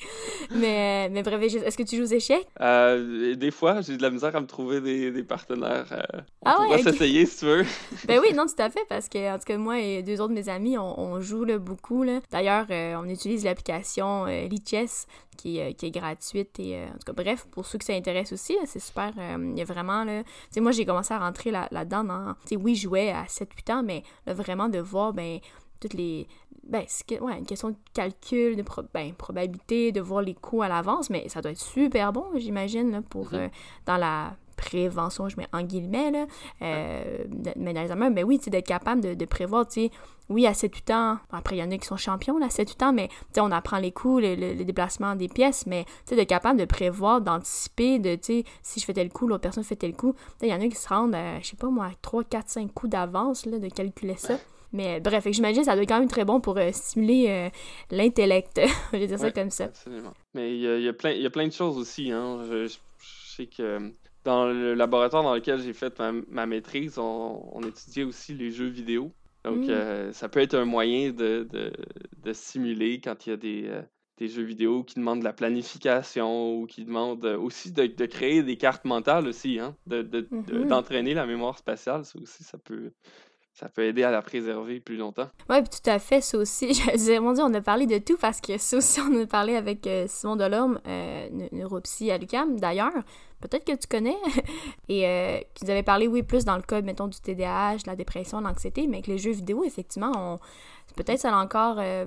Mais, 0.52 1.08
mais 1.10 1.22
bref, 1.22 1.40
est-ce 1.42 1.76
que 1.76 1.82
tu 1.82 1.96
joues 1.96 2.04
aux 2.04 2.16
échecs? 2.16 2.46
Euh, 2.60 3.34
des 3.34 3.50
fois, 3.50 3.82
j'ai 3.82 3.96
de 3.96 4.02
la 4.02 4.10
misère 4.10 4.34
à 4.34 4.40
me 4.40 4.46
trouver 4.46 4.80
des, 4.80 5.10
des 5.10 5.22
partenaires. 5.22 5.86
Euh, 5.92 6.20
on 6.42 6.50
ah 6.50 6.66
ouais, 6.70 6.82
s'essayer 6.82 7.26
si 7.26 7.40
tu 7.40 7.44
veux. 7.44 7.64
ben 8.08 8.20
oui, 8.22 8.32
non, 8.34 8.46
tout 8.56 8.62
à 8.62 8.70
fait, 8.70 8.84
parce 8.88 9.08
que, 9.08 9.34
en 9.34 9.38
tout 9.38 9.44
cas, 9.44 9.58
moi 9.58 9.80
et 9.80 10.02
deux 10.02 10.20
autres 10.20 10.32
de 10.32 10.38
mes 10.38 10.48
amis, 10.48 10.78
on, 10.78 11.20
joue 11.20 11.44
là, 11.44 11.58
beaucoup. 11.58 12.04
D'ailleurs, 12.30 12.66
euh, 12.70 12.96
on 12.96 13.08
utilise 13.08 13.44
l'application 13.44 14.26
euh, 14.26 14.48
Lichess, 14.48 15.06
qui, 15.36 15.60
qui, 15.74 15.86
est 15.86 15.90
gratuite. 15.90 16.58
Et, 16.58 16.82
en 16.82 16.92
tout 16.92 17.12
cas, 17.12 17.12
bref, 17.12 17.46
pour 17.50 17.66
ceux 17.66 17.78
que 17.78 17.84
ça 17.84 17.92
intéresse 17.92 18.32
aussi, 18.32 18.56
c'est 18.64 18.80
super. 18.80 19.12
Il 19.16 19.58
y 19.58 19.62
a 19.62 19.64
vraiment, 19.64 20.04
là... 20.04 20.22
Tu 20.22 20.30
sais, 20.52 20.60
moi, 20.60 20.72
j'ai 20.72 20.86
commencé 20.86 21.12
à 21.12 21.18
rentrer 21.18 21.50
là-dedans. 21.50 22.02
Là 22.04 22.36
tu 22.42 22.50
sais, 22.50 22.56
oui, 22.56 22.76
je 22.76 22.82
jouais 22.82 23.10
à 23.10 23.24
7-8 23.24 23.72
ans, 23.72 23.82
mais 23.82 24.04
là, 24.26 24.32
vraiment 24.32 24.68
de 24.68 24.78
voir, 24.78 25.12
ben 25.12 25.40
toutes 25.84 25.94
les. 25.94 26.26
Ben, 26.66 26.84
c'est 26.86 27.20
ouais, 27.20 27.38
une 27.38 27.46
question 27.46 27.70
de 27.70 27.76
calcul, 27.92 28.56
de 28.56 28.64
ben, 28.92 29.12
probabilité, 29.14 29.92
de 29.92 30.00
voir 30.00 30.22
les 30.22 30.34
coûts 30.34 30.62
à 30.62 30.68
l'avance, 30.68 31.10
mais 31.10 31.28
ça 31.28 31.40
doit 31.40 31.52
être 31.52 31.60
super 31.60 32.12
bon, 32.12 32.24
j'imagine, 32.36 33.02
pour 33.02 33.30
mm-hmm. 33.30 33.36
euh, 33.36 33.48
dans 33.86 33.96
la 33.96 34.36
prévention, 34.56 35.28
je 35.28 35.36
mets 35.36 35.48
en 35.52 35.62
guillemets, 35.62 36.10
là, 36.10 36.26
euh, 36.62 37.24
mais 37.56 37.74
dans 37.74 37.82
les 37.82 38.10
mais 38.10 38.22
oui, 38.22 38.38
d'être 38.38 38.66
capable 38.66 39.00
de, 39.00 39.14
de 39.14 39.24
prévoir, 39.24 39.66
tu 39.66 39.82
sais, 39.82 39.90
oui, 40.30 40.46
à 40.46 40.52
7-8 40.52 40.94
ans, 40.94 41.18
après, 41.32 41.56
il 41.56 41.58
y 41.58 41.62
en 41.62 41.70
a 41.70 41.76
qui 41.76 41.86
sont 41.86 41.96
champions, 41.96 42.38
là, 42.38 42.46
à 42.46 42.48
7-8 42.48 42.84
ans, 42.84 42.92
mais, 42.92 43.08
tu 43.34 43.40
on 43.40 43.50
apprend 43.50 43.78
les 43.78 43.92
coûts, 43.92 44.20
le, 44.20 44.62
déplacement 44.64 45.16
des 45.16 45.28
pièces, 45.28 45.66
mais, 45.66 45.84
tu 45.84 45.90
sais, 46.06 46.16
d'être 46.16 46.28
capable 46.28 46.58
de 46.58 46.64
prévoir, 46.64 47.20
d'anticiper, 47.20 47.98
de, 47.98 48.14
tu 48.14 48.22
sais, 48.22 48.44
si 48.62 48.80
je 48.80 48.84
fais 48.86 48.94
tel 48.94 49.10
coup, 49.10 49.26
l'autre 49.26 49.42
personne 49.42 49.64
fait 49.64 49.76
tel 49.76 49.94
coup, 49.94 50.14
il 50.40 50.48
y 50.48 50.54
en 50.54 50.60
a 50.60 50.68
qui 50.68 50.76
se 50.76 50.88
rendent, 50.88 51.16
je 51.42 51.46
sais 51.46 51.56
pas 51.56 51.68
moi, 51.68 51.90
3, 52.00 52.24
4, 52.24 52.48
5 52.48 52.72
coups 52.72 52.90
d'avance, 52.90 53.44
là, 53.44 53.58
de 53.58 53.68
calculer 53.68 54.16
ça. 54.16 54.38
Mais 54.74 54.98
bref, 54.98 55.24
j'imagine 55.30 55.60
que 55.60 55.66
ça 55.66 55.74
doit 55.74 55.84
être 55.84 55.88
quand 55.88 56.00
même 56.00 56.08
très 56.08 56.24
bon 56.24 56.40
pour 56.40 56.58
euh, 56.58 56.70
stimuler 56.72 57.26
euh, 57.28 57.48
l'intellect. 57.92 58.60
je 58.92 58.98
vais 58.98 59.06
dire 59.06 59.20
ça 59.20 59.30
comme 59.30 59.50
ça. 59.50 59.64
Absolument. 59.64 60.12
Mais 60.34 60.52
il 60.56 60.82
y 60.82 60.88
a, 60.88 60.92
plein, 60.92 61.12
y 61.12 61.24
a 61.24 61.30
plein 61.30 61.46
de 61.46 61.52
choses 61.52 61.78
aussi. 61.78 62.10
Hein. 62.10 62.40
Je, 62.50 62.76
sais 63.36 63.46
que 63.46 63.92
dans 64.24 64.46
le 64.46 64.74
laboratoire 64.74 65.22
dans 65.22 65.34
lequel 65.34 65.60
j'ai 65.60 65.72
fait 65.72 66.00
ma, 66.28 66.46
maîtrise, 66.46 66.98
on, 66.98 67.60
étudiait 67.62 68.02
aussi 68.02 68.34
les 68.34 68.50
jeux 68.50 68.66
vidéo. 68.66 69.12
Donc, 69.44 69.58
mm. 69.58 69.70
euh, 69.70 70.12
ça 70.12 70.28
peut 70.28 70.40
être 70.40 70.54
un 70.54 70.64
moyen 70.64 71.12
de, 71.12 71.46
de, 72.22 72.32
stimuler 72.32 73.00
quand 73.00 73.26
il 73.26 73.30
y 73.30 73.32
a 73.32 73.36
des, 73.36 73.70
des, 74.18 74.28
jeux 74.28 74.42
vidéo 74.42 74.82
qui 74.82 74.96
demandent 74.96 75.20
de 75.20 75.24
la 75.24 75.32
planification 75.32 76.56
ou 76.56 76.66
qui 76.66 76.84
demandent 76.84 77.24
aussi 77.24 77.70
de, 77.70 78.06
créer 78.06 78.42
des 78.42 78.56
cartes 78.56 78.86
mentales 78.86 79.28
aussi, 79.28 79.60
hein, 79.60 79.76
mm-hmm. 79.88 80.66
d'entraîner 80.66 81.14
la 81.14 81.26
mémoire 81.26 81.58
spatiale. 81.58 82.04
Ça 82.04 82.18
aussi, 82.18 82.42
ça 82.42 82.58
peut, 82.58 82.90
ça 83.54 83.68
peut 83.68 83.84
aider 83.84 84.02
à 84.02 84.10
la 84.10 84.20
préserver 84.20 84.80
plus 84.80 84.96
longtemps. 84.96 85.28
Oui, 85.48 85.62
tout 85.62 85.88
à 85.88 86.00
fait, 86.00 86.20
ça 86.20 86.36
aussi. 86.38 86.82
On 87.20 87.54
a 87.54 87.60
parlé 87.60 87.86
de 87.86 87.98
tout 87.98 88.16
parce 88.20 88.40
que 88.40 88.58
ça 88.58 88.76
aussi, 88.76 89.00
on 89.00 89.22
a 89.22 89.26
parlé 89.26 89.54
avec 89.54 89.86
euh, 89.86 90.06
Simon 90.08 90.34
Delorme, 90.34 90.80
euh, 90.88 91.28
neuropsy 91.52 92.10
à 92.10 92.18
l'UQAM, 92.18 92.58
d'ailleurs. 92.58 92.92
Peut-être 93.40 93.64
que 93.64 93.76
tu 93.76 93.86
connais. 93.86 94.16
Et 94.88 95.06
euh, 95.06 95.38
qui 95.54 95.66
nous 95.66 95.82
parlé, 95.84 96.08
oui, 96.08 96.24
plus 96.24 96.44
dans 96.44 96.56
le 96.56 96.62
cas, 96.62 96.80
mettons, 96.82 97.06
du 97.06 97.20
TDAH, 97.20 97.76
de 97.76 97.86
la 97.86 97.96
dépression, 97.96 98.40
de 98.40 98.46
l'anxiété, 98.46 98.86
mais 98.88 98.96
avec 98.96 99.06
les 99.06 99.18
jeux 99.18 99.32
vidéo, 99.32 99.62
effectivement, 99.64 100.12
on... 100.16 100.38
peut-être 100.96 101.20
ça 101.20 101.32
a 101.32 101.40
encore 101.40 101.76
euh, 101.78 102.06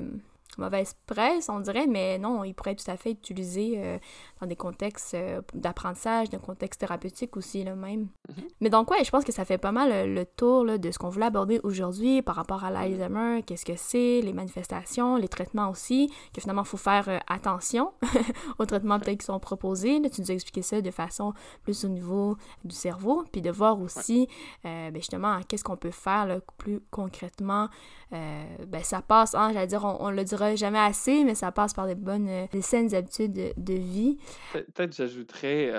mauvaise 0.58 0.96
presse, 1.06 1.50
on 1.50 1.60
dirait, 1.60 1.88
mais 1.88 2.18
non, 2.18 2.44
il 2.44 2.54
pourrait 2.54 2.76
tout 2.76 2.90
à 2.90 2.98
fait 2.98 3.18
euh, 3.30 3.98
dans 4.42 4.48
des 4.48 4.56
contextes 4.56 5.14
euh, 5.14 5.42
d'apprentissage, 5.54 6.30
dans 6.30 6.38
des 6.38 6.44
contextes 6.44 6.80
thérapeutiques 6.80 7.38
aussi, 7.38 7.64
là, 7.64 7.76
même. 7.76 8.08
Mhm. 8.30 8.44
Mais 8.62 8.70
donc, 8.70 8.92
ouais, 8.92 9.04
je 9.04 9.10
pense 9.10 9.24
que 9.24 9.32
ça 9.32 9.46
fait 9.46 9.58
pas 9.58 9.72
mal 9.72 9.92
euh, 9.92 10.06
le, 10.06 10.26
tour 10.26 10.64
là, 10.64 10.78
de 10.78 10.92
ce 10.92 11.00
qu'on 11.00 11.10
voulait 11.10 11.26
aborder 11.26 11.60
aujourd'hui 11.64 12.22
par 12.22 12.36
rapport 12.36 12.64
à 12.64 12.72
l'Alzheimer, 12.72 13.44
qu'est-ce 13.46 13.66
que 13.66 13.76
c'est, 13.76 14.22
les 14.22 14.34
manifestations, 14.34 15.16
les 15.16 15.28
traitements 15.28 15.70
aussi, 15.70 16.12
que 16.34 16.42
finalement, 16.42 16.64
il 16.64 16.68
faut 16.68 16.78
faire 16.78 17.22
attention 17.28 17.94
aux 18.60 18.66
traitements 18.66 19.00
peut-être 19.00 19.20
qui 19.20 19.26
sont 19.26 19.40
proposés. 19.40 20.00
Là, 20.00 20.10
tu 20.10 20.22
nous 20.22 20.32
as 20.32 20.34
expliqué 20.34 20.62
ça 20.62 20.82
de 20.82 20.92
façon 20.92 21.34
plus 21.64 21.86
au 21.86 21.90
niveau 21.90 22.38
du 22.64 22.76
cerveau, 22.76 23.24
puis 23.32 23.42
de 23.42 23.52
voir 23.52 23.80
aussi, 23.82 24.28
ben, 24.64 24.94
justement, 24.96 25.40
qu'est-ce 25.48 25.64
qu'on 25.64 25.78
peut 25.78 25.92
faire 25.92 26.26
là, 26.26 26.40
plus 26.58 26.82
concrètement. 26.92 27.70
ben, 28.12 28.84
ça 28.84 29.02
passe, 29.02 29.36
hein, 29.36 29.52
j'allais 29.54 29.68
dire, 29.68 29.84
on, 29.84 30.08
on 30.08 30.12
le 30.12 30.24
dira 30.24 30.56
jamais 30.56 30.80
assez, 30.80 31.24
mais 31.24 31.36
ça 31.36 31.52
passe 31.52 31.74
par 31.74 31.88
des 31.88 31.96
bonnes, 31.96 32.28
euh, 32.28 32.48
des 32.52 32.62
saines 32.62 32.94
habitudes 32.94 33.54
de, 33.56 33.74
vie. 33.74 34.18
Peut-être 34.54 34.96
j'ajouterais, 34.96 35.72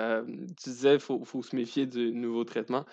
tu 0.61 0.69
disais 0.69 0.91
qu'il 0.91 0.99
faut, 0.99 1.23
faut, 1.25 1.41
se 1.41 1.55
méfier 1.55 1.85
du 1.85 2.11
nouveau 2.13 2.43
traitement. 2.43 2.85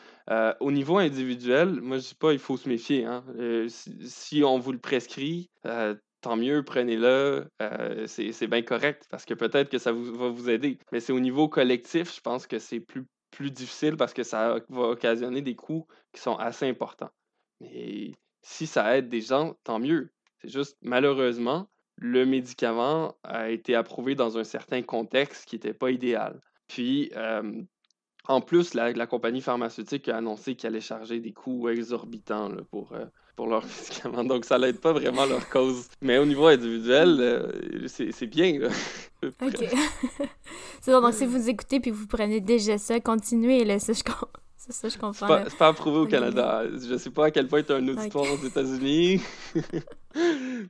Au 0.60 0.72
niveau 0.72 0.98
individuel, 0.98 1.80
moi 1.80 1.98
je 1.98 2.08
dis 2.08 2.14
pas 2.14 2.32
il 2.32 2.38
faut 2.38 2.56
se 2.56 2.68
méfier. 2.68 3.04
Hein. 3.04 3.24
si, 3.68 4.42
on 4.42 4.58
vous 4.58 4.72
le 4.72 4.78
prescrit, 4.78 5.50
tant 6.20 6.36
mieux, 6.36 6.64
prenez-le, 6.64 7.48
c'est 8.06 8.46
bien 8.48 8.62
correct 8.62 9.06
parce 9.10 9.24
que 9.24 9.34
peut-être 9.34 9.68
que 9.68 9.78
ça 9.78 9.92
vous, 9.92 10.14
va 10.14 10.28
vous 10.28 10.50
aider. 10.50 10.78
Mais 10.92 11.00
c'est 11.00 11.12
au 11.12 11.20
niveau 11.20 11.48
collectif, 11.48 12.14
je 12.14 12.20
pense 12.20 12.46
que 12.46 12.58
c'est 12.58 12.80
plus, 12.80 13.04
plus 13.30 13.50
difficile 13.50 13.96
parce 13.96 14.14
que 14.14 14.22
ça 14.22 14.58
va 14.68 14.88
occasionner 14.88 15.42
des 15.42 15.54
coûts 15.54 15.86
qui 16.12 16.20
sont 16.20 16.36
assez 16.36 16.66
importants. 16.66 17.10
Mais 17.60 18.12
si 18.42 18.66
ça 18.66 18.96
aide 18.96 19.08
des 19.08 19.20
gens, 19.20 19.54
tant 19.64 19.78
mieux. 19.78 20.10
C'est 20.40 20.48
juste, 20.48 20.76
malheureusement, 20.82 21.68
le 21.96 22.26
médicament 22.26 23.14
a 23.24 23.50
été 23.50 23.74
approuvé 23.74 24.14
dans 24.14 24.38
un 24.38 24.44
certain 24.44 24.82
contexte 24.82 25.46
qui 25.48 25.56
n'était 25.56 25.74
pas 25.74 25.90
idéal. 25.90 26.40
Puis, 26.68 27.10
en 28.28 28.40
plus, 28.40 28.74
la, 28.74 29.06
compagnie 29.06 29.40
pharmaceutique 29.40 30.08
a 30.08 30.16
annoncé 30.16 30.54
qu'elle 30.54 30.72
allait 30.72 30.80
charger 30.80 31.20
des 31.20 31.32
coûts 31.32 31.68
exorbitants 31.68 32.50
pour, 32.70 32.92
euh, 32.92 33.04
pour 33.36 33.46
leurs 33.46 33.64
médicaments. 33.90 34.24
Donc, 34.24 34.44
ça 34.44 34.58
n'aide 34.58 34.80
pas 34.80 34.92
vraiment 34.92 35.26
leur 35.26 35.48
cause. 35.48 35.88
Mais 36.00 36.18
au 36.18 36.26
niveau 36.26 36.46
individuel, 36.46 37.18
euh, 37.20 37.86
c'est 37.86 38.26
bien. 38.26 38.60
OK. 39.22 39.64
c'est 40.80 40.92
bon. 40.92 41.00
Donc, 41.00 41.14
si 41.14 41.26
vous 41.26 41.48
écoutez 41.48 41.80
puis 41.80 41.90
vous 41.90 42.06
prenez 42.06 42.40
déjà 42.40 42.78
ça, 42.78 42.98
continuez. 43.00 43.64
Là, 43.64 43.78
ça, 43.78 43.92
je, 43.92 44.00
c'est 44.56 44.72
ça, 44.72 44.88
je 44.88 44.98
comprends. 44.98 45.12
C'est 45.12 45.26
pas, 45.26 45.50
pas, 45.58 45.68
approuvé 45.68 45.98
au 45.98 46.06
Canada. 46.06 46.64
Je 46.72 46.96
sais 46.96 47.10
pas 47.10 47.26
à 47.26 47.30
quel 47.30 47.46
point 47.46 47.62
tu 47.62 47.72
as 47.72 47.76
un 47.76 47.88
auditoire 47.88 48.26
aux 48.32 48.44
États-Unis. 48.44 49.20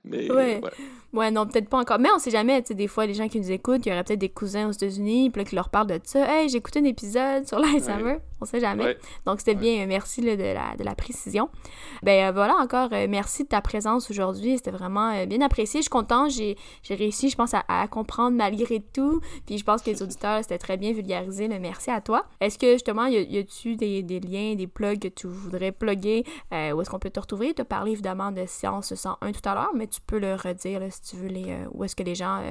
Mais 0.05 0.31
Ouais. 0.31 0.61
ouais. 0.63 0.71
Ouais, 1.13 1.31
non, 1.31 1.47
peut-être 1.47 1.69
pas 1.69 1.79
encore. 1.79 1.99
Mais 1.99 2.09
on 2.15 2.19
sait 2.19 2.31
jamais, 2.31 2.61
tu 2.63 2.69
sais, 2.69 2.75
des 2.75 2.89
fois, 2.89 3.07
les 3.07 3.15
gens 3.15 3.29
qui 3.29 3.41
nous 3.41 3.51
écoutent, 3.51 3.87
il 3.87 3.89
y 3.89 3.93
aurait 3.93 4.05
peut-être 4.05 4.19
des 4.19 4.29
cousins 4.29 4.69
aux 4.69 4.73
États-Unis, 4.73 5.31
puis 5.31 5.41
là, 5.43 5.49
qui 5.49 5.55
leur 5.55 5.71
parlent 5.71 5.87
de 5.87 5.99
ça. 6.05 6.27
Hey, 6.31 6.49
j'ai 6.49 6.59
écouté 6.59 6.81
un 6.81 6.85
épisode 6.85 7.47
sur 7.47 7.59
l'Alzheimer. 7.61 8.19
On 8.41 8.45
sait 8.45 8.61
jamais. 8.61 8.85
Ouais. 8.85 8.99
Donc, 9.25 9.39
c'était 9.41 9.53
Ouais. 9.53 9.61
bien. 9.61 9.83
euh, 9.85 9.87
Merci 9.87 10.21
là, 10.21 10.37
de, 10.37 10.43
la, 10.43 10.77
de 10.77 10.85
la 10.85 10.95
précision. 10.95 11.49
Ben 12.03 12.29
euh, 12.29 12.33
voilà, 12.33 12.55
encore, 12.57 12.91
euh, 12.93 13.07
merci 13.09 13.45
de 13.45 13.49
ta 13.49 13.61
présence 13.61 14.11
aujourd'hui. 14.11 14.57
C'était 14.59 14.71
vraiment 14.71 15.11
euh, 15.13 15.27
bien 15.27 15.41
apprécié. 15.41 15.81
Je 15.81 15.85
suis 15.85 15.91
contente. 15.91 16.31
J'ai 16.31 16.57
réussi, 16.89 17.31
je 17.31 17.37
pense, 17.37 17.55
à, 17.55 17.65
à 17.69 17.89
comprendre 17.89 18.37
malgré 18.37 18.81
tout. 18.81 19.21
Puis 19.47 19.57
je 19.59 19.65
pense 19.65 19.81
que 19.83 19.91
les 19.91 20.03
auditeurs, 20.03 20.41
c'était 20.43 20.59
très 20.59 20.77
bien 20.77 20.93
vulgarisé. 20.93 21.49
là. 21.49 21.59
Merci 21.59 21.91
à 21.91 22.01
toi. 22.01 22.27
Est-ce 22.41 22.59
que, 22.59 22.73
justement, 22.73 23.07
y 23.07 23.39
a-tu 23.39 23.77
des, 23.77 24.03
des 24.03 24.21
liens, 24.21 24.55
des 24.55 24.67
plugs 24.67 24.99
que 24.99 25.09
tu 25.09 25.27
voudrais 25.27 25.73
plugger? 25.73 26.25
Où 26.53 26.81
est-ce 26.81 26.91
qu'on 26.91 26.99
peut 26.99 27.11
te 27.11 27.21
retrouver? 27.21 27.55
Tu 27.55 27.63
as 27.63 27.65
parlé 27.65 27.93
évidemment 27.93 28.33
de 28.33 28.45
Science 28.47 28.95
101 28.95 29.33
tout 29.33 29.49
à 29.49 29.55
l'heure, 29.55 29.73
mais 29.75 29.87
tu 29.87 30.01
peux 30.07 30.19
le 30.19 30.35
redire 30.35 30.81
là, 30.81 30.91
si 30.91 31.01
tu 31.03 31.17
veux, 31.17 31.29
les, 31.29 31.57
où 31.73 31.85
est-ce 31.85 31.97
que 31.97 32.03
les 32.03 32.15
gens 32.15 32.43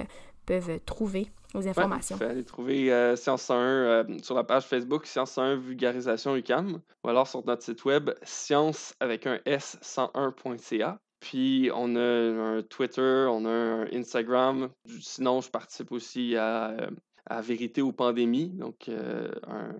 peuvent 0.45 0.79
trouver 0.85 1.27
Ouais, 1.63 1.69
informations. 1.69 2.17
peux 2.17 2.25
aller 2.27 2.43
trouver 2.43 2.91
euh, 2.93 3.15
Science 3.15 3.43
101 3.43 3.57
euh, 3.59 4.03
sur 4.21 4.35
la 4.35 4.43
page 4.43 4.65
Facebook 4.65 5.05
Science 5.05 5.31
101 5.31 5.55
Vulgarisation 5.57 6.35
UCAM 6.35 6.81
ou 7.03 7.09
alors 7.09 7.27
sur 7.27 7.45
notre 7.45 7.63
site 7.63 7.83
web 7.85 8.09
science 8.23 8.93
avec 8.99 9.25
un 9.27 9.39
S 9.45 9.77
101.ca. 9.81 10.97
Puis 11.21 11.69
on 11.73 11.95
a 11.95 12.01
un 12.01 12.61
Twitter, 12.61 13.25
on 13.29 13.45
a 13.45 13.49
un 13.49 13.85
Instagram. 13.93 14.69
Sinon, 14.99 15.41
je 15.41 15.49
participe 15.49 15.91
aussi 15.91 16.35
à, 16.35 16.71
euh, 16.71 16.89
à 17.25 17.41
Vérité 17.41 17.81
ou 17.81 17.91
Pandémie. 17.93 18.49
Donc, 18.49 18.89
euh, 18.89 19.31
un- 19.47 19.75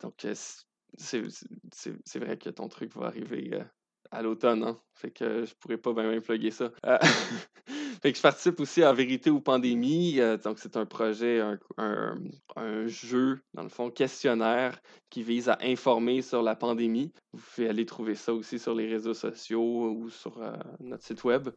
donc 0.00 0.24
euh, 0.24 0.32
c'est 0.96 1.22
c'est- 1.72 1.94
c'est 2.04 2.18
vrai 2.18 2.36
que 2.38 2.50
ton 2.50 2.68
truc 2.68 2.94
va 2.96 3.06
arriver 3.06 3.60
à 4.10 4.22
l'automne, 4.22 4.62
hein? 4.64 4.78
Fait 4.94 5.10
que 5.10 5.44
je 5.44 5.54
pourrais 5.54 5.76
pas 5.76 5.92
bien 5.92 6.10
bien 6.10 6.20
plugger 6.20 6.50
ça. 6.50 6.70
Fait 8.02 8.10
que 8.12 8.16
je 8.18 8.22
participe 8.22 8.60
aussi 8.60 8.82
à 8.82 8.92
Vérité 8.92 9.30
ou 9.30 9.40
Pandémie. 9.40 10.20
euh, 10.20 10.36
donc, 10.36 10.58
c'est 10.58 10.76
un 10.76 10.86
projet, 10.86 11.40
un, 11.40 11.58
un- 11.76 12.16
jeu, 12.86 13.40
dans 13.54 13.62
le 13.62 13.68
fond, 13.68 13.90
questionnaire 13.90 14.78
qui 15.10 15.22
vise 15.22 15.48
à 15.48 15.58
informer 15.62 16.22
sur 16.22 16.42
la 16.42 16.56
pandémie. 16.56 17.12
Vous 17.32 17.40
pouvez 17.54 17.68
aller 17.68 17.86
trouver 17.86 18.14
ça 18.14 18.32
aussi 18.34 18.58
sur 18.58 18.74
les 18.74 18.88
réseaux 18.88 19.14
sociaux 19.14 19.90
ou 19.90 20.10
sur 20.10 20.38
euh, 20.42 20.52
notre 20.80 21.04
site 21.04 21.22
web. 21.24 21.48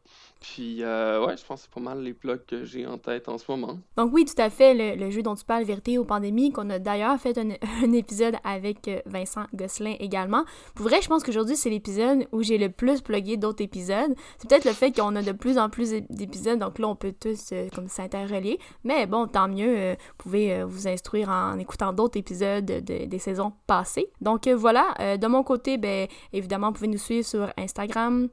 Puis, 0.42 0.84
euh, 0.84 1.26
ouais, 1.26 1.36
je 1.38 1.46
pense 1.46 1.62
que 1.62 1.66
c'est 1.68 1.74
pas 1.74 1.82
mal 1.82 2.02
les 2.04 2.14
plugs 2.14 2.46
que 2.46 2.64
j'ai 2.66 2.86
en 2.86 2.98
tête 2.98 3.28
en 3.30 3.38
ce 3.38 3.46
moment. 3.50 3.80
Donc 3.96 4.12
oui, 4.14 4.26
tout 4.26 4.40
à 4.42 4.50
fait, 4.50 4.74
le, 4.74 5.04
le 5.04 5.10
jeu 5.12 5.24
dont 5.24 5.36
tu 5.36 5.44
parles, 5.46 5.64
Vérité 5.64 5.98
aux 5.98 6.06
pandémies, 6.06 6.52
qu'on 6.52 6.70
a 6.70 6.78
d'ailleurs 6.80 7.20
fait 7.20 7.38
un, 7.38 7.50
un 7.84 7.92
épisode 7.94 8.36
avec 8.44 8.88
euh, 8.88 9.00
Vincent 9.06 9.46
Gosselin 9.56 9.96
également. 10.00 10.44
Pour 10.76 10.88
vrai, 10.88 11.02
je 11.02 11.08
pense 11.08 11.24
qu'aujourd'hui, 11.24 11.56
c'est 11.56 11.70
l'épisode 11.72 12.28
où 12.32 12.44
j'ai 12.44 12.58
le 12.60 12.70
plus 12.70 13.02
plugué 13.02 13.38
d'autres 13.38 13.64
épisodes. 13.64 14.14
C'est 14.38 14.48
peut-être 14.50 14.66
le 14.66 14.74
fait 14.74 14.92
qu'on 14.96 15.16
a 15.16 15.24
de 15.24 15.32
plus 15.32 15.58
en 15.58 15.70
plus 15.70 15.92
d'épisodes, 15.92 16.27
donc 16.58 16.80
là, 16.80 16.88
on 16.88 16.96
peut 16.96 17.14
tous 17.20 17.50
euh, 17.54 17.68
comme 17.74 17.88
s'interrelier. 17.88 18.60
Mais 18.84 19.06
bon, 19.08 19.28
tant 19.28 19.48
mieux, 19.48 19.76
euh, 19.78 19.94
vous 19.98 20.14
pouvez 20.18 20.54
euh, 20.54 20.66
vous 20.66 20.88
instruire 20.88 21.30
en 21.30 21.58
écoutant 21.58 21.94
d'autres 21.94 22.18
épisodes 22.18 22.66
de- 22.66 23.06
des 23.06 23.20
saisons 23.20 23.54
passées. 23.66 24.12
Donc 24.22 24.48
voilà, 24.48 25.18
de 25.18 25.28
mon 25.28 25.44
côté, 25.44 25.78
ben, 25.78 26.08
évidemment, 26.34 26.68
vous 26.68 26.74
pouvez 26.74 26.88
nous 26.88 26.98
suivre 26.98 27.26
sur 27.26 27.52
Instagram, 27.58 28.28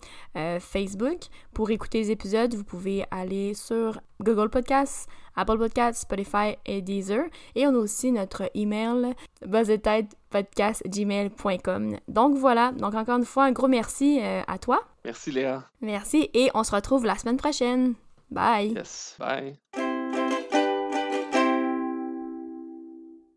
Facebook. 0.61 1.19
Pour 1.53 1.71
écouter 1.71 1.99
les 1.99 2.11
épisodes, 2.11 2.53
vous 2.55 2.65
pouvez 2.65 3.05
aller 3.11 3.55
sur 3.55 4.01
Google 4.21 4.51
Podcasts, 4.51 5.09
Apple 5.37 5.59
Podcasts, 5.59 6.03
Spotify 6.03 6.57
et 6.67 6.83
Deezer. 6.83 7.25
Et 7.55 7.67
on 7.67 7.75
a 7.75 7.79
aussi 7.79 8.13
notre 8.13 8.51
email 8.55 9.15
buzzetêtepodcast.gmail.com. 9.47 11.97
Donc 12.09 12.37
voilà, 12.37 12.73
donc 12.73 12.95
encore 12.95 13.19
une 13.19 13.25
fois, 13.25 13.45
un 13.45 13.53
gros 13.53 13.69
merci 13.69 14.21
à 14.47 14.59
toi. 14.59 14.81
Merci 15.05 15.31
Léa. 15.33 15.69
Merci 15.81 16.31
et 16.35 16.51
on 16.55 16.65
se 16.65 16.75
retrouve 16.75 17.05
la 17.05 17.17
semaine 17.17 17.37
prochaine. 17.37 17.95
Bye! 18.31 18.73
Yes. 18.75 19.17
Bye. 19.19 19.59